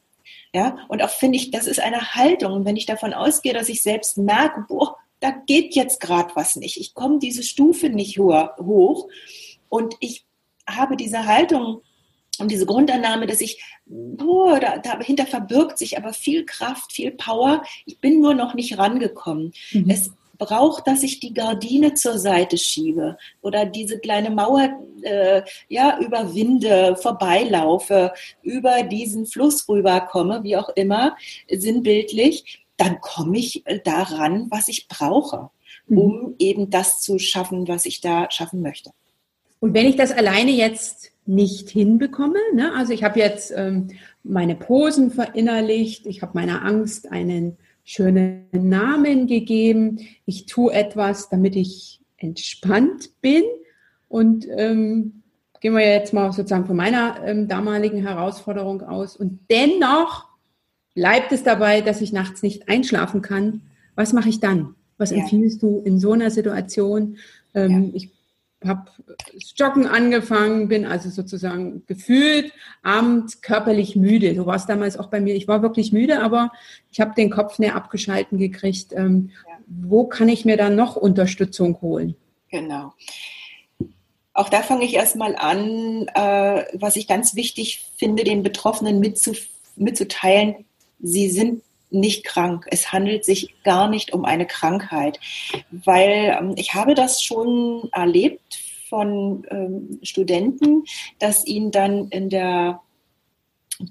Ja, 0.54 0.78
und 0.88 1.04
auch 1.04 1.10
finde 1.10 1.38
ich, 1.38 1.52
das 1.52 1.68
ist 1.68 1.80
eine 1.80 2.16
Haltung. 2.16 2.54
Und 2.54 2.66
wenn 2.66 2.78
ich 2.78 2.88
davon 2.88 3.14
ausgehe, 3.14 3.54
dass 3.54 3.70
ich 3.70 3.84
selbst 3.84 4.18
merke, 4.18 4.66
boah, 4.68 4.96
da 5.20 5.30
geht 5.30 5.76
jetzt 5.76 6.00
gerade 6.00 6.32
was 6.36 6.56
nicht. 6.56 6.78
Ich 6.78 6.96
komme 6.96 7.20
diese 7.20 7.44
Stufe 7.44 7.90
nicht 7.90 8.18
hoch. 8.18 9.08
Und 9.70 9.96
ich 10.00 10.26
habe 10.68 10.98
diese 10.98 11.26
Haltung 11.26 11.82
und 12.40 12.52
diese 12.52 12.66
Grundannahme, 12.66 13.28
dass 13.28 13.42
ich, 13.42 13.64
boah, 13.86 14.60
da, 14.60 14.78
dahinter 14.78 15.26
verbirgt 15.26 15.78
sich 15.78 15.98
aber 15.98 16.14
viel 16.14 16.46
Kraft, 16.46 16.94
viel 16.94 17.12
Power. 17.12 17.64
Ich 17.86 18.00
bin 18.00 18.20
nur 18.20 18.34
noch 18.34 18.54
nicht 18.54 18.78
rangekommen. 18.78 19.54
Mhm. 19.72 19.90
Es 19.90 20.12
braucht, 20.38 20.88
dass 20.88 21.04
ich 21.04 21.20
die 21.20 21.34
Gardine 21.34 21.96
zur 21.96 22.20
Seite 22.20 22.58
schiebe 22.58 23.18
oder 23.42 23.66
diese 23.66 24.00
kleine 24.00 24.30
Mauer 24.30 24.70
äh, 25.02 25.42
ja 25.68 26.00
überwinde, 26.00 26.96
vorbeilaufe, 26.96 28.14
über 28.44 28.84
diesen 28.84 29.26
Fluss 29.26 29.68
rüberkomme, 29.68 30.44
wie 30.44 30.58
auch 30.58 30.70
immer, 30.70 31.18
sinnbildlich, 31.50 32.66
dann 32.78 33.02
komme 33.02 33.38
ich 33.40 33.66
äh, 33.66 33.80
daran, 33.84 34.48
was 34.50 34.68
ich 34.68 34.88
brauche. 34.88 35.50
mhm. 35.88 35.98
um 35.98 36.36
eben 36.40 36.70
das 36.70 37.02
zu 37.02 37.20
schaffen, 37.20 37.68
was 37.68 37.86
ich 37.86 38.02
da 38.02 38.30
schaffen 38.30 38.62
möchte. 38.62 38.92
Und 39.60 39.74
wenn 39.74 39.88
ich 39.88 39.96
das 39.96 40.12
alleine 40.12 40.52
jetzt 40.52 41.12
nicht 41.28 41.70
hinbekomme, 41.70 42.40
ne? 42.54 42.74
also 42.76 42.94
ich 42.94 43.04
habe 43.04 43.20
jetzt 43.20 43.54
ähm, 43.56 43.88
meine 44.24 44.56
Posen 44.56 45.12
verinnerlicht, 45.12 46.06
ich 46.06 46.22
habe 46.22 46.34
meiner 46.36 46.64
Angst 46.64 47.12
einen 47.12 47.58
schönen 47.84 48.48
Namen 48.52 49.28
gegeben, 49.28 50.00
ich 50.26 50.46
tue 50.46 50.74
etwas, 50.74 51.30
damit 51.30 51.56
ich 51.56 52.02
entspannt 52.18 53.12
bin 53.22 53.44
und 54.08 54.48
ähm, 54.50 55.24
gehen 55.60 55.74
wir 55.74 55.86
jetzt 55.86 56.14
mal 56.14 56.32
sozusagen 56.32 56.66
von 56.66 56.76
meiner 56.76 57.18
ähm, 57.26 57.48
damaligen 57.48 58.02
Herausforderung 58.02 58.82
aus 58.82 59.16
und 59.16 59.40
dennoch 59.50 60.28
bleibt 60.96 61.32
es 61.32 61.44
dabei, 61.44 61.82
dass 61.82 62.02
ich 62.02 62.12
nachts 62.12 62.42
nicht 62.42 62.70
einschlafen 62.70 63.22
kann. 63.22 63.62
Was 63.96 64.14
mache 64.14 64.30
ich 64.30 64.40
dann? 64.40 64.76
Was 64.98 65.12
ja. 65.12 65.18
empfiehlst 65.18 65.62
du 65.62 65.82
in 65.86 66.00
so 66.00 66.12
einer 66.12 66.32
Situation? 66.32 67.18
Ähm, 67.54 67.84
ja. 67.84 67.90
Ich 67.94 68.17
habe 68.68 68.92
Joggen 69.56 69.88
angefangen, 69.88 70.68
bin 70.68 70.86
also 70.86 71.10
sozusagen 71.10 71.84
gefühlt 71.88 72.52
abends 72.84 73.42
körperlich 73.42 73.96
müde. 73.96 74.36
So 74.36 74.46
war 74.46 74.56
es 74.56 74.66
damals 74.66 74.98
auch 74.98 75.08
bei 75.08 75.20
mir. 75.20 75.36
Ich 75.36 75.48
war 75.48 75.62
wirklich 75.62 75.92
müde, 75.92 76.22
aber 76.22 76.52
ich 76.92 77.00
habe 77.00 77.14
den 77.16 77.30
Kopf 77.30 77.60
näher 77.60 77.76
abgeschalten 77.76 78.38
gekriegt. 78.38 78.94
Ähm, 78.94 79.32
ja. 79.48 79.58
Wo 79.68 80.06
kann 80.06 80.30
ich 80.30 80.46
mir 80.46 80.58
dann 80.58 80.76
noch 80.76 80.96
Unterstützung 80.96 81.82
holen? 81.82 82.16
Genau. 82.50 82.94
Auch 84.34 84.50
da 84.50 84.62
fange 84.62 84.86
ich 84.86 84.94
erstmal 84.94 85.36
an, 85.36 86.08
äh, 86.14 86.64
was 86.74 86.96
ich 86.96 87.08
ganz 87.08 87.36
wichtig 87.36 87.86
finde, 87.98 88.24
den 88.24 88.44
Betroffenen 88.44 89.00
mitzuteilen. 89.76 90.66
Sie 91.00 91.30
sind 91.30 91.64
nicht 91.90 92.24
krank. 92.24 92.66
Es 92.70 92.92
handelt 92.92 93.26
sich 93.26 93.56
gar 93.64 93.90
nicht 93.90 94.14
um 94.14 94.26
eine 94.26 94.46
Krankheit, 94.46 95.20
weil 95.72 96.38
ähm, 96.40 96.54
ich 96.58 96.74
habe 96.74 96.96
das 96.96 97.22
schon 97.22 97.90
erlebt 97.92 98.60
von 98.90 99.46
ähm, 99.50 100.00
Studenten, 100.04 100.84
dass 101.20 101.46
ihnen 101.46 101.72
dann 101.72 102.10
in 102.10 102.30
der 102.30 102.82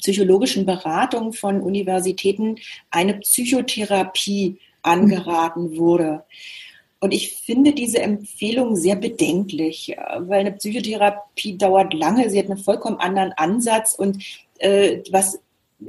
psychologischen 0.01 0.67
Beratung 0.67 1.33
von 1.33 1.61
Universitäten 1.61 2.57
eine 2.91 3.15
Psychotherapie 3.19 4.59
angeraten 4.83 5.77
wurde. 5.77 6.25
Und 6.99 7.13
ich 7.13 7.37
finde 7.37 7.73
diese 7.73 8.01
Empfehlung 8.01 8.75
sehr 8.75 8.97
bedenklich, 8.97 9.95
weil 10.19 10.41
eine 10.41 10.53
Psychotherapie 10.53 11.59
dauert 11.59 11.93
lange, 11.93 12.31
sie 12.31 12.39
hat 12.39 12.47
einen 12.47 12.59
vollkommen 12.59 12.99
anderen 12.99 13.33
Ansatz 13.33 13.95
und 13.95 14.25
äh, 14.59 15.03
was 15.11 15.39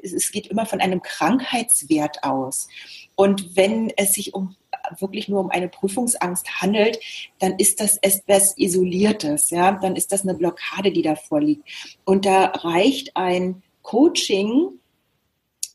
es 0.02 0.32
geht 0.32 0.48
immer 0.48 0.66
von 0.66 0.82
einem 0.82 1.02
Krankheitswert 1.02 2.24
aus. 2.24 2.68
Und 3.16 3.56
wenn 3.56 3.92
es 3.96 4.14
sich 4.14 4.34
um 4.34 4.56
wirklich 5.00 5.28
nur 5.28 5.42
um 5.42 5.50
eine 5.50 5.68
Prüfungsangst 5.68 6.62
handelt, 6.62 7.00
dann 7.40 7.58
ist 7.58 7.80
das 7.82 7.98
etwas 7.98 8.58
Isoliertes, 8.58 9.50
ja, 9.50 9.74
dann 9.74 9.96
ist 9.96 10.12
das 10.12 10.24
eine 10.24 10.36
Blockade, 10.36 10.92
die 10.92 11.02
davor 11.02 11.42
liegt. 11.42 11.68
Und 12.06 12.26
da 12.26 12.46
reicht 12.46 13.16
ein 13.16 13.64
Coaching 13.82 14.80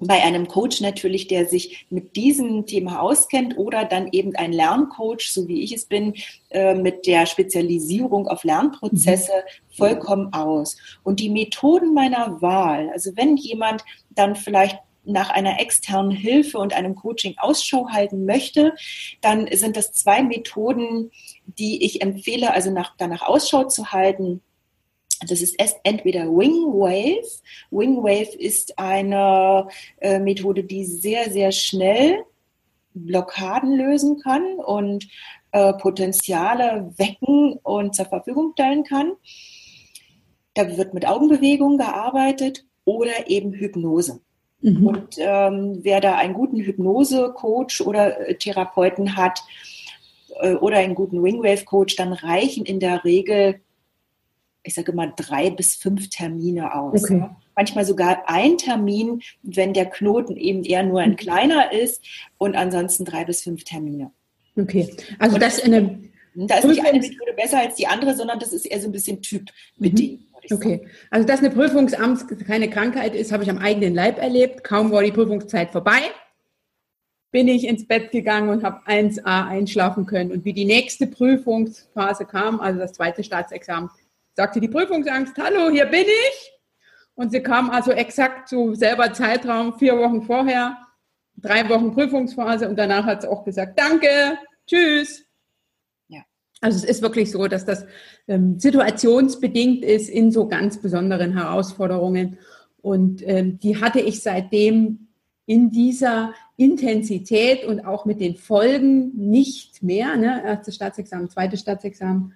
bei 0.07 0.23
einem 0.23 0.49
Coach 0.49 0.81
natürlich, 0.81 1.29
der 1.29 1.47
sich 1.47 1.87
mit 1.91 2.17
diesem 2.17 2.67
Thema 2.67 3.01
auskennt 3.01 3.57
oder 3.57 3.85
dann 3.85 4.09
eben 4.13 4.35
ein 4.37 4.53
Lerncoach, 4.53 5.31
so 5.31 5.49
wie 5.49 5.63
ich 5.63 5.73
es 5.73 5.87
bin, 5.87 6.15
äh, 6.51 6.75
mit 6.75 7.07
der 7.07 7.27
Spezialisierung 7.27 8.29
auf 8.29 8.45
Lernprozesse 8.45 9.33
mhm. 9.33 9.75
vollkommen 9.77 10.33
aus. 10.33 10.77
Und 11.03 11.21
die 11.21 11.31
Methoden 11.31 11.95
meiner 11.95 12.43
Wahl, 12.43 12.91
also 12.91 13.13
wenn 13.17 13.37
jemand 13.37 13.85
dann 14.11 14.37
vielleicht 14.37 14.79
nach 15.05 15.31
einer 15.31 15.61
externen 15.61 16.13
Hilfe 16.13 16.59
und 16.59 16.75
einem 16.75 16.95
Coaching 16.95 17.35
Ausschau 17.39 17.89
halten 17.91 18.25
möchte, 18.25 18.75
dann 19.21 19.49
sind 19.53 19.77
das 19.77 19.93
zwei 19.93 20.23
Methoden, 20.23 21.11
die 21.45 21.85
ich 21.85 22.03
empfehle, 22.03 22.53
also 22.53 22.71
nach, 22.71 22.95
danach 22.99 23.23
Ausschau 23.23 23.65
zu 23.65 23.93
halten 23.93 24.43
das 25.27 25.43
ist 25.43 25.57
entweder 25.85 26.27
Wing 26.27 26.73
Wave. 26.73 27.27
Wing 27.71 28.03
Wave 28.03 28.37
ist 28.39 28.79
eine 28.79 29.69
äh, 30.01 30.19
Methode, 30.19 30.65
die 30.65 30.85
sehr, 30.85 31.31
sehr 31.31 31.53
schnell 31.53 32.25
Blockaden 32.95 33.73
lösen 33.77 34.21
kann 34.21 34.57
und 34.57 35.09
äh, 35.53 35.73
Potenziale 35.75 36.93
wecken 36.97 37.59
und 37.63 37.95
zur 37.95 38.07
Verfügung 38.07 38.53
stellen 38.53 38.85
kann. 38.85 39.13
Da 40.55 40.77
wird 40.77 40.93
mit 40.95 41.07
Augenbewegungen 41.07 41.79
gearbeitet 41.79 42.65
oder 42.85 43.29
eben 43.29 43.53
Hypnose. 43.53 44.21
Mhm. 44.61 44.87
Und 44.87 45.17
ähm, 45.19 45.79
wer 45.83 46.01
da 46.01 46.17
einen 46.17 46.35
guten 46.35 46.61
Hypnose-Coach 46.61 47.81
oder 47.81 48.29
äh, 48.29 48.35
Therapeuten 48.35 49.17
hat 49.17 49.43
äh, 50.41 50.55
oder 50.55 50.79
einen 50.79 50.95
guten 50.95 51.23
Wingwave-Coach, 51.23 51.97
dann 51.97 52.13
reichen 52.13 52.65
in 52.65 52.79
der 52.79 53.05
Regel 53.05 53.61
ich 54.65 54.75
sage 54.75 54.93
immer, 54.93 55.09
drei 55.09 55.51
bis 55.51 55.75
fünf 55.75 56.09
Termine 56.09 56.75
aus. 56.75 57.03
Okay. 57.05 57.29
Manchmal 57.57 57.85
sogar 57.85 58.23
ein 58.27 58.59
Termin, 58.59 59.23
wenn 59.43 59.75
der 59.75 59.87
Knoten 59.87 60.37
eben 60.37 60.65
eher 60.65 60.83
nur 60.83 61.01
ein 61.01 61.17
kleiner 61.17 61.73
ist 61.73 62.03
und 62.39 62.57
ansonsten 62.57 63.05
drei 63.05 63.25
bis 63.25 63.43
fünf 63.43 63.65
Termine. 63.65 64.13
Okay, 64.57 64.95
also 65.19 65.39
das 65.39 65.59
in 65.59 65.75
einem 65.75 66.13
da 66.35 66.57
ist 66.57 66.65
nicht 66.65 66.85
eine 66.85 66.99
Methode 66.99 67.35
besser 67.37 67.59
als 67.59 67.75
die 67.75 67.87
andere, 67.87 68.17
sondern 68.17 68.39
das 68.39 68.53
ist 68.55 68.65
eher 68.65 68.81
so 68.81 68.89
ein 68.89 68.93
bisschen 68.93 69.21
typbedingt. 69.21 70.21
Mhm. 70.21 70.57
Okay, 70.57 70.89
also 71.11 71.27
dass 71.27 71.41
eine 71.41 71.51
Prüfungsangst 71.51 72.27
keine 72.47 72.69
Krankheit 72.69 73.15
ist, 73.15 73.33
habe 73.33 73.45
ich 73.45 73.51
am 73.51 73.59
eigenen 73.59 73.95
Leib 73.95 74.19
erlebt. 74.19 74.65
Kaum 74.65 74.91
war 74.91 75.03
die 75.03 75.13
Prüfungszeit 75.13 75.71
vorbei, 75.71 76.01
bin 77.31 77.49
ich 77.49 77.67
ins 77.67 77.87
Bett 77.87 78.11
gegangen 78.11 78.49
und 78.49 78.65
habe 78.65 78.81
1a 78.87 79.47
einschlafen 79.47 80.07
können. 80.07 80.33
Und 80.33 80.45
wie 80.45 80.53
die 80.53 80.65
nächste 80.65 81.07
Prüfungsphase 81.07 82.25
kam, 82.25 82.61
also 82.61 82.81
das 82.81 82.95
zweite 82.95 83.23
Staatsexamen, 83.23 83.91
sagte 84.35 84.61
die 84.61 84.69
Prüfungsangst, 84.69 85.37
hallo, 85.39 85.71
hier 85.71 85.87
bin 85.87 86.05
ich. 86.05 86.53
Und 87.15 87.31
sie 87.31 87.43
kam 87.43 87.71
also 87.71 87.93
exakt 87.93 88.49
zu 88.49 88.75
selber 88.75 89.13
Zeitraum, 89.13 89.79
vier 89.79 89.99
Wochen 89.99 90.23
vorher, 90.23 90.79
drei 91.37 91.69
Wochen 91.69 91.93
Prüfungsphase 91.93 92.69
und 92.69 92.79
danach 92.79 93.05
hat 93.05 93.23
sie 93.23 93.31
auch 93.31 93.45
gesagt, 93.45 93.79
danke, 93.79 94.39
tschüss. 94.67 95.25
Ja. 96.09 96.23
Also 96.61 96.79
es 96.79 96.85
ist 96.85 97.03
wirklich 97.03 97.31
so, 97.31 97.47
dass 97.49 97.65
das 97.65 97.85
ähm, 98.29 98.59
situationsbedingt 98.59 99.85
ist 99.85 100.09
in 100.09 100.33
so 100.33 100.49
ganz 100.49 100.81
besonderen 100.81 101.37
Herausforderungen. 101.37 102.39
Und 102.81 103.27
ähm, 103.27 103.59
die 103.59 103.81
hatte 103.81 104.01
ich 104.01 104.23
seitdem 104.23 105.09
in 105.45 105.71
dieser 105.71 106.35
Intensität 106.57 107.65
und 107.65 107.85
auch 107.85 108.07
mit 108.07 108.21
den 108.21 108.37
Folgen 108.37 109.13
nicht 109.15 109.83
mehr. 109.83 110.17
Ne? 110.17 110.43
Erstes 110.45 110.77
Staatsexamen, 110.77 111.29
zweites 111.29 111.61
Staatsexamen 111.61 112.33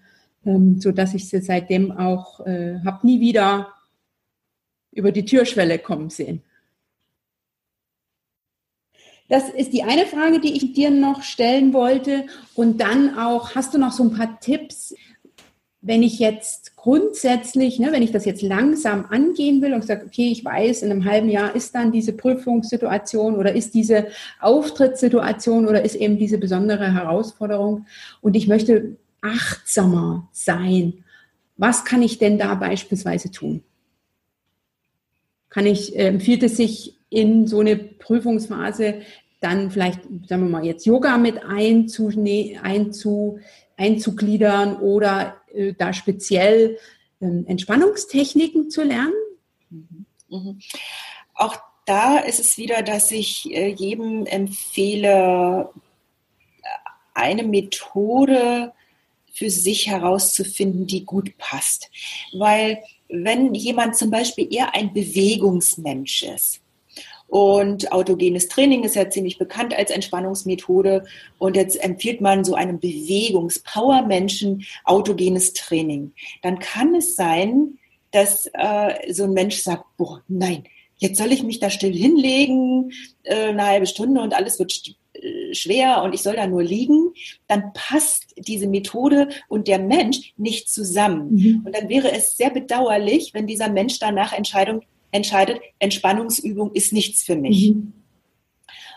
ähm, 0.47 0.81
so 0.81 0.93
dass 0.93 1.15
ich 1.15 1.29
sie 1.29 1.41
seitdem 1.41 1.93
auch 1.93 2.41
äh, 2.47 2.81
habe 2.85 3.07
nie 3.07 3.21
wieder 3.21 3.73
über 4.93 5.13
die 5.13 5.25
Türschwelle 5.25 5.79
kommen 5.79 6.11
sehen. 6.11 6.43
Das 9.29 9.49
ist 9.49 9.73
die 9.73 9.83
eine 9.83 10.07
Frage, 10.07 10.41
die 10.41 10.57
ich 10.57 10.73
dir 10.73 10.91
noch 10.91 11.23
stellen 11.23 11.73
wollte. 11.73 12.27
Und 12.55 12.81
dann 12.81 13.19
auch, 13.19 13.55
hast 13.55 13.75
du 13.75 13.79
noch 13.79 13.93
so 13.93 14.05
ein 14.05 14.13
paar 14.13 14.39
Tipps, 14.41 14.95
wenn 15.81 16.03
ich 16.03 16.19
jetzt 16.19 16.77
grundsätzlich, 16.77 17.79
ne, 17.79 17.93
wenn 17.93 18.03
ich 18.03 18.13
das 18.13 18.25
jetzt 18.25 18.43
langsam 18.43 19.07
angehen 19.07 19.63
will 19.63 19.75
und 19.75 19.85
sage, 19.85 20.07
okay, 20.07 20.31
ich 20.31 20.45
weiß, 20.45 20.83
in 20.83 20.91
einem 20.91 21.05
halben 21.05 21.29
Jahr 21.29 21.55
ist 21.55 21.75
dann 21.75 21.93
diese 21.93 22.13
Prüfungssituation 22.13 23.37
oder 23.37 23.55
ist 23.55 23.75
diese 23.75 24.09
Auftrittssituation 24.41 25.67
oder 25.69 25.85
ist 25.85 25.95
eben 25.95 26.19
diese 26.19 26.39
besondere 26.39 26.93
Herausforderung 26.93 27.87
und 28.21 28.35
ich 28.35 28.49
möchte 28.49 28.97
achtsamer 29.27 30.29
sein. 30.33 31.05
Was 31.57 31.85
kann 31.85 32.03
ich 32.03 32.18
denn 32.18 32.39
da 32.39 32.55
beispielsweise 32.55 33.31
tun? 33.31 33.62
Kann 35.49 35.66
ich, 35.66 35.97
äh, 35.97 36.09
empfiehlt 36.09 36.43
es 36.43 36.57
sich 36.57 36.99
in 37.09 37.47
so 37.47 37.61
eine 37.61 37.77
Prüfungsphase 37.77 39.03
dann 39.41 39.70
vielleicht, 39.70 40.03
sagen 40.29 40.43
wir 40.43 40.51
mal, 40.51 40.64
jetzt 40.64 40.87
Yoga 40.87 41.18
mit 41.18 41.45
einzu, 41.45 42.11
einzu, 42.62 43.39
einzugliedern 43.77 44.77
oder 44.77 45.37
äh, 45.53 45.74
da 45.77 45.93
speziell 45.93 46.79
äh, 47.20 47.27
Entspannungstechniken 47.27 48.70
zu 48.70 48.83
lernen? 48.83 49.14
Mhm. 50.29 50.59
Auch 51.35 51.57
da 51.87 52.18
ist 52.18 52.41
es 52.41 52.59
wieder, 52.59 52.83
dass 52.83 53.11
ich 53.11 53.47
äh, 53.55 53.68
jedem 53.68 54.27
empfehle, 54.27 55.70
eine 57.16 57.45
Methode 57.45 58.72
für 59.37 59.51
sich 59.51 59.87
herauszufinden, 59.87 60.87
die 60.87 61.05
gut 61.05 61.37
passt. 61.37 61.91
Weil 62.32 62.82
wenn 63.09 63.55
jemand 63.55 63.97
zum 63.97 64.11
Beispiel 64.11 64.53
eher 64.53 64.74
ein 64.74 64.93
Bewegungsmensch 64.93 66.22
ist, 66.22 66.61
und 67.28 67.91
autogenes 67.91 68.47
Training 68.47 68.84
ist 68.84 68.95
ja 68.95 69.11
ziemlich 69.11 69.37
bekannt 69.37 69.76
als 69.76 69.91
Entspannungsmethode. 69.91 71.05
Und 71.39 71.57
jetzt 71.57 71.82
empfiehlt 71.82 72.20
man 72.20 72.45
so 72.45 72.55
einem 72.55 72.78
Bewegungs-Power-Menschen 72.78 74.64
autogenes 74.84 75.53
Training. 75.53 76.12
Dann 76.43 76.61
kann 76.61 76.95
es 76.95 77.16
sein, 77.16 77.78
dass 78.12 78.49
äh, 78.53 79.12
so 79.12 79.24
ein 79.24 79.32
Mensch 79.32 79.57
sagt, 79.57 79.84
boah, 79.97 80.22
nein, 80.28 80.64
jetzt 80.99 81.18
soll 81.18 81.32
ich 81.32 81.43
mich 81.43 81.59
da 81.59 81.68
still 81.68 81.93
hinlegen, 81.93 82.93
äh, 83.24 83.49
eine 83.49 83.66
halbe 83.66 83.87
Stunde 83.87 84.20
und 84.20 84.32
alles 84.32 84.61
wird 84.61 84.72
schwer 85.59 86.03
und 86.03 86.15
ich 86.15 86.23
soll 86.23 86.37
da 86.37 86.47
nur 86.47 86.63
liegen, 86.63 87.13
dann 87.49 87.73
passt 87.73 88.35
diese 88.37 88.67
Methode 88.67 89.29
und 89.49 89.69
der 89.69 89.79
Mensch 89.79 90.33
nicht 90.37 90.69
zusammen. 90.69 91.35
Mhm. 91.35 91.63
Und 91.65 91.77
dann 91.77 91.89
wäre 91.89 92.13
es 92.13 92.37
sehr 92.37 92.51
bedauerlich, 92.51 93.35
wenn 93.35 93.47
dieser 93.47 93.69
Mensch 93.69 93.99
danach 93.99 94.33
Entscheidung, 94.33 94.83
entscheidet, 95.11 95.61
Entspannungsübung 95.79 96.73
ist 96.73 96.93
nichts 96.93 97.23
für 97.23 97.37
mich. 97.37 97.71
Mhm. 97.71 97.93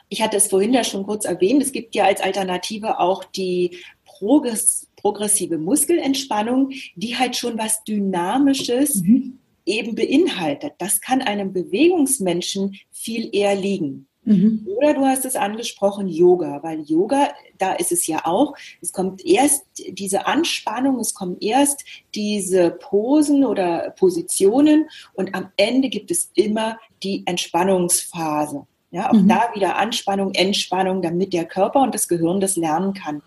Ich 0.10 0.22
hatte 0.22 0.38
es 0.38 0.48
vorhin 0.48 0.74
ja 0.74 0.84
schon 0.84 1.06
kurz 1.06 1.26
erwähnt, 1.26 1.62
es 1.62 1.72
gibt 1.72 1.94
ja 1.94 2.06
als 2.06 2.20
Alternative 2.20 3.00
auch 3.00 3.24
die 3.24 3.78
Progress 4.06 4.90
progressive 5.00 5.58
Muskelentspannung, 5.58 6.72
die 6.96 7.18
halt 7.18 7.38
schon 7.38 7.58
was 7.58 7.84
Dynamisches 7.86 8.96
mhm. 8.96 9.40
eben 9.66 9.96
beinhaltet. 9.96 10.74
Das 10.78 11.00
kann 11.00 11.22
einem 11.22 11.54
Bewegungsmenschen 11.54 12.76
viel 12.92 13.30
eher 13.32 13.56
liegen. 13.56 14.09
Mhm. 14.30 14.68
Oder 14.78 14.94
du 14.94 15.06
hast 15.06 15.26
es 15.26 15.36
angesprochen, 15.36 16.08
Yoga, 16.08 16.60
weil 16.62 16.82
Yoga, 16.82 17.30
da 17.58 17.74
ist 17.74 17.92
es 17.92 18.06
ja 18.06 18.26
auch, 18.26 18.54
es 18.80 18.94
kommt 18.94 19.26
erst 19.26 19.66
diese 19.88 20.28
Anspannung, 20.28 21.00
es 21.00 21.16
kommen 21.16 21.38
erst 21.42 21.84
diese 22.14 22.70
Posen 22.70 23.44
oder 23.44 23.90
Positionen 23.98 24.88
und 25.14 25.34
am 25.34 25.50
Ende 25.58 25.90
gibt 25.90 26.12
es 26.12 26.30
immer 26.36 26.78
die 27.02 27.24
Entspannungsphase. 27.26 28.68
Ja, 28.92 29.10
auch 29.10 29.14
mhm. 29.14 29.28
da 29.28 29.50
wieder 29.56 29.78
Anspannung, 29.78 30.34
Entspannung, 30.36 31.02
damit 31.02 31.34
der 31.34 31.46
Körper 31.46 31.82
und 31.82 31.96
das 31.96 32.08
Gehirn 32.08 32.40
das 32.40 32.56
lernen 32.56 32.94
kann. 32.94 33.24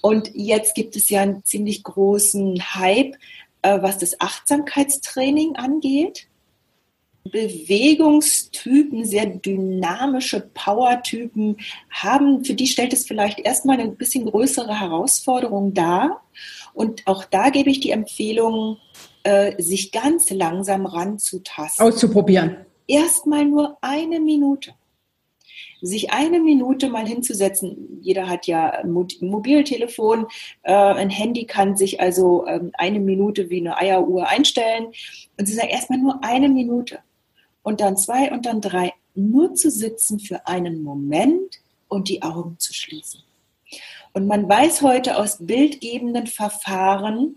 Und 0.00 0.30
jetzt 0.34 0.74
gibt 0.74 0.96
es 0.96 1.10
ja 1.10 1.20
einen 1.20 1.44
ziemlich 1.44 1.82
großen 1.82 2.58
Hype, 2.74 3.14
äh, 3.60 3.82
was 3.82 3.98
das 3.98 4.20
Achtsamkeitstraining 4.20 5.56
angeht. 5.56 6.28
Bewegungstypen, 7.24 9.04
sehr 9.04 9.26
dynamische 9.26 10.40
Powertypen 10.52 11.56
haben, 11.90 12.44
für 12.44 12.54
die 12.54 12.66
stellt 12.66 12.92
es 12.92 13.06
vielleicht 13.06 13.40
erstmal 13.40 13.80
eine 13.80 13.90
bisschen 13.90 14.26
größere 14.26 14.78
Herausforderung 14.78 15.72
dar. 15.74 16.22
Und 16.74 17.06
auch 17.06 17.24
da 17.24 17.50
gebe 17.50 17.70
ich 17.70 17.80
die 17.80 17.92
Empfehlung, 17.92 18.78
äh, 19.22 19.60
sich 19.62 19.90
ganz 19.90 20.30
langsam 20.30 20.86
ranzutasten. 20.86 21.86
Auszuprobieren. 21.86 22.56
Erstmal 22.86 23.46
nur 23.46 23.78
eine 23.80 24.20
Minute 24.20 24.74
sich 25.80 26.12
eine 26.12 26.40
Minute 26.40 26.88
mal 26.88 27.06
hinzusetzen. 27.06 27.98
Jeder 28.00 28.28
hat 28.28 28.46
ja 28.46 28.70
ein 28.70 28.90
Mobiltelefon, 28.90 30.26
äh, 30.62 30.72
ein 30.72 31.10
Handy 31.10 31.44
kann 31.44 31.76
sich 31.76 32.00
also 32.00 32.46
ähm, 32.46 32.70
eine 32.74 33.00
Minute 33.00 33.50
wie 33.50 33.60
eine 33.60 33.76
Eieruhr 33.76 34.28
einstellen. 34.28 34.86
Und 35.38 35.46
sie 35.46 35.52
sagen 35.52 35.68
erstmal 35.68 35.98
nur 35.98 36.24
eine 36.24 36.48
Minute 36.48 37.00
und 37.64 37.80
dann 37.80 37.96
zwei 37.96 38.30
und 38.30 38.46
dann 38.46 38.60
drei. 38.60 38.92
Nur 39.16 39.54
zu 39.54 39.70
sitzen 39.70 40.20
für 40.20 40.46
einen 40.46 40.84
Moment 40.84 41.60
und 41.88 42.08
die 42.08 42.22
Augen 42.22 42.56
zu 42.58 42.72
schließen. 42.72 43.20
Und 44.12 44.28
man 44.28 44.48
weiß 44.48 44.82
heute 44.82 45.16
aus 45.18 45.38
bildgebenden 45.40 46.28
Verfahren, 46.28 47.36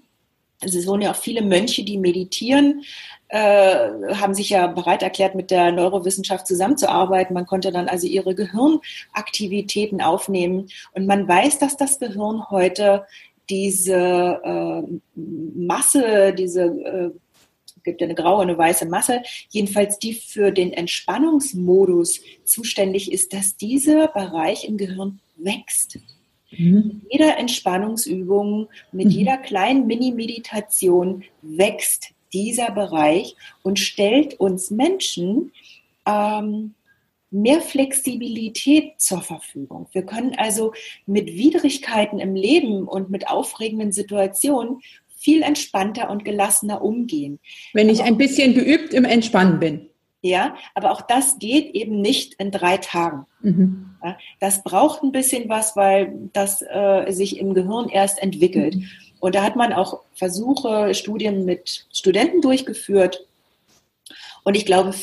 also 0.61 0.80
es 0.80 0.88
wurden 0.88 1.03
ja 1.03 1.11
auch 1.11 1.15
viele 1.15 1.41
Mönche, 1.41 1.84
die 1.84 1.97
meditieren, 1.97 2.84
äh, 3.30 3.89
haben 4.15 4.34
sich 4.34 4.49
ja 4.49 4.67
bereit 4.67 5.03
erklärt, 5.03 5.36
mit 5.36 5.51
der 5.51 5.71
Neurowissenschaft 5.71 6.47
zusammenzuarbeiten. 6.47 7.34
Man 7.34 7.45
konnte 7.45 7.71
dann 7.71 7.88
also 7.88 8.07
ihre 8.07 8.34
Gehirnaktivitäten 8.34 10.01
aufnehmen. 10.01 10.69
Und 10.93 11.05
man 11.05 11.28
weiß, 11.28 11.59
dass 11.59 11.78
das 11.78 11.99
Gehirn 11.99 12.49
heute 12.49 13.05
diese 13.49 14.41
äh, 14.43 14.84
Masse, 15.15 16.34
diese 16.34 16.63
äh, 16.63 17.11
gibt 17.88 18.03
eine 18.03 18.15
graue, 18.15 18.41
eine 18.41 18.57
weiße 18.57 18.85
Masse, 18.85 19.23
jedenfalls 19.49 19.97
die 19.97 20.13
für 20.13 20.51
den 20.51 20.73
Entspannungsmodus 20.73 22.19
zuständig 22.43 23.13
ist, 23.13 23.31
dass 23.33 23.55
dieser 23.55 24.09
Bereich 24.09 24.67
im 24.67 24.77
Gehirn 24.77 25.19
wächst. 25.38 25.99
Mhm. 26.51 27.01
Mit 27.03 27.13
jeder 27.13 27.38
Entspannungsübung, 27.38 28.67
mit 28.91 29.05
mhm. 29.05 29.11
jeder 29.11 29.38
kleinen 29.38 29.88
Mini-Meditation 29.88 31.23
wächst 31.41 32.09
dieser 32.33 32.71
Bereich 32.71 33.38
und 33.63 33.79
stellt 33.79 34.38
uns 34.38 34.69
Menschen 34.69 35.53
ähm, 36.05 36.73
mehr 37.31 37.61
Flexibilität 37.61 38.99
zur 38.99 39.21
Verfügung. 39.21 39.88
Wir 39.93 40.03
können 40.03 40.35
also 40.38 40.73
mit 41.05 41.27
Widrigkeiten 41.27 42.19
im 42.19 42.35
Leben 42.35 42.85
und 42.85 43.09
mit 43.09 43.29
aufregenden 43.29 43.93
Situationen 43.93 44.81
viel 45.18 45.41
entspannter 45.41 46.09
und 46.09 46.24
gelassener 46.24 46.82
umgehen. 46.82 47.39
Wenn 47.74 47.89
ich 47.89 48.03
ein 48.03 48.18
bisschen 48.18 48.53
geübt 48.53 48.93
im 48.93 49.05
Entspannen 49.05 49.59
bin. 49.59 49.89
Ja, 50.22 50.55
aber 50.74 50.91
auch 50.91 51.01
das 51.01 51.38
geht 51.39 51.76
eben 51.76 52.01
nicht 52.01 52.34
in 52.36 52.51
drei 52.51 52.78
Tagen. 52.78 53.26
Mhm. 53.41 53.91
Ja, 54.03 54.18
das 54.39 54.63
braucht 54.63 55.03
ein 55.03 55.11
bisschen 55.11 55.47
was, 55.49 55.76
weil 55.76 56.30
das 56.34 56.61
äh, 56.61 57.11
sich 57.11 57.39
im 57.39 57.53
Gehirn 57.53 57.89
erst 57.89 58.22
entwickelt. 58.22 58.76
Mhm. 58.76 58.89
Und 59.20 59.36
da 59.36 59.43
hat 59.43 59.55
man 59.55 59.74
auch 59.74 60.01
Versuche, 60.13 60.93
Studien 60.93 61.45
mit 61.45 61.88
Studenten 61.91 62.41
durchgeführt. 62.41 63.26
Und 64.43 64.55
ich 64.55 64.65
glaube, 64.65 64.93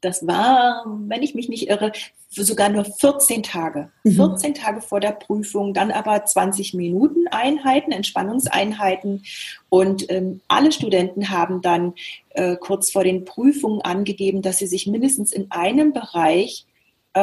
das 0.00 0.26
war, 0.26 0.84
wenn 1.06 1.22
ich 1.22 1.34
mich 1.34 1.48
nicht 1.48 1.68
irre, 1.68 1.92
sogar 2.28 2.68
nur 2.68 2.84
14 2.84 3.42
Tage. 3.42 3.90
Mhm. 4.04 4.12
14 4.12 4.54
Tage 4.54 4.80
vor 4.80 5.00
der 5.00 5.12
Prüfung, 5.12 5.74
dann 5.74 5.90
aber 5.90 6.24
20 6.24 6.74
Minuten 6.74 7.26
Einheiten, 7.30 7.92
Entspannungseinheiten. 7.92 9.24
Und 9.68 10.10
ähm, 10.10 10.40
alle 10.48 10.72
Studenten 10.72 11.30
haben 11.30 11.62
dann 11.62 11.94
äh, 12.30 12.56
kurz 12.56 12.90
vor 12.90 13.04
den 13.04 13.24
Prüfungen 13.24 13.80
angegeben, 13.82 14.42
dass 14.42 14.58
sie 14.58 14.66
sich 14.66 14.86
mindestens 14.86 15.32
in 15.32 15.50
einem 15.50 15.92
Bereich 15.92 16.66
äh, 17.14 17.18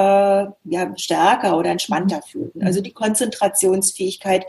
ja, 0.64 0.98
stärker 0.98 1.58
oder 1.58 1.70
entspannter 1.70 2.18
mhm. 2.18 2.30
fühlten. 2.32 2.64
Also 2.64 2.82
die 2.82 2.94
Konzentrationsfähigkeit 2.94 4.46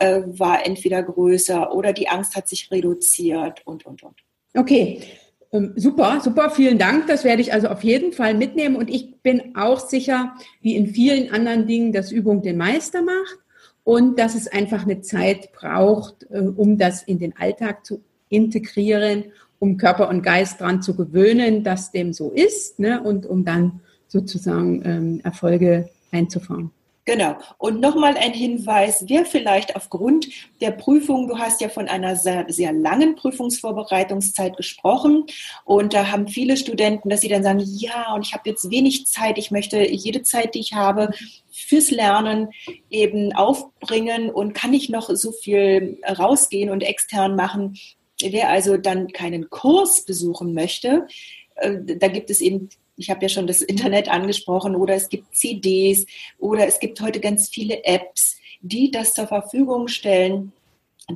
äh, 0.00 0.22
war 0.26 0.66
entweder 0.66 1.02
größer 1.04 1.72
oder 1.72 1.92
die 1.92 2.08
Angst 2.08 2.34
hat 2.34 2.48
sich 2.48 2.70
reduziert 2.72 3.62
und, 3.64 3.86
und, 3.86 4.02
und. 4.02 4.16
Okay. 4.56 5.02
Ähm, 5.50 5.72
super, 5.76 6.20
super, 6.22 6.50
vielen 6.50 6.78
Dank. 6.78 7.06
Das 7.06 7.24
werde 7.24 7.40
ich 7.42 7.52
also 7.52 7.68
auf 7.68 7.82
jeden 7.82 8.12
Fall 8.12 8.34
mitnehmen. 8.34 8.76
Und 8.76 8.90
ich 8.90 9.16
bin 9.22 9.56
auch 9.56 9.80
sicher, 9.80 10.34
wie 10.60 10.76
in 10.76 10.88
vielen 10.88 11.32
anderen 11.32 11.66
Dingen, 11.66 11.92
dass 11.92 12.12
Übung 12.12 12.42
den 12.42 12.56
Meister 12.56 13.02
macht 13.02 13.38
und 13.84 14.18
dass 14.18 14.34
es 14.34 14.48
einfach 14.48 14.82
eine 14.82 15.00
Zeit 15.00 15.52
braucht, 15.52 16.26
äh, 16.30 16.40
um 16.40 16.76
das 16.76 17.02
in 17.02 17.18
den 17.18 17.36
Alltag 17.36 17.86
zu 17.86 18.02
integrieren, 18.28 19.24
um 19.58 19.78
Körper 19.78 20.08
und 20.08 20.22
Geist 20.22 20.60
daran 20.60 20.82
zu 20.82 20.94
gewöhnen, 20.94 21.64
dass 21.64 21.90
dem 21.90 22.12
so 22.12 22.30
ist 22.30 22.78
ne? 22.78 23.02
und 23.02 23.26
um 23.26 23.44
dann 23.44 23.80
sozusagen 24.06 24.82
ähm, 24.84 25.20
Erfolge 25.24 25.88
einzufahren. 26.12 26.70
Genau. 27.08 27.38
Und 27.56 27.80
nochmal 27.80 28.18
ein 28.18 28.34
Hinweis, 28.34 29.04
wer 29.08 29.24
vielleicht 29.24 29.74
aufgrund 29.76 30.28
der 30.60 30.72
Prüfung, 30.72 31.26
du 31.26 31.38
hast 31.38 31.62
ja 31.62 31.70
von 31.70 31.88
einer 31.88 32.16
sehr, 32.16 32.44
sehr 32.48 32.70
langen 32.74 33.16
Prüfungsvorbereitungszeit 33.16 34.58
gesprochen 34.58 35.24
und 35.64 35.94
da 35.94 36.10
haben 36.10 36.28
viele 36.28 36.58
Studenten, 36.58 37.08
dass 37.08 37.22
sie 37.22 37.30
dann 37.30 37.42
sagen, 37.42 37.62
ja, 37.64 38.12
und 38.12 38.26
ich 38.26 38.34
habe 38.34 38.50
jetzt 38.50 38.70
wenig 38.70 39.06
Zeit, 39.06 39.38
ich 39.38 39.50
möchte 39.50 39.90
jede 39.90 40.22
Zeit, 40.22 40.54
die 40.54 40.60
ich 40.60 40.74
habe, 40.74 41.08
fürs 41.50 41.90
Lernen 41.90 42.50
eben 42.90 43.32
aufbringen 43.32 44.28
und 44.28 44.52
kann 44.52 44.74
ich 44.74 44.90
noch 44.90 45.08
so 45.08 45.32
viel 45.32 45.98
rausgehen 46.06 46.68
und 46.68 46.82
extern 46.82 47.36
machen. 47.36 47.78
Wer 48.20 48.50
also 48.50 48.76
dann 48.76 49.08
keinen 49.14 49.48
Kurs 49.48 50.04
besuchen 50.04 50.52
möchte, 50.52 51.06
äh, 51.54 51.78
da 51.82 52.08
gibt 52.08 52.28
es 52.28 52.42
eben 52.42 52.68
ich 52.98 53.10
habe 53.10 53.22
ja 53.22 53.28
schon 53.28 53.46
das 53.46 53.62
Internet 53.62 54.08
angesprochen, 54.08 54.74
oder 54.76 54.94
es 54.94 55.08
gibt 55.08 55.34
CDs 55.34 56.04
oder 56.38 56.66
es 56.66 56.80
gibt 56.80 57.00
heute 57.00 57.20
ganz 57.20 57.48
viele 57.48 57.84
Apps, 57.84 58.36
die 58.60 58.90
das 58.90 59.14
zur 59.14 59.26
Verfügung 59.26 59.88
stellen, 59.88 60.52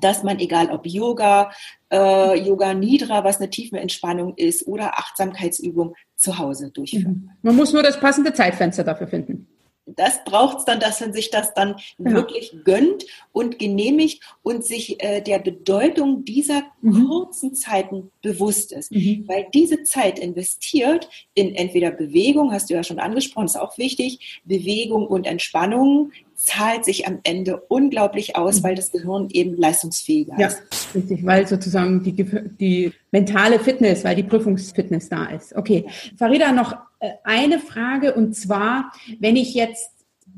dass 0.00 0.22
man, 0.22 0.38
egal 0.38 0.70
ob 0.70 0.86
Yoga, 0.86 1.52
äh, 1.92 2.38
Yoga 2.40 2.72
Nidra, 2.72 3.24
was 3.24 3.38
eine 3.38 3.50
tiefe 3.50 3.78
Entspannung 3.78 4.34
ist, 4.36 4.66
oder 4.66 4.98
Achtsamkeitsübung 4.98 5.94
zu 6.16 6.38
Hause 6.38 6.70
durchführen. 6.70 7.30
Mhm. 7.34 7.38
Man 7.42 7.56
muss 7.56 7.72
nur 7.72 7.82
das 7.82 8.00
passende 8.00 8.32
Zeitfenster 8.32 8.84
dafür 8.84 9.08
finden 9.08 9.48
das 9.86 10.24
braucht 10.24 10.58
es 10.58 10.64
dann, 10.64 10.80
dass 10.80 11.00
man 11.00 11.12
sich 11.12 11.30
das 11.30 11.54
dann 11.54 11.76
ja. 11.98 12.12
wirklich 12.12 12.54
gönnt 12.64 13.04
und 13.32 13.58
genehmigt 13.58 14.22
und 14.42 14.64
sich 14.64 15.02
äh, 15.02 15.20
der 15.20 15.38
Bedeutung 15.38 16.24
dieser 16.24 16.62
mhm. 16.80 17.08
kurzen 17.08 17.54
Zeiten 17.54 18.10
bewusst 18.22 18.72
ist. 18.72 18.92
Mhm. 18.92 19.24
Weil 19.26 19.46
diese 19.52 19.82
Zeit 19.82 20.18
investiert 20.18 21.08
in 21.34 21.54
entweder 21.54 21.90
Bewegung, 21.90 22.52
hast 22.52 22.70
du 22.70 22.74
ja 22.74 22.84
schon 22.84 23.00
angesprochen, 23.00 23.46
ist 23.46 23.56
auch 23.56 23.76
wichtig, 23.76 24.40
Bewegung 24.44 25.06
und 25.06 25.26
Entspannung 25.26 26.12
zahlt 26.34 26.84
sich 26.84 27.06
am 27.06 27.20
Ende 27.22 27.62
unglaublich 27.68 28.36
aus, 28.36 28.60
mhm. 28.60 28.64
weil 28.64 28.74
das 28.74 28.90
Gehirn 28.90 29.28
eben 29.30 29.56
leistungsfähiger 29.56 30.34
ja, 30.38 30.48
ist. 30.48 30.58
Ja, 30.58 31.00
richtig, 31.00 31.26
weil 31.26 31.46
sozusagen 31.46 32.02
die, 32.02 32.12
die 32.58 32.92
mentale 33.10 33.58
Fitness, 33.58 34.04
weil 34.04 34.16
die 34.16 34.22
Prüfungsfitness 34.22 35.08
da 35.08 35.26
ist. 35.26 35.54
Okay, 35.54 35.86
Farida, 36.16 36.52
noch 36.52 36.76
eine 37.24 37.58
Frage 37.58 38.14
und 38.14 38.34
zwar, 38.34 38.92
wenn 39.18 39.36
ich 39.36 39.54
jetzt 39.54 39.90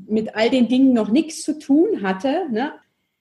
mit 0.07 0.35
all 0.35 0.49
den 0.49 0.67
Dingen 0.67 0.93
noch 0.93 1.09
nichts 1.09 1.43
zu 1.43 1.59
tun 1.59 2.01
hatte, 2.01 2.47
ne, 2.51 2.73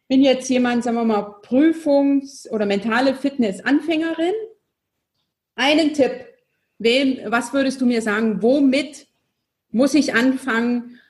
bin 0.09 0.23
jetzt 0.23 0.49
jemand, 0.49 0.85
sagen 0.85 0.97
wir 0.97 1.05
mal, 1.05 1.37
Prüfungs- 1.43 2.49
oder 2.51 2.67
mentale 2.67 3.15
Fitness-Anfängerin. 3.15 4.35
Einen 5.57 5.95
Tipp, 5.95 6.13
wem, 6.79 7.19
was 7.27 7.53
würdest 7.53 7.81
du 7.81 7.87
mir 7.87 8.03
sagen, 8.03 8.43
womit 8.43 9.07
muss 9.71 9.95
ich 9.95 10.15
anfangen, 10.15 11.01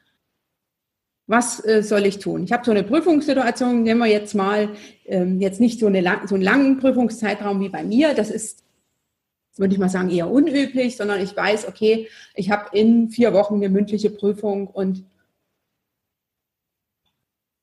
Was 1.27 1.65
äh, 1.65 1.83
soll 1.83 2.05
ich 2.05 2.19
tun? 2.19 2.45
Ich 2.45 2.53
habe 2.53 2.65
so 2.65 2.71
eine 2.71 2.83
Prüfungssituation, 2.83 3.83
nehmen 3.83 4.01
wir 4.01 4.09
jetzt 4.09 4.35
mal 4.35 4.69
ähm, 5.07 5.41
jetzt 5.41 5.59
nicht 5.59 5.81
so, 5.81 5.87
eine, 5.87 6.03
so 6.27 6.35
einen 6.35 6.45
langen 6.45 6.79
Prüfungszeitraum 6.79 7.61
wie 7.61 7.71
bei 7.71 7.83
mir. 7.83 8.13
Das 8.13 8.31
ist, 8.31 8.63
würde 9.57 9.75
ich 9.75 9.79
mal 9.79 9.89
sagen, 9.89 10.11
eher 10.11 10.31
unüblich, 10.31 10.97
sondern 10.97 11.21
ich 11.21 11.37
weiß, 11.37 11.69
okay, 11.69 12.09
ich 12.35 12.51
habe 12.51 12.77
in 12.77 13.11
vier 13.11 13.33
Wochen 13.33 13.57
eine 13.57 13.69
mündliche 13.69 14.11
Prüfung 14.11 14.67
und 14.67 15.05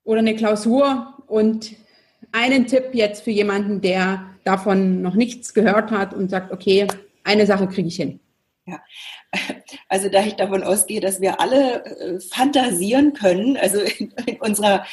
oder 0.03 0.19
eine 0.19 0.35
Klausur 0.35 1.13
und 1.27 1.75
einen 2.31 2.65
Tipp 2.65 2.89
jetzt 2.93 3.23
für 3.23 3.31
jemanden, 3.31 3.81
der 3.81 4.25
davon 4.43 5.01
noch 5.01 5.15
nichts 5.15 5.53
gehört 5.53 5.91
hat 5.91 6.13
und 6.13 6.29
sagt, 6.29 6.51
okay, 6.51 6.87
eine 7.23 7.45
Sache 7.45 7.67
kriege 7.67 7.87
ich 7.87 7.97
hin. 7.97 8.19
Ja, 8.65 8.81
also 9.89 10.09
da 10.09 10.23
ich 10.23 10.35
davon 10.35 10.63
ausgehe, 10.63 11.01
dass 11.01 11.19
wir 11.19 11.39
alle 11.39 11.83
äh, 11.85 12.19
fantasieren 12.19 13.13
können, 13.13 13.57
also 13.57 13.79
in, 13.81 14.13
in 14.25 14.39
unserer 14.39 14.85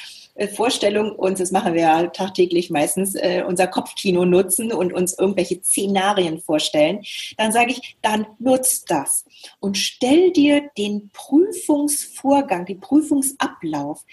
Vorstellung 0.46 1.16
uns, 1.16 1.40
das 1.40 1.50
machen 1.50 1.74
wir 1.74 1.82
ja 1.82 2.06
tagtäglich 2.06 2.70
meistens, 2.70 3.14
äh, 3.16 3.42
unser 3.46 3.66
Kopfkino 3.66 4.24
nutzen 4.24 4.72
und 4.72 4.92
uns 4.92 5.18
irgendwelche 5.18 5.60
Szenarien 5.62 6.40
vorstellen, 6.40 7.00
dann 7.36 7.50
sage 7.50 7.72
ich, 7.72 7.96
dann 8.02 8.26
nutzt 8.38 8.90
das 8.90 9.24
und 9.58 9.76
stell 9.76 10.30
dir 10.32 10.70
den 10.78 11.10
Prüfungsvorgang, 11.12 12.66
den 12.66 12.78
Prüfungsablauf 12.78 14.04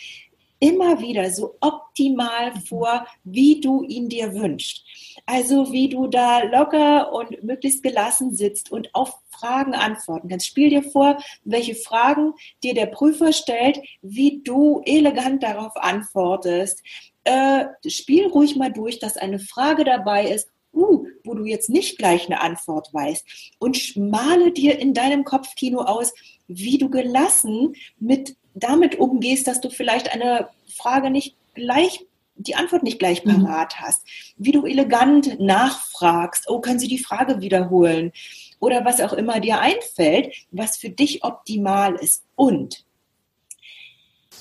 immer 0.59 0.99
wieder 0.99 1.29
so 1.31 1.57
optimal 1.59 2.53
vor, 2.67 3.05
wie 3.23 3.59
du 3.61 3.83
ihn 3.83 4.09
dir 4.09 4.33
wünschst. 4.33 4.83
Also 5.25 5.71
wie 5.71 5.89
du 5.89 6.07
da 6.07 6.43
locker 6.43 7.11
und 7.11 7.43
möglichst 7.43 7.83
gelassen 7.83 8.33
sitzt 8.35 8.71
und 8.71 8.93
auf 8.93 9.19
Fragen 9.45 9.75
antworten 9.75 10.29
kannst. 10.29 10.47
Spiel 10.47 10.69
dir 10.69 10.83
vor, 10.83 11.17
welche 11.43 11.75
Fragen 11.75 12.33
dir 12.63 12.73
der 12.73 12.87
Prüfer 12.87 13.31
stellt, 13.31 13.79
wie 14.01 14.41
du 14.43 14.81
elegant 14.85 15.43
darauf 15.43 15.75
antwortest. 15.75 16.81
Äh, 17.23 17.65
spiel 17.87 18.27
ruhig 18.27 18.55
mal 18.55 18.71
durch, 18.71 18.99
dass 18.99 19.17
eine 19.17 19.39
Frage 19.39 19.83
dabei 19.83 20.27
ist, 20.27 20.49
uh, 20.73 21.05
wo 21.23 21.35
du 21.35 21.45
jetzt 21.45 21.69
nicht 21.69 21.97
gleich 21.97 22.25
eine 22.25 22.41
Antwort 22.41 22.91
weißt. 22.93 23.55
Und 23.59 23.95
male 23.97 24.51
dir 24.51 24.79
in 24.79 24.93
deinem 24.93 25.23
Kopfkino 25.23 25.81
aus, 25.81 26.13
wie 26.47 26.77
du 26.77 26.89
gelassen 26.89 27.75
mit 27.99 28.35
damit 28.55 28.95
umgehst, 28.95 29.47
dass 29.47 29.61
du 29.61 29.69
vielleicht 29.69 30.13
eine 30.13 30.49
Frage 30.75 31.09
nicht 31.09 31.35
gleich 31.53 32.05
die 32.37 32.55
Antwort 32.55 32.83
nicht 32.83 32.99
gleich 32.99 33.23
mhm. 33.23 33.45
parat 33.45 33.79
hast, 33.79 34.05
wie 34.37 34.51
du 34.51 34.65
elegant 34.65 35.39
nachfragst, 35.39 36.49
oh, 36.49 36.59
können 36.59 36.79
Sie 36.79 36.89
die 36.89 36.99
Frage 36.99 37.39
wiederholen 37.39 38.11
oder 38.59 38.85
was 38.85 39.01
auch 39.01 39.13
immer 39.13 39.39
dir 39.39 39.59
einfällt, 39.59 40.33
was 40.51 40.77
für 40.77 40.89
dich 40.89 41.23
optimal 41.23 41.95
ist. 41.95 42.23
Und 42.35 42.85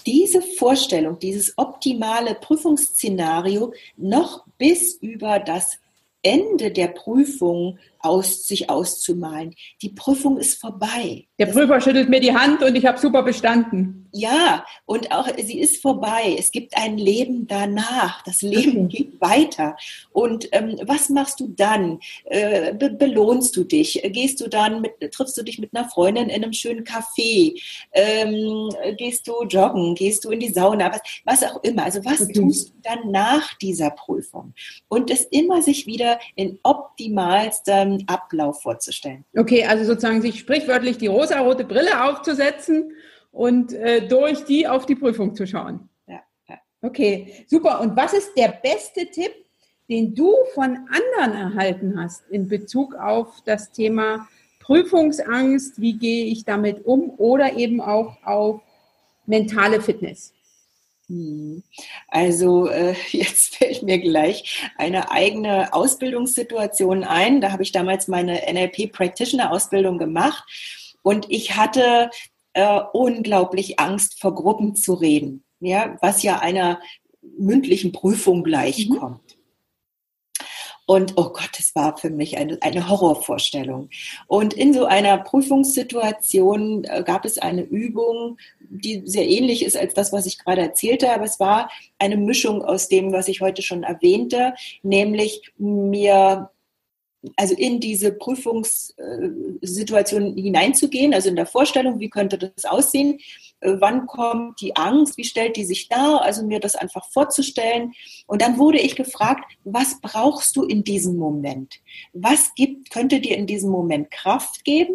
diese 0.06 0.42
Vorstellung, 0.42 1.18
dieses 1.18 1.56
optimale 1.56 2.34
Prüfungsszenario 2.34 3.72
noch 3.96 4.44
bis 4.58 4.94
über 4.94 5.38
das 5.38 5.78
Ende 6.22 6.70
der 6.70 6.88
Prüfung 6.88 7.78
aus, 8.04 8.46
sich 8.46 8.70
auszumalen. 8.70 9.54
Die 9.82 9.90
Prüfung 9.90 10.38
ist 10.38 10.60
vorbei. 10.60 11.26
Der 11.38 11.46
Prüfer 11.46 11.80
schüttelt 11.80 12.08
mir 12.08 12.20
die 12.20 12.34
Hand 12.34 12.62
und 12.62 12.76
ich 12.76 12.86
habe 12.86 12.98
super 12.98 13.22
bestanden. 13.22 14.04
Ja, 14.16 14.64
und 14.86 15.10
auch 15.10 15.26
sie 15.36 15.58
ist 15.58 15.82
vorbei. 15.82 16.36
Es 16.38 16.52
gibt 16.52 16.76
ein 16.76 16.98
Leben 16.98 17.48
danach. 17.48 18.22
Das 18.22 18.42
Leben 18.42 18.84
okay. 18.84 18.96
geht 18.96 19.20
weiter. 19.20 19.76
Und 20.12 20.48
ähm, 20.52 20.78
was 20.84 21.08
machst 21.08 21.40
du 21.40 21.48
dann? 21.48 21.98
Äh, 22.26 22.74
be 22.74 22.90
belohnst 22.90 23.56
du 23.56 23.64
dich? 23.64 24.00
Gehst 24.12 24.40
du 24.40 24.48
dann 24.48 24.80
mit, 24.80 24.92
triffst 25.12 25.36
du 25.36 25.42
dich 25.42 25.58
mit 25.58 25.74
einer 25.74 25.88
Freundin 25.88 26.28
in 26.28 26.44
einem 26.44 26.52
schönen 26.52 26.84
Café? 26.84 27.60
Ähm, 27.90 28.70
gehst 28.96 29.26
du 29.26 29.42
joggen? 29.48 29.96
Gehst 29.96 30.24
du 30.24 30.30
in 30.30 30.38
die 30.38 30.52
Sauna? 30.52 30.92
Was, 30.92 31.00
was 31.24 31.50
auch 31.50 31.64
immer. 31.64 31.82
Also 31.82 32.04
was 32.04 32.20
okay. 32.20 32.34
tust 32.34 32.68
du 32.68 32.74
dann 32.82 33.10
nach 33.10 33.54
dieser 33.58 33.90
Prüfung? 33.90 34.54
Und 34.86 35.10
es 35.10 35.24
immer 35.24 35.60
sich 35.60 35.88
wieder 35.88 36.20
in 36.36 36.60
optimalster 36.62 37.93
Ablauf 38.06 38.62
vorzustellen. 38.62 39.24
Okay, 39.36 39.64
also 39.64 39.84
sozusagen 39.84 40.22
sich 40.22 40.38
sprichwörtlich 40.38 40.98
die 40.98 41.06
rosarote 41.06 41.64
Brille 41.64 42.04
aufzusetzen 42.04 42.92
und 43.32 43.72
äh, 43.72 44.06
durch 44.06 44.44
die 44.44 44.66
auf 44.66 44.86
die 44.86 44.94
Prüfung 44.94 45.34
zu 45.34 45.46
schauen. 45.46 45.88
Ja, 46.06 46.20
ja. 46.48 46.56
Okay, 46.82 47.44
super. 47.46 47.80
Und 47.80 47.96
was 47.96 48.12
ist 48.12 48.32
der 48.36 48.58
beste 48.62 49.06
Tipp, 49.06 49.32
den 49.88 50.14
du 50.14 50.32
von 50.54 50.78
anderen 50.88 51.32
erhalten 51.32 52.00
hast 52.00 52.28
in 52.30 52.48
Bezug 52.48 52.94
auf 52.94 53.42
das 53.44 53.72
Thema 53.72 54.28
Prüfungsangst? 54.60 55.80
Wie 55.80 55.98
gehe 55.98 56.26
ich 56.26 56.44
damit 56.44 56.84
um? 56.84 57.10
Oder 57.18 57.54
eben 57.54 57.80
auch 57.80 58.16
auf 58.24 58.62
mentale 59.26 59.80
Fitness? 59.80 60.32
Hm. 61.08 61.62
Also 62.08 62.68
äh, 62.68 62.94
jetzt 63.10 63.56
fällt 63.56 63.82
mir 63.82 63.98
gleich 63.98 64.70
eine 64.76 65.10
eigene 65.10 65.72
Ausbildungssituation 65.72 67.04
ein. 67.04 67.40
Da 67.40 67.52
habe 67.52 67.62
ich 67.62 67.72
damals 67.72 68.08
meine 68.08 68.42
NLP 68.50 68.92
Practitioner 68.92 69.52
Ausbildung 69.52 69.98
gemacht 69.98 70.44
und 71.02 71.26
ich 71.30 71.56
hatte 71.56 72.10
äh, 72.54 72.80
unglaublich 72.92 73.78
Angst 73.78 74.20
vor 74.20 74.34
Gruppen 74.34 74.74
zu 74.74 74.94
reden, 74.94 75.44
ja, 75.60 75.96
was 76.00 76.22
ja 76.22 76.38
einer 76.38 76.80
mündlichen 77.38 77.92
Prüfung 77.92 78.44
gleichkommt. 78.44 79.22
Mhm. 79.22 79.23
Und 80.86 81.14
oh 81.16 81.30
Gott, 81.30 81.50
das 81.56 81.74
war 81.74 81.96
für 81.96 82.10
mich 82.10 82.36
eine, 82.36 82.58
eine 82.60 82.88
Horrorvorstellung. 82.88 83.88
Und 84.26 84.52
in 84.54 84.74
so 84.74 84.84
einer 84.84 85.18
Prüfungssituation 85.18 86.84
äh, 86.84 87.02
gab 87.02 87.24
es 87.24 87.38
eine 87.38 87.62
Übung, 87.62 88.36
die 88.60 89.02
sehr 89.06 89.28
ähnlich 89.28 89.64
ist 89.64 89.76
als 89.76 89.94
das, 89.94 90.12
was 90.12 90.26
ich 90.26 90.38
gerade 90.38 90.60
erzählte, 90.60 91.12
aber 91.12 91.24
es 91.24 91.40
war 91.40 91.70
eine 91.98 92.16
Mischung 92.16 92.62
aus 92.62 92.88
dem, 92.88 93.12
was 93.12 93.28
ich 93.28 93.40
heute 93.40 93.62
schon 93.62 93.82
erwähnte, 93.82 94.54
nämlich 94.82 95.52
mir 95.58 96.50
also 97.36 97.54
in 97.54 97.80
diese 97.80 98.12
Prüfungssituation 98.12 100.36
hineinzugehen, 100.36 101.14
also 101.14 101.28
in 101.28 101.36
der 101.36 101.46
Vorstellung, 101.46 102.00
wie 102.00 102.10
könnte 102.10 102.38
das 102.38 102.64
aussehen, 102.64 103.20
äh, 103.60 103.74
wann 103.78 104.06
kommt 104.06 104.60
die 104.60 104.76
Angst, 104.76 105.16
wie 105.16 105.24
stellt 105.24 105.56
die 105.56 105.64
sich 105.64 105.88
dar, 105.88 106.22
also 106.22 106.44
mir 106.44 106.60
das 106.60 106.74
einfach 106.74 107.10
vorzustellen. 107.10 107.92
Und 108.26 108.42
dann 108.42 108.58
wurde 108.58 108.78
ich 108.78 108.96
gefragt, 108.96 109.44
was 109.64 110.00
brauchst 110.00 110.56
du 110.56 110.64
in 110.64 110.84
diesem 110.84 111.16
Moment? 111.16 111.80
Was 112.12 112.54
gibt, 112.54 112.90
könnte 112.90 113.20
dir 113.20 113.36
in 113.36 113.46
diesem 113.46 113.70
Moment 113.70 114.10
Kraft 114.10 114.64
geben? 114.64 114.94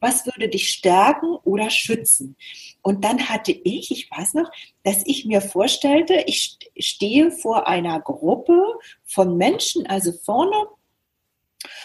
Was 0.00 0.26
würde 0.26 0.48
dich 0.48 0.70
stärken 0.70 1.36
oder 1.44 1.70
schützen? 1.70 2.36
Und 2.82 3.04
dann 3.04 3.28
hatte 3.28 3.52
ich, 3.52 3.90
ich 3.90 4.10
weiß 4.10 4.34
noch, 4.34 4.50
dass 4.82 5.02
ich 5.04 5.26
mir 5.26 5.40
vorstellte, 5.40 6.24
ich 6.26 6.56
stehe 6.78 7.30
vor 7.30 7.68
einer 7.68 8.00
Gruppe 8.00 8.60
von 9.04 9.36
Menschen, 9.36 9.86
also 9.86 10.12
vorne 10.12 10.56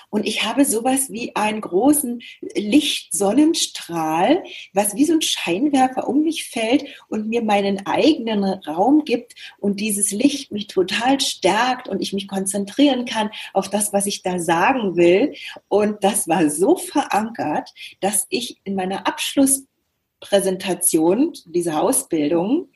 und 0.10 0.26
ich 0.28 0.44
habe 0.44 0.66
sowas 0.66 1.10
wie 1.12 1.34
einen 1.36 1.62
großen 1.62 2.22
Lichtsonnenstrahl, 2.56 4.44
was 4.74 4.96
wie 4.96 5.06
so 5.06 5.14
ein 5.14 5.22
Scheinwerfer 5.22 6.08
um 6.08 6.24
mich 6.24 6.50
fällt 6.50 6.86
und 7.08 7.28
mir 7.28 7.44
meinen 7.44 7.86
eigenen 7.88 8.44
Raum 8.44 9.06
gibt 9.06 9.34
und 9.60 9.80
dieses 9.80 10.12
Licht 10.12 10.52
mich 10.52 10.68
total 10.68 11.20
stärkt 11.20 11.88
und 11.88 12.02
ich 12.02 12.14
mich 12.14 12.28
konzentrieren 12.28 13.06
kann 13.06 13.32
auf 13.54 13.68
das, 13.70 13.94
was 13.94 14.06
ich 14.06 14.22
da 14.22 14.38
sagen 14.40 14.96
will. 14.96 15.34
Und 15.68 16.04
das 16.04 16.28
war 16.28 16.48
so 16.50 16.76
verankert, 16.76 17.72
dass 18.00 18.28
ich 18.30 18.60
in 18.64 18.76
meiner 18.76 19.08
Abschlusspräsentation 19.08 21.34
dieser 21.46 21.82
Ausbildung, 21.82 22.70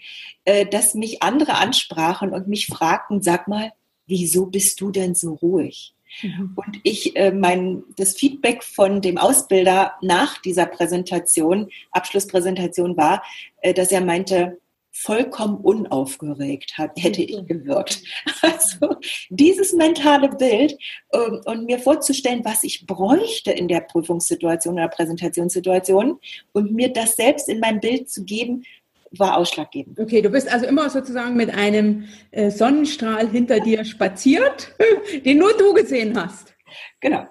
äh, 0.45 0.65
dass 0.65 0.95
mich 0.95 1.21
andere 1.21 1.53
ansprachen 1.55 2.33
und 2.33 2.47
mich 2.47 2.65
fragten, 2.65 3.21
sag 3.21 3.47
mal, 3.47 3.71
wieso 4.07 4.47
bist 4.47 4.81
du 4.81 4.89
denn 4.89 5.13
so 5.13 5.35
ruhig? 5.35 5.93
Mhm. 6.22 6.53
Und 6.55 6.80
ich, 6.84 7.16
äh, 7.16 7.32
mein, 7.32 7.84
das 7.95 8.14
Feedback 8.14 8.64
von 8.64 9.01
dem 9.01 9.18
Ausbilder 9.18 9.93
nach 10.01 10.41
dieser 10.41 10.66
Präsentation, 10.66 11.70
Abschlusspräsentation 11.91 12.97
war, 12.97 13.24
äh, 13.62 13.74
dass 13.74 13.91
er 13.91 14.01
meinte, 14.01 14.60
vollkommen 14.99 15.58
unaufgeregt 15.58 16.78
hat, 16.78 16.91
hätte 16.97 17.22
ich 17.22 17.45
gewirkt. 17.45 18.01
Also 18.41 18.95
dieses 19.30 19.74
mentale 19.74 20.30
Bild 20.30 20.78
ähm, 21.12 21.41
und 21.45 21.66
mir 21.66 21.80
vorzustellen, 21.80 22.45
was 22.45 22.64
ich 22.64 22.86
bräuchte 22.86 23.51
in 23.51 23.68
der 23.68 23.82
Prüfungssituation 23.82 24.76
oder 24.76 24.88
Präsentationssituation 24.88 26.20
und 26.53 26.72
mir 26.72 26.93
das 26.93 27.16
selbst 27.16 27.49
in 27.49 27.60
mein 27.60 27.80
Bild 27.80 28.10
zu 28.10 28.24
geben, 28.24 28.64
war 29.12 29.38
ausschlaggebend. 29.38 29.99
Okay, 29.99 30.22
du 30.22 30.30
bist 30.30 30.51
also 30.51 30.66
immer 30.66 30.89
sozusagen 30.89 31.36
mit 31.36 31.53
einem 31.53 32.05
äh, 32.32 32.51
Sonnenstrahl 32.51 33.30
hinter 33.30 33.60
dir 33.60 33.86
spaziert, 33.86 34.76
den 35.26 35.38
nur 35.38 35.53
du 35.58 35.74
gesehen 35.74 36.20
hast. 36.20 36.55
Genau. 36.99 37.26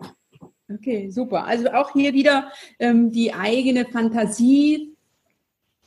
Okay, 0.72 1.10
super. 1.10 1.44
Also 1.44 1.70
auch 1.70 1.92
hier 1.92 2.12
wieder 2.12 2.50
ähm, 2.78 3.12
die 3.12 3.32
eigene 3.32 3.84
Fantasie 3.84 4.96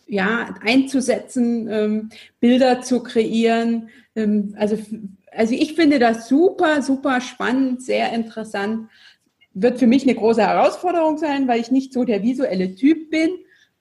ja, 0.08 0.56
einzusetzen, 0.62 1.68
ähm, 1.70 2.10
Bilder 2.40 2.82
zu 2.82 3.04
kreieren. 3.04 3.90
Ähm, 4.16 4.56
also, 4.58 4.78
also 5.32 5.54
ich 5.54 5.74
finde 5.74 6.00
das 6.00 6.28
super, 6.28 6.82
super 6.82 7.22
spannend, 7.22 7.84
sehr 7.84 8.12
interessant. 8.14 8.90
Wird 9.54 9.80
für 9.80 9.88
mich 9.88 10.04
eine 10.04 10.16
große 10.16 10.42
Herausforderung 10.42 11.18
sein, 11.18 11.48
weil 11.48 11.60
ich 11.60 11.72
nicht 11.72 11.94
so 11.94 12.06
der 12.06 12.24
visuelle 12.24 12.76
Typ 12.76 13.10
bin. 13.12 13.30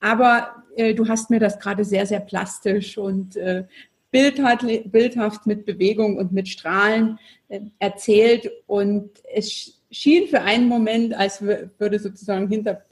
Aber 0.01 0.58
äh, 0.79 0.95
du 0.95 1.09
hast 1.09 1.31
mir 1.31 1.41
das 1.41 1.59
gerade 1.59 1.85
sehr, 1.85 2.07
sehr 2.07 2.20
plastisch 2.20 2.97
und 2.97 3.37
äh, 3.37 3.64
bildhaft, 4.11 5.47
mit 5.47 5.66
Bewegung 5.66 6.16
und 6.16 6.33
mit 6.33 6.49
Strahlen 6.49 7.18
äh, 7.49 7.61
erzählt. 7.79 8.51
Und 8.66 9.11
es 9.35 9.83
schien 9.91 10.29
für 10.29 10.43
einen 10.43 10.68
Moment, 10.68 11.14
als 11.14 11.43
würde 11.43 11.99
sozusagen 11.99 12.49
hinter 12.49 12.85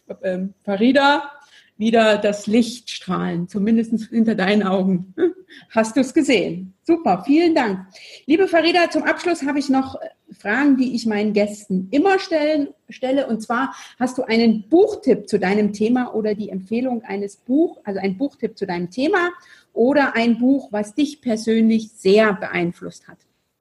Farida 0.65 1.31
wieder 1.79 2.19
das 2.19 2.47
Licht 2.47 2.91
strahlen, 2.91 3.49
zumindest 3.49 4.09
hinter 4.09 4.35
deinen 4.35 4.63
Augen. 4.63 5.15
Hast 5.71 5.97
du 5.97 6.01
es 6.01 6.15
gesehen? 6.15 6.75
Super, 6.83 7.23
vielen 7.25 7.55
Dank. 7.55 7.87
Liebe 8.27 8.49
Farida, 8.49 8.91
zum 8.91 9.03
Abschluss 9.03 9.43
habe 9.43 9.59
ich 9.59 9.69
noch 9.69 9.97
Fragen, 10.31 10.77
die 10.77 10.95
ich 10.95 11.07
meinen 11.07 11.33
Gästen 11.33 11.89
immer 11.91 12.19
stellen, 12.19 12.69
stelle. 12.89 13.27
Und 13.27 13.43
zwar 13.43 13.75
hast 13.99 14.19
du 14.19 14.23
einen 14.23 14.69
Buchtipp 14.69 15.29
zu 15.29 15.39
deinem 15.39 15.73
Thema 15.73 16.15
oder 16.15 16.35
die 16.35 16.51
Empfehlung 16.51 17.03
eines 17.03 17.37
Buch, 17.37 17.79
also 17.85 18.01
ein 18.01 18.17
Buchtipp 18.17 18.57
zu 18.57 18.67
deinem 18.67 18.91
Thema 18.91 19.31
oder 19.73 20.15
ein 20.15 20.39
Buch, 20.39 20.69
was 20.73 20.95
dich 20.95 21.21
persönlich 21.21 21.91
sehr 21.93 22.33
beeinflusst 22.33 23.09
hat. 23.09 23.19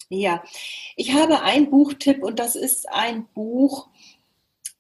Ja, 0.10 0.44
ich 0.96 1.14
habe 1.14 1.42
einen 1.42 1.70
Buchtipp 1.70 2.24
und 2.24 2.40
das 2.40 2.56
ist 2.56 2.88
ein 2.90 3.26
Buch, 3.34 3.88
äh, 3.88 3.95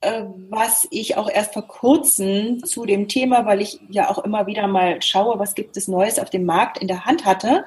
was 0.01 0.87
ich 0.91 1.17
auch 1.17 1.29
erst 1.29 1.53
vor 1.53 1.67
kurzem 1.67 2.63
zu 2.63 2.85
dem 2.85 3.07
Thema, 3.07 3.45
weil 3.45 3.61
ich 3.61 3.79
ja 3.89 4.09
auch 4.09 4.19
immer 4.23 4.45
wieder 4.45 4.67
mal 4.67 5.01
schaue, 5.01 5.39
was 5.39 5.55
gibt 5.55 5.77
es 5.77 5.87
Neues 5.87 6.19
auf 6.19 6.29
dem 6.29 6.45
Markt 6.45 6.77
in 6.77 6.87
der 6.87 7.05
Hand 7.05 7.25
hatte. 7.25 7.65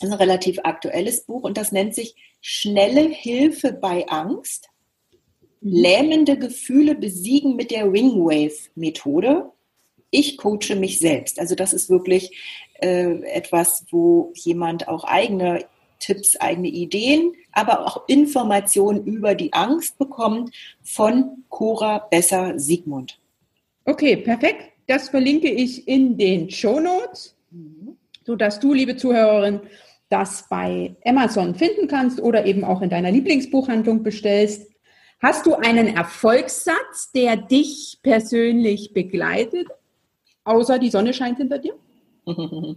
Das 0.00 0.08
ist 0.08 0.12
ein 0.12 0.18
relativ 0.18 0.58
aktuelles 0.64 1.24
Buch 1.24 1.42
und 1.42 1.56
das 1.56 1.72
nennt 1.72 1.94
sich 1.94 2.16
Schnelle 2.40 3.08
Hilfe 3.08 3.72
bei 3.72 4.06
Angst. 4.08 4.68
Mhm. 5.60 5.72
Lähmende 5.72 6.38
Gefühle 6.38 6.94
besiegen 6.94 7.56
mit 7.56 7.70
der 7.70 7.92
Wingwave-Methode. 7.92 9.50
Ich 10.10 10.36
coache 10.36 10.76
mich 10.76 10.98
selbst. 10.98 11.40
Also 11.40 11.54
das 11.54 11.72
ist 11.72 11.88
wirklich 11.88 12.36
äh, 12.80 13.22
etwas, 13.22 13.86
wo 13.90 14.32
jemand 14.34 14.88
auch 14.88 15.04
eigene 15.04 15.64
Tipps, 16.04 16.36
eigene 16.36 16.68
Ideen, 16.68 17.32
aber 17.52 17.86
auch 17.86 18.08
Informationen 18.08 19.04
über 19.06 19.34
die 19.34 19.52
Angst 19.54 19.96
bekommt 19.96 20.54
von 20.82 21.44
Cora 21.48 21.98
Besser 22.10 22.58
Siegmund. 22.58 23.18
Okay, 23.86 24.16
perfekt. 24.16 24.72
Das 24.86 25.08
verlinke 25.08 25.50
ich 25.50 25.88
in 25.88 26.18
den 26.18 26.50
Show 26.50 26.78
Notes, 26.78 27.34
mhm. 27.50 27.96
sodass 28.24 28.60
du, 28.60 28.74
liebe 28.74 28.96
Zuhörerin, 28.96 29.60
das 30.10 30.46
bei 30.50 30.94
Amazon 31.06 31.54
finden 31.54 31.88
kannst 31.88 32.20
oder 32.20 32.44
eben 32.44 32.64
auch 32.64 32.82
in 32.82 32.90
deiner 32.90 33.10
Lieblingsbuchhandlung 33.10 34.02
bestellst. 34.02 34.70
Hast 35.20 35.46
du 35.46 35.54
einen 35.54 35.96
Erfolgssatz, 35.96 37.12
der 37.14 37.36
dich 37.36 37.98
persönlich 38.02 38.92
begleitet, 38.92 39.68
außer 40.44 40.78
die 40.78 40.90
Sonne 40.90 41.14
scheint 41.14 41.38
hinter 41.38 41.58
dir? 41.58 41.74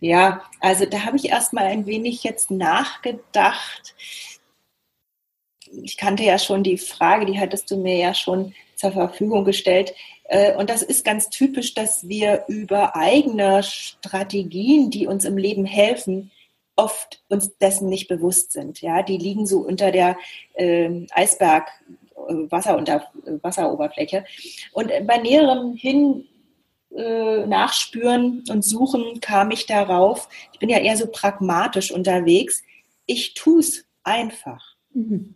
Ja, 0.00 0.42
also 0.60 0.86
da 0.86 1.04
habe 1.04 1.16
ich 1.16 1.28
erstmal 1.28 1.66
ein 1.66 1.86
wenig 1.86 2.24
jetzt 2.24 2.50
nachgedacht. 2.50 3.94
Ich 5.82 5.96
kannte 5.96 6.24
ja 6.24 6.38
schon 6.38 6.62
die 6.62 6.78
Frage, 6.78 7.26
die 7.26 7.38
hattest 7.38 7.70
du 7.70 7.76
mir 7.76 7.96
ja 7.96 8.14
schon 8.14 8.54
zur 8.76 8.92
Verfügung 8.92 9.44
gestellt. 9.44 9.94
Äh, 10.24 10.56
und 10.56 10.70
das 10.70 10.82
ist 10.82 11.04
ganz 11.04 11.28
typisch, 11.28 11.74
dass 11.74 12.08
wir 12.08 12.44
über 12.48 12.96
eigene 12.96 13.62
Strategien, 13.62 14.90
die 14.90 15.06
uns 15.06 15.26
im 15.26 15.36
Leben 15.36 15.66
helfen, 15.66 16.30
oft 16.76 17.22
uns 17.28 17.56
dessen 17.58 17.90
nicht 17.90 18.08
bewusst 18.08 18.52
sind. 18.52 18.80
Ja, 18.80 19.02
die 19.02 19.18
liegen 19.18 19.46
so 19.46 19.58
unter 19.58 19.92
der 19.92 20.16
ähm, 20.54 21.06
äh, 21.10 21.20
Eisberg 21.20 21.68
Wasser 22.50 22.76
unter 22.76 23.06
Wasseroberfläche. 23.42 24.24
Und 24.72 24.90
bei 25.06 25.18
näherem 25.18 25.74
Hin 25.74 26.26
äh, 26.96 27.46
nachspüren 27.46 28.44
und 28.48 28.64
suchen 28.64 29.20
kam 29.20 29.50
ich 29.50 29.66
darauf, 29.66 30.28
ich 30.52 30.58
bin 30.58 30.68
ja 30.68 30.78
eher 30.78 30.96
so 30.96 31.06
pragmatisch 31.06 31.92
unterwegs, 31.92 32.62
ich 33.06 33.34
tue 33.34 33.60
es 33.60 33.86
einfach. 34.02 34.76
Mhm. 34.92 35.34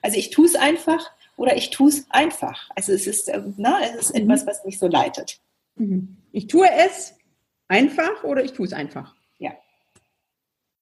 Also 0.00 0.16
ich 0.16 0.30
tue 0.30 0.46
es 0.46 0.54
einfach 0.54 1.10
oder 1.36 1.56
ich 1.56 1.70
tue 1.70 1.88
es 1.88 2.06
einfach. 2.10 2.70
Also 2.74 2.92
es 2.92 3.06
ist, 3.06 3.28
äh, 3.28 3.42
na, 3.56 3.80
es 3.82 4.10
ist 4.10 4.14
mhm. 4.14 4.22
etwas, 4.22 4.46
was 4.46 4.64
mich 4.64 4.78
so 4.78 4.88
leitet. 4.88 5.40
Mhm. 5.76 6.16
Ich 6.32 6.46
tue 6.46 6.68
es 6.70 7.14
einfach 7.68 8.24
oder 8.24 8.44
ich 8.44 8.52
tue 8.52 8.66
es 8.66 8.72
einfach. 8.72 9.14
Ja. 9.38 9.52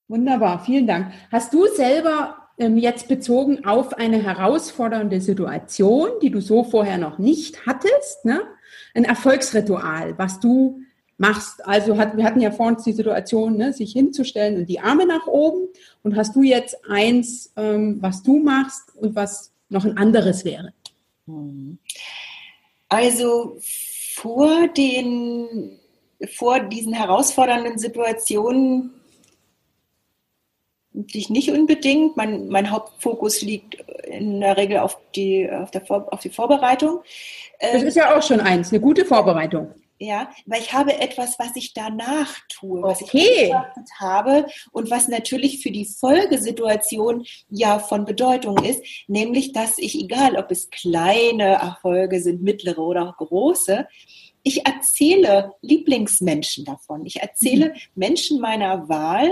Wunderbar, 0.09 0.65
vielen 0.65 0.87
Dank. 0.87 1.13
Hast 1.31 1.53
du 1.53 1.67
selber 1.67 2.49
ähm, 2.59 2.77
jetzt 2.77 3.09
bezogen 3.09 3.65
auf 3.65 3.95
eine 3.95 4.23
herausfordernde 4.23 5.21
Situation, 5.21 6.09
die 6.23 6.31
du 6.31 6.41
so 6.41 6.65
vorher 6.65 6.99
noch 6.99 7.19
nicht 7.19 7.67
hattest, 7.67 8.25
ne? 8.25 8.43
Ein 8.95 9.05
Erfolgsritual, 9.05 10.19
was 10.19 10.41
du 10.41 10.81
machst. 11.19 11.67
Also 11.67 11.99
hat, 11.99 12.17
wir 12.17 12.25
hatten 12.25 12.41
ja 12.41 12.51
vor 12.51 12.67
uns 12.67 12.85
die 12.85 12.93
Situation, 12.93 13.57
ne, 13.57 13.73
sich 13.73 13.93
hinzustellen 13.93 14.57
und 14.59 14.67
die 14.67 14.81
Arme 14.81 15.07
nach 15.07 15.27
oben. 15.27 15.69
Und 16.03 16.17
hast 16.17 16.35
du 16.35 16.43
jetzt 16.43 16.77
eins, 16.89 17.53
ähm, 17.57 17.99
was 18.01 18.23
du 18.23 18.39
machst 18.39 18.97
und 18.97 19.15
was 19.15 19.53
noch 19.69 19.85
ein 19.85 19.97
anderes 19.97 20.45
wäre? 20.45 20.73
Also 22.89 23.59
vor 24.15 24.69
den 24.69 25.79
vor 26.35 26.61
diesen 26.61 26.93
herausfordernden 26.93 27.79
Situationen 27.79 29.00
dich 30.93 31.31
nicht 31.31 31.51
unbedingt. 31.51 32.17
Mein, 32.17 32.49
mein 32.49 32.71
Hauptfokus 32.71 33.43
liegt 33.43 33.77
in 34.05 34.41
der 34.41 34.57
Regel 34.57 34.79
auf 34.79 34.99
die, 35.15 35.51
auf, 35.51 35.71
der 35.71 35.85
Vor, 35.85 36.13
auf 36.13 36.21
die 36.21 36.31
Vorbereitung. 36.31 37.01
Das 37.61 37.83
ist 37.83 37.97
ja 37.97 38.17
auch 38.17 38.23
schon 38.23 38.41
eins, 38.41 38.71
eine 38.71 38.81
gute 38.81 39.05
Vorbereitung. 39.05 39.75
Ja, 40.03 40.31
weil 40.47 40.63
ich 40.63 40.73
habe 40.73 40.99
etwas, 40.99 41.39
was 41.39 41.55
ich 41.57 41.75
danach 41.75 42.35
tue, 42.49 42.83
was 42.83 43.03
okay. 43.03 43.19
ich 43.19 43.51
beobachtet 43.51 43.89
habe 43.99 44.47
und 44.73 44.91
was 44.91 45.09
natürlich 45.09 45.63
für 45.63 45.71
die 45.71 45.85
Folgesituation 45.85 47.27
ja 47.51 47.79
von 47.79 48.07
Bedeutung 48.07 48.57
ist, 48.65 48.83
nämlich, 49.09 49.53
dass 49.53 49.77
ich, 49.77 49.95
egal 49.95 50.37
ob 50.37 50.51
es 50.51 50.71
kleine 50.71 51.57
Erfolge 51.57 52.23
sind, 52.23 52.43
mittlere 52.43 52.79
oder 52.79 53.15
große, 53.19 53.87
ich 54.43 54.67
erzähle 54.67 55.53
Lieblingsmenschen 55.61 56.65
davon. 56.65 57.05
Ich 57.05 57.21
erzähle 57.21 57.69
mhm. 57.69 57.75
Menschen 57.95 58.41
meiner 58.41 58.89
Wahl 58.89 59.31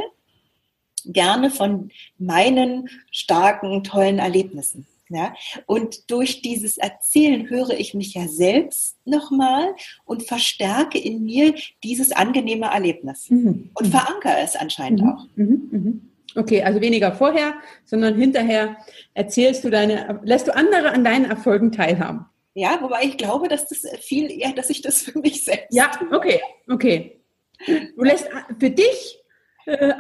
gerne 1.07 1.51
von 1.51 1.91
meinen 2.19 2.89
starken, 3.11 3.85
tollen 3.85 4.19
Erlebnissen. 4.19 4.87
Ja? 5.09 5.35
Und 5.67 6.11
durch 6.11 6.43
dieses 6.43 6.77
Erzählen 6.77 7.49
höre 7.49 7.71
ich 7.71 7.95
mich 7.95 8.15
ja 8.15 8.29
selbst 8.29 8.97
nochmal 9.05 9.75
und 10.05 10.23
verstärke 10.23 10.99
in 10.99 11.25
mir 11.25 11.55
dieses 11.83 12.13
angenehme 12.13 12.67
Erlebnis 12.67 13.31
mhm. 13.31 13.71
und 13.75 13.87
verankere 13.89 14.39
es 14.43 14.57
anscheinend 14.57 15.03
mhm. 15.03 15.09
auch. 15.09 15.27
Mhm. 15.37 15.69
mhm. 15.71 16.03
Okay, 16.35 16.63
also 16.63 16.81
weniger 16.81 17.13
vorher, 17.13 17.55
sondern 17.85 18.15
hinterher 18.15 18.77
erzählst 19.15 19.65
du 19.65 19.71
deine, 19.71 20.21
lässt 20.23 20.47
du 20.47 20.55
andere 20.55 20.93
an 20.93 21.03
deinen 21.03 21.25
Erfolgen 21.25 21.73
teilhaben. 21.73 22.27
Ja, 22.55 22.79
wobei 22.83 23.05
ich 23.05 23.17
glaube, 23.17 23.49
dass 23.49 23.69
das 23.69 23.87
viel 24.01 24.31
eher, 24.31 24.53
dass 24.53 24.69
ich 24.69 24.83
das 24.83 25.03
für 25.03 25.19
mich 25.19 25.45
selbst. 25.45 25.73
Ja, 25.73 25.91
okay, 26.13 26.41
okay. 26.69 27.19
Du 27.67 28.05
lässt 28.05 28.29
für 28.61 28.71
dich 28.71 28.87
äh, 28.87 29.18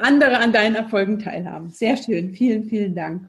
andere 0.00 0.38
an 0.38 0.52
deinen 0.52 0.74
Erfolgen 0.74 1.18
teilhaben. 1.18 1.70
Sehr 1.70 1.96
schön. 1.96 2.34
Vielen, 2.34 2.64
vielen 2.64 2.94
Dank. 2.94 3.28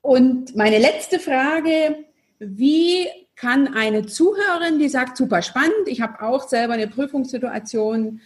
Und 0.00 0.54
meine 0.54 0.78
letzte 0.78 1.18
Frage, 1.18 2.04
wie 2.38 3.06
kann 3.36 3.74
eine 3.74 4.06
Zuhörerin, 4.06 4.78
die 4.78 4.88
sagt, 4.88 5.16
super 5.16 5.42
spannend, 5.42 5.86
ich 5.86 6.00
habe 6.00 6.22
auch 6.22 6.46
selber 6.46 6.74
eine 6.74 6.88
Prüfungssituation, 6.88 8.20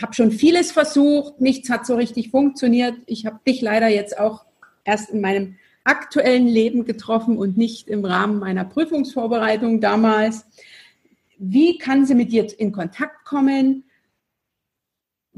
habe 0.00 0.14
schon 0.14 0.30
vieles 0.30 0.72
versucht, 0.72 1.40
nichts 1.40 1.70
hat 1.70 1.86
so 1.86 1.94
richtig 1.94 2.30
funktioniert. 2.30 2.94
Ich 3.06 3.24
habe 3.24 3.40
dich 3.46 3.62
leider 3.62 3.88
jetzt 3.88 4.18
auch 4.18 4.44
erst 4.84 5.10
in 5.10 5.20
meinem 5.20 5.56
aktuellen 5.84 6.46
Leben 6.46 6.84
getroffen 6.84 7.38
und 7.38 7.56
nicht 7.56 7.88
im 7.88 8.04
Rahmen 8.04 8.38
meiner 8.38 8.64
Prüfungsvorbereitung 8.64 9.80
damals. 9.80 10.44
Wie 11.38 11.78
kann 11.78 12.04
sie 12.04 12.14
mit 12.14 12.32
dir 12.32 12.46
in 12.58 12.72
Kontakt 12.72 13.24
kommen? 13.24 13.84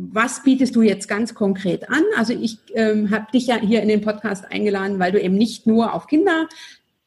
Was 0.01 0.45
bietest 0.45 0.77
du 0.77 0.83
jetzt 0.83 1.09
ganz 1.09 1.35
konkret 1.35 1.91
an? 1.91 2.05
Also 2.17 2.33
ich 2.33 2.59
ähm, 2.75 3.11
habe 3.11 3.33
dich 3.33 3.49
ja 3.49 3.57
hier 3.57 3.83
in 3.83 3.89
den 3.89 4.01
Podcast 4.01 4.45
eingeladen, 4.49 5.01
weil 5.01 5.11
du 5.11 5.21
eben 5.21 5.35
nicht 5.35 5.67
nur 5.67 5.93
auf 5.93 6.07
Kinder 6.07 6.49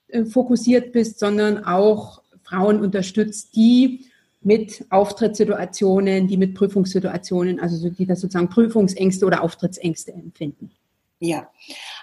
äh, 0.10 0.26
fokussiert 0.26 0.92
bist, 0.92 1.18
sondern 1.18 1.64
auch 1.64 2.22
Frauen 2.44 2.82
unterstützt, 2.82 3.56
die 3.56 4.08
mit 4.42 4.84
Auftrittssituationen, 4.90 6.28
die 6.28 6.36
mit 6.36 6.54
Prüfungssituationen, 6.54 7.62
also 7.62 7.90
die 7.90 8.06
das 8.06 8.20
sozusagen 8.20 8.50
Prüfungsängste 8.50 9.26
oder 9.26 9.42
Auftrittsängste 9.42 10.12
empfinden. 10.12 10.70
Ja, 11.20 11.50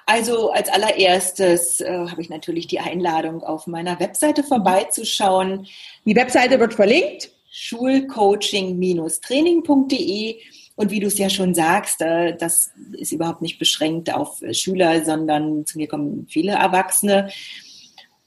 also 0.06 0.52
als 0.52 0.70
allererstes 0.70 1.82
äh, 1.82 2.06
habe 2.08 2.22
ich 2.22 2.30
natürlich 2.30 2.66
die 2.66 2.80
Einladung, 2.80 3.42
auf 3.42 3.66
meiner 3.66 4.00
Webseite 4.00 4.42
vorbeizuschauen. 4.42 5.66
Die 6.06 6.16
Webseite 6.16 6.58
wird 6.58 6.72
verlinkt. 6.72 7.30
Schulcoaching-training.de 7.50 10.36
und 10.78 10.92
wie 10.92 11.00
du 11.00 11.08
es 11.08 11.18
ja 11.18 11.28
schon 11.28 11.54
sagst, 11.54 12.00
äh, 12.02 12.36
das 12.36 12.70
ist 12.92 13.10
überhaupt 13.10 13.42
nicht 13.42 13.58
beschränkt 13.58 14.14
auf 14.14 14.40
Schüler, 14.52 15.04
sondern 15.04 15.66
zu 15.66 15.76
mir 15.76 15.88
kommen 15.88 16.28
viele 16.30 16.52
Erwachsene. 16.52 17.30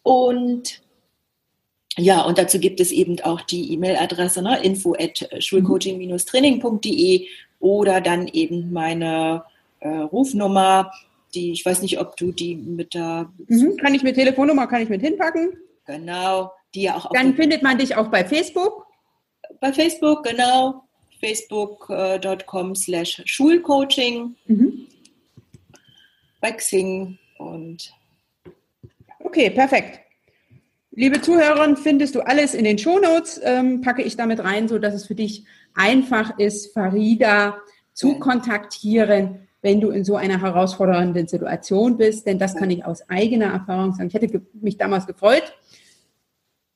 Und 0.03 0.81
ja, 1.97 2.23
und 2.23 2.37
dazu 2.37 2.59
gibt 2.59 2.81
es 2.81 2.91
eben 2.91 3.21
auch 3.21 3.39
die 3.39 3.71
E-Mail-Adresse, 3.71 4.41
ne, 4.41 4.61
info 4.63 4.93
at 4.99 5.29
schulcoaching-training.de 5.39 7.27
oder 7.59 8.01
dann 8.01 8.27
eben 8.27 8.73
meine 8.73 9.45
äh, 9.79 9.87
Rufnummer, 9.87 10.91
die, 11.33 11.53
ich 11.53 11.65
weiß 11.65 11.81
nicht, 11.81 12.01
ob 12.01 12.17
du 12.17 12.33
die 12.33 12.57
mit 12.57 12.95
der... 12.95 13.31
Mhm, 13.47 13.77
kann 13.77 13.95
ich 13.95 14.03
mit 14.03 14.15
Telefonnummer, 14.15 14.67
kann 14.67 14.81
ich 14.81 14.89
mit 14.89 15.01
hinpacken? 15.01 15.53
Genau, 15.85 16.51
die 16.75 16.81
ja 16.81 16.97
auch... 16.97 17.09
Dann 17.13 17.33
findet 17.33 17.63
man 17.63 17.77
dich 17.77 17.95
auch 17.95 18.09
bei 18.09 18.25
Facebook? 18.25 18.87
Bei 19.61 19.71
Facebook, 19.71 20.23
genau, 20.23 20.83
facebook.com 21.21 22.75
slash 22.75 23.21
Schulcoaching, 23.25 24.35
mhm. 24.47 24.87
bei 26.41 26.51
Xing 26.51 27.17
und... 27.37 27.93
Okay, 29.19 29.49
perfekt. 29.49 29.99
Liebe 30.93 31.21
Zuhörerinnen, 31.21 31.77
findest 31.77 32.15
du 32.15 32.21
alles 32.21 32.53
in 32.53 32.65
den 32.65 32.77
Shownotes, 32.77 33.39
ähm, 33.43 33.81
packe 33.81 34.01
ich 34.01 34.17
damit 34.17 34.43
rein, 34.43 34.67
so 34.67 34.77
dass 34.77 34.93
es 34.93 35.05
für 35.05 35.15
dich 35.15 35.45
einfach 35.73 36.37
ist, 36.37 36.73
Farida 36.73 37.57
zu 37.93 38.19
kontaktieren, 38.19 39.47
wenn 39.61 39.79
du 39.79 39.91
in 39.91 40.03
so 40.03 40.15
einer 40.15 40.41
herausfordernden 40.41 41.27
Situation 41.27 41.97
bist. 41.97 42.25
Denn 42.25 42.39
das 42.39 42.55
kann 42.55 42.69
ich 42.71 42.83
aus 42.83 43.07
eigener 43.09 43.53
Erfahrung 43.53 43.93
sagen. 43.93 44.09
Ich 44.09 44.13
hätte 44.13 44.41
mich 44.53 44.77
damals 44.77 45.07
gefreut, 45.07 45.53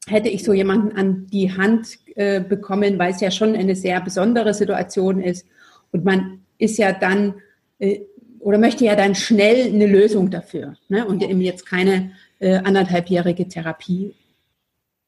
hätte 0.07 0.29
ich 0.29 0.43
so 0.43 0.53
jemanden 0.53 0.95
an 0.95 1.27
die 1.27 1.51
Hand 1.51 1.97
äh, 2.15 2.39
bekommen, 2.41 2.99
weil 2.99 3.11
es 3.11 3.21
ja 3.21 3.31
schon 3.31 3.55
eine 3.55 3.75
sehr 3.75 3.99
besondere 4.01 4.53
Situation 4.53 5.21
ist. 5.21 5.45
Und 5.91 6.05
man 6.05 6.41
ist 6.57 6.77
ja 6.77 6.91
dann 6.91 7.35
äh, 7.79 8.01
oder 8.45 8.59
möchte 8.59 8.85
ja 8.85 8.95
dann 8.95 9.15
schnell 9.15 9.73
eine 9.73 9.87
Lösung 9.87 10.29
dafür 10.29 10.75
ne? 10.87 11.07
und 11.07 11.23
eben 11.23 11.41
jetzt 11.41 11.65
keine 11.65 12.11
äh, 12.37 12.57
anderthalbjährige 12.57 13.47
Therapie. 13.47 14.13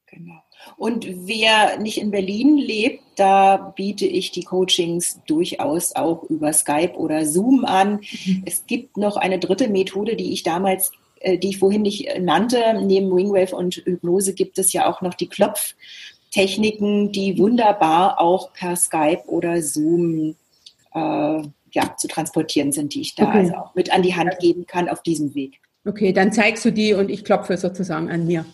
Genau. 0.06 0.42
Und 0.76 1.06
wer 1.28 1.78
nicht 1.78 1.98
in 1.98 2.10
Berlin 2.10 2.58
lebt, 2.58 3.00
da 3.14 3.72
biete 3.76 4.06
ich 4.06 4.32
die 4.32 4.42
Coachings 4.42 5.20
durchaus 5.26 5.94
auch 5.94 6.24
über 6.24 6.52
Skype 6.52 6.94
oder 6.96 7.24
Zoom 7.24 7.64
an. 7.64 8.00
Mhm. 8.24 8.42
Es 8.44 8.66
gibt 8.66 8.96
noch 8.96 9.16
eine 9.16 9.38
dritte 9.38 9.68
Methode, 9.68 10.16
die 10.16 10.32
ich 10.32 10.42
damals, 10.42 10.90
die 11.24 11.48
ich 11.48 11.58
vorhin 11.58 11.82
nicht 11.82 12.08
nannte. 12.20 12.58
Neben 12.82 13.14
Wingwave 13.14 13.54
und 13.54 13.76
Hypnose 13.76 14.34
gibt 14.34 14.58
es 14.58 14.72
ja 14.72 14.88
auch 14.90 15.00
noch 15.00 15.14
die 15.14 15.28
Klopftechniken, 15.28 17.12
die 17.12 17.38
wunderbar 17.38 18.20
auch 18.20 18.52
per 18.52 18.76
Skype 18.76 19.22
oder 19.26 19.62
Zoom 19.62 20.36
äh, 20.94 21.42
ja, 21.72 21.96
zu 21.96 22.08
transportieren 22.08 22.72
sind, 22.72 22.94
die 22.94 23.02
ich 23.02 23.14
da 23.14 23.28
okay. 23.28 23.38
also 23.38 23.54
auch 23.54 23.74
mit 23.74 23.92
an 23.92 24.02
die 24.02 24.14
Hand 24.14 24.38
geben 24.40 24.66
kann 24.66 24.88
auf 24.88 25.02
diesem 25.02 25.34
Weg. 25.34 25.60
Okay, 25.84 26.12
dann 26.12 26.32
zeigst 26.32 26.64
du 26.64 26.72
die 26.72 26.94
und 26.94 27.10
ich 27.10 27.24
klopfe 27.24 27.56
sozusagen 27.56 28.10
an 28.10 28.26
mir. 28.26 28.44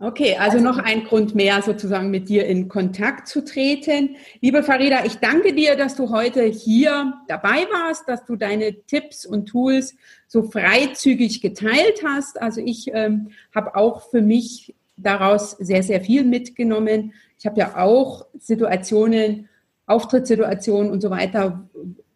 Okay, 0.00 0.36
also 0.36 0.60
noch 0.60 0.78
ein 0.78 1.02
Grund 1.02 1.34
mehr, 1.34 1.60
sozusagen 1.60 2.12
mit 2.12 2.28
dir 2.28 2.46
in 2.46 2.68
Kontakt 2.68 3.26
zu 3.26 3.44
treten. 3.44 4.14
Liebe 4.40 4.62
Farida, 4.62 5.04
ich 5.04 5.16
danke 5.16 5.52
dir, 5.52 5.74
dass 5.74 5.96
du 5.96 6.10
heute 6.10 6.44
hier 6.44 7.14
dabei 7.26 7.66
warst, 7.72 8.08
dass 8.08 8.24
du 8.24 8.36
deine 8.36 8.84
Tipps 8.86 9.26
und 9.26 9.46
Tools 9.46 9.96
so 10.28 10.42
freizügig 10.42 11.40
geteilt 11.40 12.04
hast. 12.04 12.40
Also 12.40 12.60
ich 12.60 12.90
ähm, 12.92 13.30
habe 13.54 13.74
auch 13.74 14.08
für 14.10 14.22
mich 14.22 14.74
daraus 14.96 15.52
sehr, 15.52 15.82
sehr 15.82 16.00
viel 16.00 16.24
mitgenommen. 16.24 17.14
Ich 17.38 17.46
habe 17.46 17.58
ja 17.58 17.76
auch 17.76 18.26
Situationen, 18.38 19.48
Auftrittssituationen 19.86 20.92
und 20.92 21.00
so 21.00 21.10
weiter, 21.10 21.68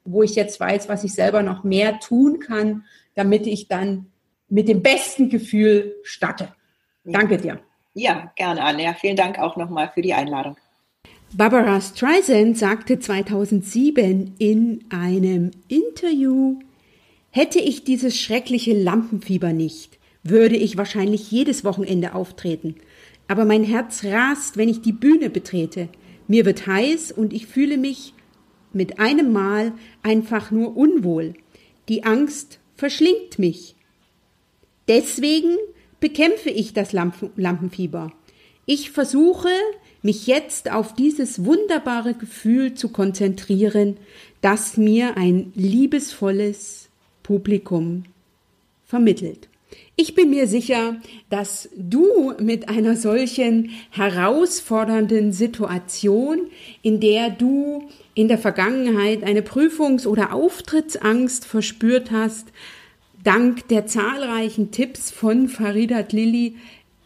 wo 0.05 0.23
ich 0.23 0.35
jetzt 0.35 0.61
weiß, 0.61 0.89
was 0.89 1.05
ich 1.05 1.15
selber 1.15 1.43
noch 1.43 1.65
mehr 1.65 1.99
tun 2.01 2.39
kann, 2.39 2.85
damit 3.15 3.47
ich 3.47 3.67
dann 3.67 4.07
mit 4.49 4.69
dem 4.69 4.83
besten 4.83 5.31
Gefühl 5.31 5.95
starte. 6.03 6.49
Danke 7.05 7.39
dir. 7.39 7.61
Ja, 7.95 8.31
gerne, 8.37 8.63
Anja. 8.63 8.95
Vielen 8.95 9.17
Dank 9.17 9.39
auch 9.39 9.57
nochmal 9.57 9.91
für 9.93 10.03
die 10.03 10.13
Einladung. 10.13 10.57
Barbara 11.35 11.81
Streisand 11.81 12.59
sagte 12.59 12.99
2007 12.99 14.35
in 14.39 14.85
einem 14.91 15.51
Interview, 15.69 16.59
hätte 17.33 17.59
ich 17.59 17.83
dieses 17.83 18.17
schreckliche 18.21 18.81
Lampenfieber 18.81 19.53
nicht, 19.53 19.99
würde 20.23 20.57
ich 20.57 20.77
wahrscheinlich 20.77 21.31
jedes 21.31 21.65
Wochenende 21.65 22.15
auftreten. 22.15 22.77
Aber 23.27 23.45
mein 23.45 23.65
Herz 23.65 24.05
rast, 24.05 24.57
wenn 24.57 24.69
ich 24.69 24.83
die 24.83 24.93
Bühne 24.93 25.31
betrete. 25.31 25.89
Mir 26.29 26.45
wird 26.45 26.67
heiß 26.67 27.11
und 27.11 27.33
ich 27.33 27.47
fühle 27.47 27.79
mich 27.79 28.15
mit 28.73 29.01
einem 29.01 29.33
Mal 29.33 29.73
einfach 30.03 30.51
nur 30.51 30.77
unwohl. 30.77 31.35
Die 31.89 32.05
Angst 32.05 32.61
verschlingt 32.77 33.39
mich. 33.39 33.75
Deswegen 34.87 35.57
bekämpfe 36.01 36.51
ich 36.51 36.75
das 36.75 36.93
Lampenfieber. 36.93 38.13
Ich 38.67 38.91
versuche, 38.91 39.49
mich 40.03 40.27
jetzt 40.27 40.71
auf 40.71 40.95
dieses 40.95 41.45
wunderbare 41.45 42.15
Gefühl 42.15 42.75
zu 42.75 42.91
konzentrieren, 42.91 43.97
das 44.41 44.77
mir 44.77 45.17
ein 45.17 45.53
liebesvolles 45.55 46.82
Publikum 47.33 48.05
vermittelt. 48.85 49.49
Ich 49.97 50.15
bin 50.15 50.29
mir 50.29 50.47
sicher, 50.47 50.97
dass 51.31 51.71
du 51.77 52.35
mit 52.39 52.69
einer 52.69 52.95
solchen 52.95 53.71
herausfordernden 53.91 55.33
Situation, 55.33 56.51
in 56.83 57.01
der 57.01 57.31
du 57.31 57.89
in 58.15 58.29
der 58.29 58.37
Vergangenheit 58.37 59.25
eine 59.25 59.41
Prüfungs- 59.41 60.07
oder 60.07 60.35
Auftrittsangst 60.35 61.47
verspürt 61.47 62.11
hast, 62.11 62.49
dank 63.25 63.67
der 63.69 63.87
zahlreichen 63.87 64.73
Tipps 64.73 65.11
von 65.11 65.49
Faridat 65.49 66.13
Lilly 66.13 66.57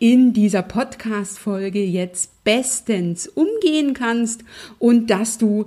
in 0.01 0.33
dieser 0.33 0.63
Podcast-Folge 0.63 1.85
jetzt 1.85 2.43
bestens 2.43 3.29
umgehen 3.29 3.95
kannst 3.95 4.43
und 4.81 5.09
dass 5.09 5.39
du 5.39 5.67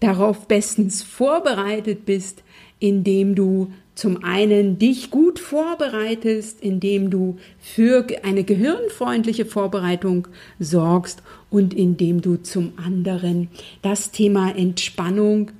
darauf 0.00 0.48
bestens 0.48 1.02
vorbereitet 1.02 2.06
bist, 2.06 2.42
indem 2.80 3.34
du 3.34 3.70
zum 3.94 4.24
einen 4.24 4.78
dich 4.78 5.10
gut 5.10 5.38
vorbereitest, 5.38 6.62
indem 6.62 7.10
du 7.10 7.36
für 7.58 8.06
eine 8.22 8.44
gehirnfreundliche 8.44 9.44
Vorbereitung 9.44 10.28
sorgst 10.58 11.22
und 11.50 11.74
indem 11.74 12.22
du 12.22 12.36
zum 12.36 12.72
anderen 12.76 13.48
das 13.82 14.10
Thema 14.10 14.56
Entspannung 14.56 15.50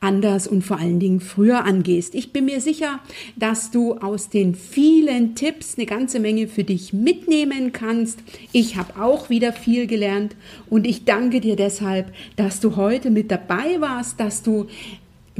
anders 0.00 0.46
und 0.46 0.62
vor 0.62 0.78
allen 0.78 0.98
Dingen 0.98 1.20
früher 1.20 1.64
angehst. 1.64 2.14
Ich 2.14 2.32
bin 2.32 2.46
mir 2.46 2.60
sicher, 2.60 3.00
dass 3.36 3.70
du 3.70 3.94
aus 3.94 4.30
den 4.30 4.54
vielen 4.54 5.34
Tipps 5.34 5.76
eine 5.76 5.86
ganze 5.86 6.20
Menge 6.20 6.48
für 6.48 6.64
dich 6.64 6.92
mitnehmen 6.92 7.72
kannst. 7.72 8.20
Ich 8.52 8.76
habe 8.76 9.02
auch 9.02 9.28
wieder 9.28 9.52
viel 9.52 9.86
gelernt 9.86 10.36
und 10.70 10.86
ich 10.86 11.04
danke 11.04 11.40
dir 11.40 11.56
deshalb, 11.56 12.12
dass 12.36 12.60
du 12.60 12.76
heute 12.76 13.10
mit 13.10 13.30
dabei 13.30 13.80
warst, 13.80 14.18
dass 14.20 14.42
du 14.42 14.68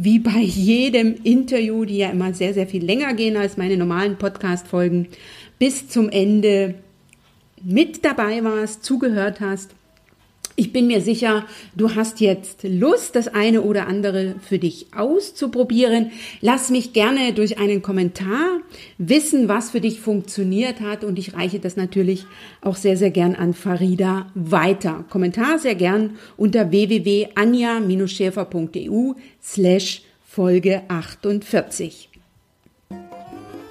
wie 0.04 0.18
bei 0.18 0.38
jedem 0.40 1.14
Interview, 1.22 1.84
die 1.84 1.98
ja 1.98 2.10
immer 2.10 2.32
sehr, 2.32 2.54
sehr 2.54 2.66
viel 2.66 2.84
länger 2.84 3.12
gehen 3.14 3.36
als 3.36 3.56
meine 3.56 3.76
normalen 3.76 4.16
Podcast-Folgen, 4.16 5.08
bis 5.58 5.88
zum 5.88 6.08
Ende 6.08 6.74
mit 7.62 8.04
dabei 8.04 8.42
warst, 8.42 8.82
zugehört 8.82 9.40
hast. 9.40 9.74
Ich 10.60 10.72
bin 10.74 10.88
mir 10.88 11.00
sicher, 11.00 11.46
du 11.74 11.94
hast 11.94 12.20
jetzt 12.20 12.64
Lust, 12.64 13.16
das 13.16 13.28
eine 13.28 13.62
oder 13.62 13.86
andere 13.86 14.34
für 14.46 14.58
dich 14.58 14.88
auszuprobieren. 14.94 16.10
Lass 16.42 16.68
mich 16.68 16.92
gerne 16.92 17.32
durch 17.32 17.58
einen 17.58 17.80
Kommentar 17.80 18.60
wissen, 18.98 19.48
was 19.48 19.70
für 19.70 19.80
dich 19.80 20.00
funktioniert 20.00 20.82
hat 20.82 21.02
und 21.02 21.18
ich 21.18 21.32
reiche 21.32 21.60
das 21.60 21.76
natürlich 21.76 22.26
auch 22.60 22.76
sehr, 22.76 22.98
sehr 22.98 23.10
gern 23.10 23.36
an 23.36 23.54
Farida 23.54 24.26
weiter. 24.34 25.06
Kommentar 25.08 25.58
sehr 25.58 25.76
gern 25.76 26.18
unter 26.36 26.70
www.anja-schäfer.eu 26.70 29.14
slash 29.42 30.02
Folge 30.26 30.82
48. 30.88 32.09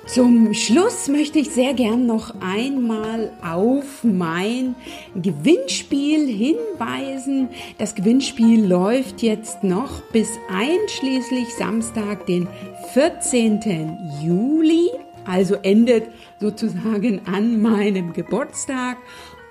Zum 0.09 0.55
Schluss 0.55 1.07
möchte 1.07 1.37
ich 1.37 1.51
sehr 1.51 1.75
gern 1.75 2.07
noch 2.07 2.33
einmal 2.41 3.31
auf 3.43 4.03
mein 4.03 4.73
Gewinnspiel 5.13 6.25
hinweisen. 6.27 7.49
Das 7.77 7.93
Gewinnspiel 7.93 8.65
läuft 8.65 9.21
jetzt 9.21 9.63
noch 9.63 10.01
bis 10.11 10.27
einschließlich 10.49 11.53
Samstag, 11.53 12.25
den 12.25 12.47
14. 12.93 13.99
Juli, 14.23 14.89
also 15.25 15.53
endet 15.61 16.05
sozusagen 16.39 17.21
an 17.27 17.61
meinem 17.61 18.11
Geburtstag 18.13 18.97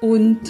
und 0.01 0.41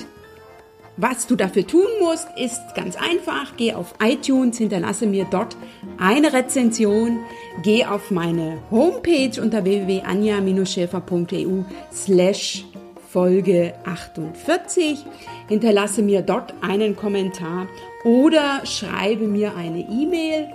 was 0.98 1.26
du 1.26 1.36
dafür 1.36 1.66
tun 1.66 1.86
musst, 2.00 2.28
ist 2.36 2.60
ganz 2.74 2.96
einfach. 2.96 3.56
Geh 3.56 3.72
auf 3.72 3.94
iTunes, 4.02 4.58
hinterlasse 4.58 5.06
mir 5.06 5.26
dort 5.30 5.56
eine 5.96 6.32
Rezension. 6.32 7.20
Geh 7.62 7.86
auf 7.86 8.10
meine 8.10 8.58
Homepage 8.70 9.40
unter 9.40 9.64
www.anja-schäfer.eu 9.64 11.62
slash 11.92 12.64
Folge 13.08 13.74
48. 13.84 15.04
Hinterlasse 15.48 16.02
mir 16.02 16.20
dort 16.22 16.52
einen 16.60 16.94
Kommentar 16.96 17.68
oder 18.04 18.60
schreibe 18.64 19.26
mir 19.26 19.56
eine 19.56 19.80
E-Mail 19.80 20.48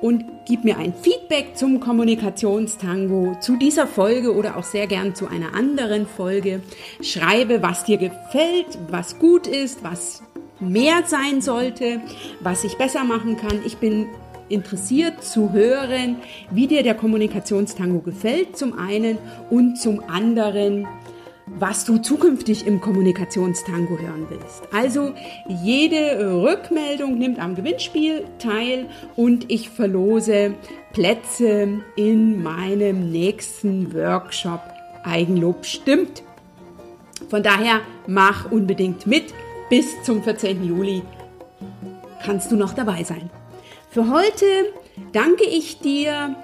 und 0.00 0.24
gib 0.46 0.64
mir 0.64 0.78
ein 0.78 0.94
Feedback 0.94 1.56
zum 1.56 1.80
Kommunikationstango, 1.80 3.36
zu 3.40 3.56
dieser 3.56 3.86
Folge 3.86 4.34
oder 4.34 4.56
auch 4.56 4.64
sehr 4.64 4.86
gern 4.86 5.14
zu 5.14 5.28
einer 5.28 5.54
anderen 5.54 6.06
Folge. 6.06 6.62
Schreibe, 7.02 7.62
was 7.62 7.84
dir 7.84 7.98
gefällt, 7.98 8.78
was 8.88 9.18
gut 9.18 9.46
ist, 9.46 9.84
was 9.84 10.22
mehr 10.60 11.02
sein 11.06 11.40
sollte, 11.40 12.00
was 12.40 12.64
ich 12.64 12.76
besser 12.76 13.04
machen 13.04 13.36
kann. 13.36 13.60
Ich 13.64 13.78
bin 13.78 14.06
interessiert 14.50 15.22
zu 15.22 15.52
hören, 15.52 16.16
wie 16.50 16.66
dir 16.66 16.82
der 16.82 16.94
Kommunikationstango 16.94 18.00
gefällt, 18.00 18.56
zum 18.56 18.76
einen 18.78 19.18
und 19.48 19.76
zum 19.76 20.02
anderen, 20.08 20.86
was 21.58 21.84
du 21.84 21.98
zukünftig 21.98 22.66
im 22.66 22.80
Kommunikationstango 22.80 23.98
hören 23.98 24.26
willst. 24.28 24.62
Also 24.72 25.12
jede 25.48 26.42
Rückmeldung 26.42 27.18
nimmt 27.18 27.38
am 27.38 27.54
Gewinnspiel 27.54 28.24
teil 28.38 28.86
und 29.16 29.50
ich 29.50 29.70
verlose 29.70 30.54
Plätze 30.92 31.80
in 31.96 32.42
meinem 32.42 33.10
nächsten 33.10 33.92
Workshop 33.94 34.60
Eigenlob 35.02 35.64
stimmt. 35.64 36.22
Von 37.28 37.42
daher 37.42 37.80
mach 38.06 38.50
unbedingt 38.50 39.06
mit. 39.06 39.34
Bis 39.68 40.02
zum 40.02 40.22
14. 40.22 40.64
Juli 40.64 41.02
kannst 42.24 42.50
du 42.50 42.56
noch 42.56 42.74
dabei 42.74 43.04
sein. 43.04 43.30
Für 43.90 44.10
heute 44.10 44.44
danke 45.12 45.44
ich 45.44 45.78
dir. 45.80 46.34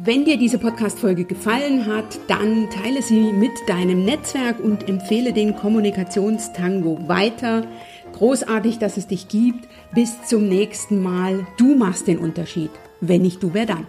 Wenn 0.00 0.24
dir 0.24 0.36
diese 0.36 0.58
Podcast-Folge 0.58 1.24
gefallen 1.24 1.86
hat, 1.86 2.20
dann 2.28 2.70
teile 2.70 3.02
sie 3.02 3.32
mit 3.32 3.50
deinem 3.66 4.04
Netzwerk 4.04 4.60
und 4.60 4.88
empfehle 4.88 5.32
den 5.32 5.56
Kommunikationstango 5.56 7.08
weiter. 7.08 7.64
Großartig, 8.12 8.78
dass 8.78 8.96
es 8.96 9.08
dich 9.08 9.26
gibt. 9.26 9.66
Bis 9.92 10.22
zum 10.22 10.48
nächsten 10.48 11.02
Mal. 11.02 11.44
Du 11.56 11.74
machst 11.74 12.06
den 12.06 12.18
Unterschied. 12.18 12.70
Wenn 13.00 13.22
nicht 13.22 13.42
du, 13.42 13.54
wer 13.54 13.66
dann? 13.66 13.88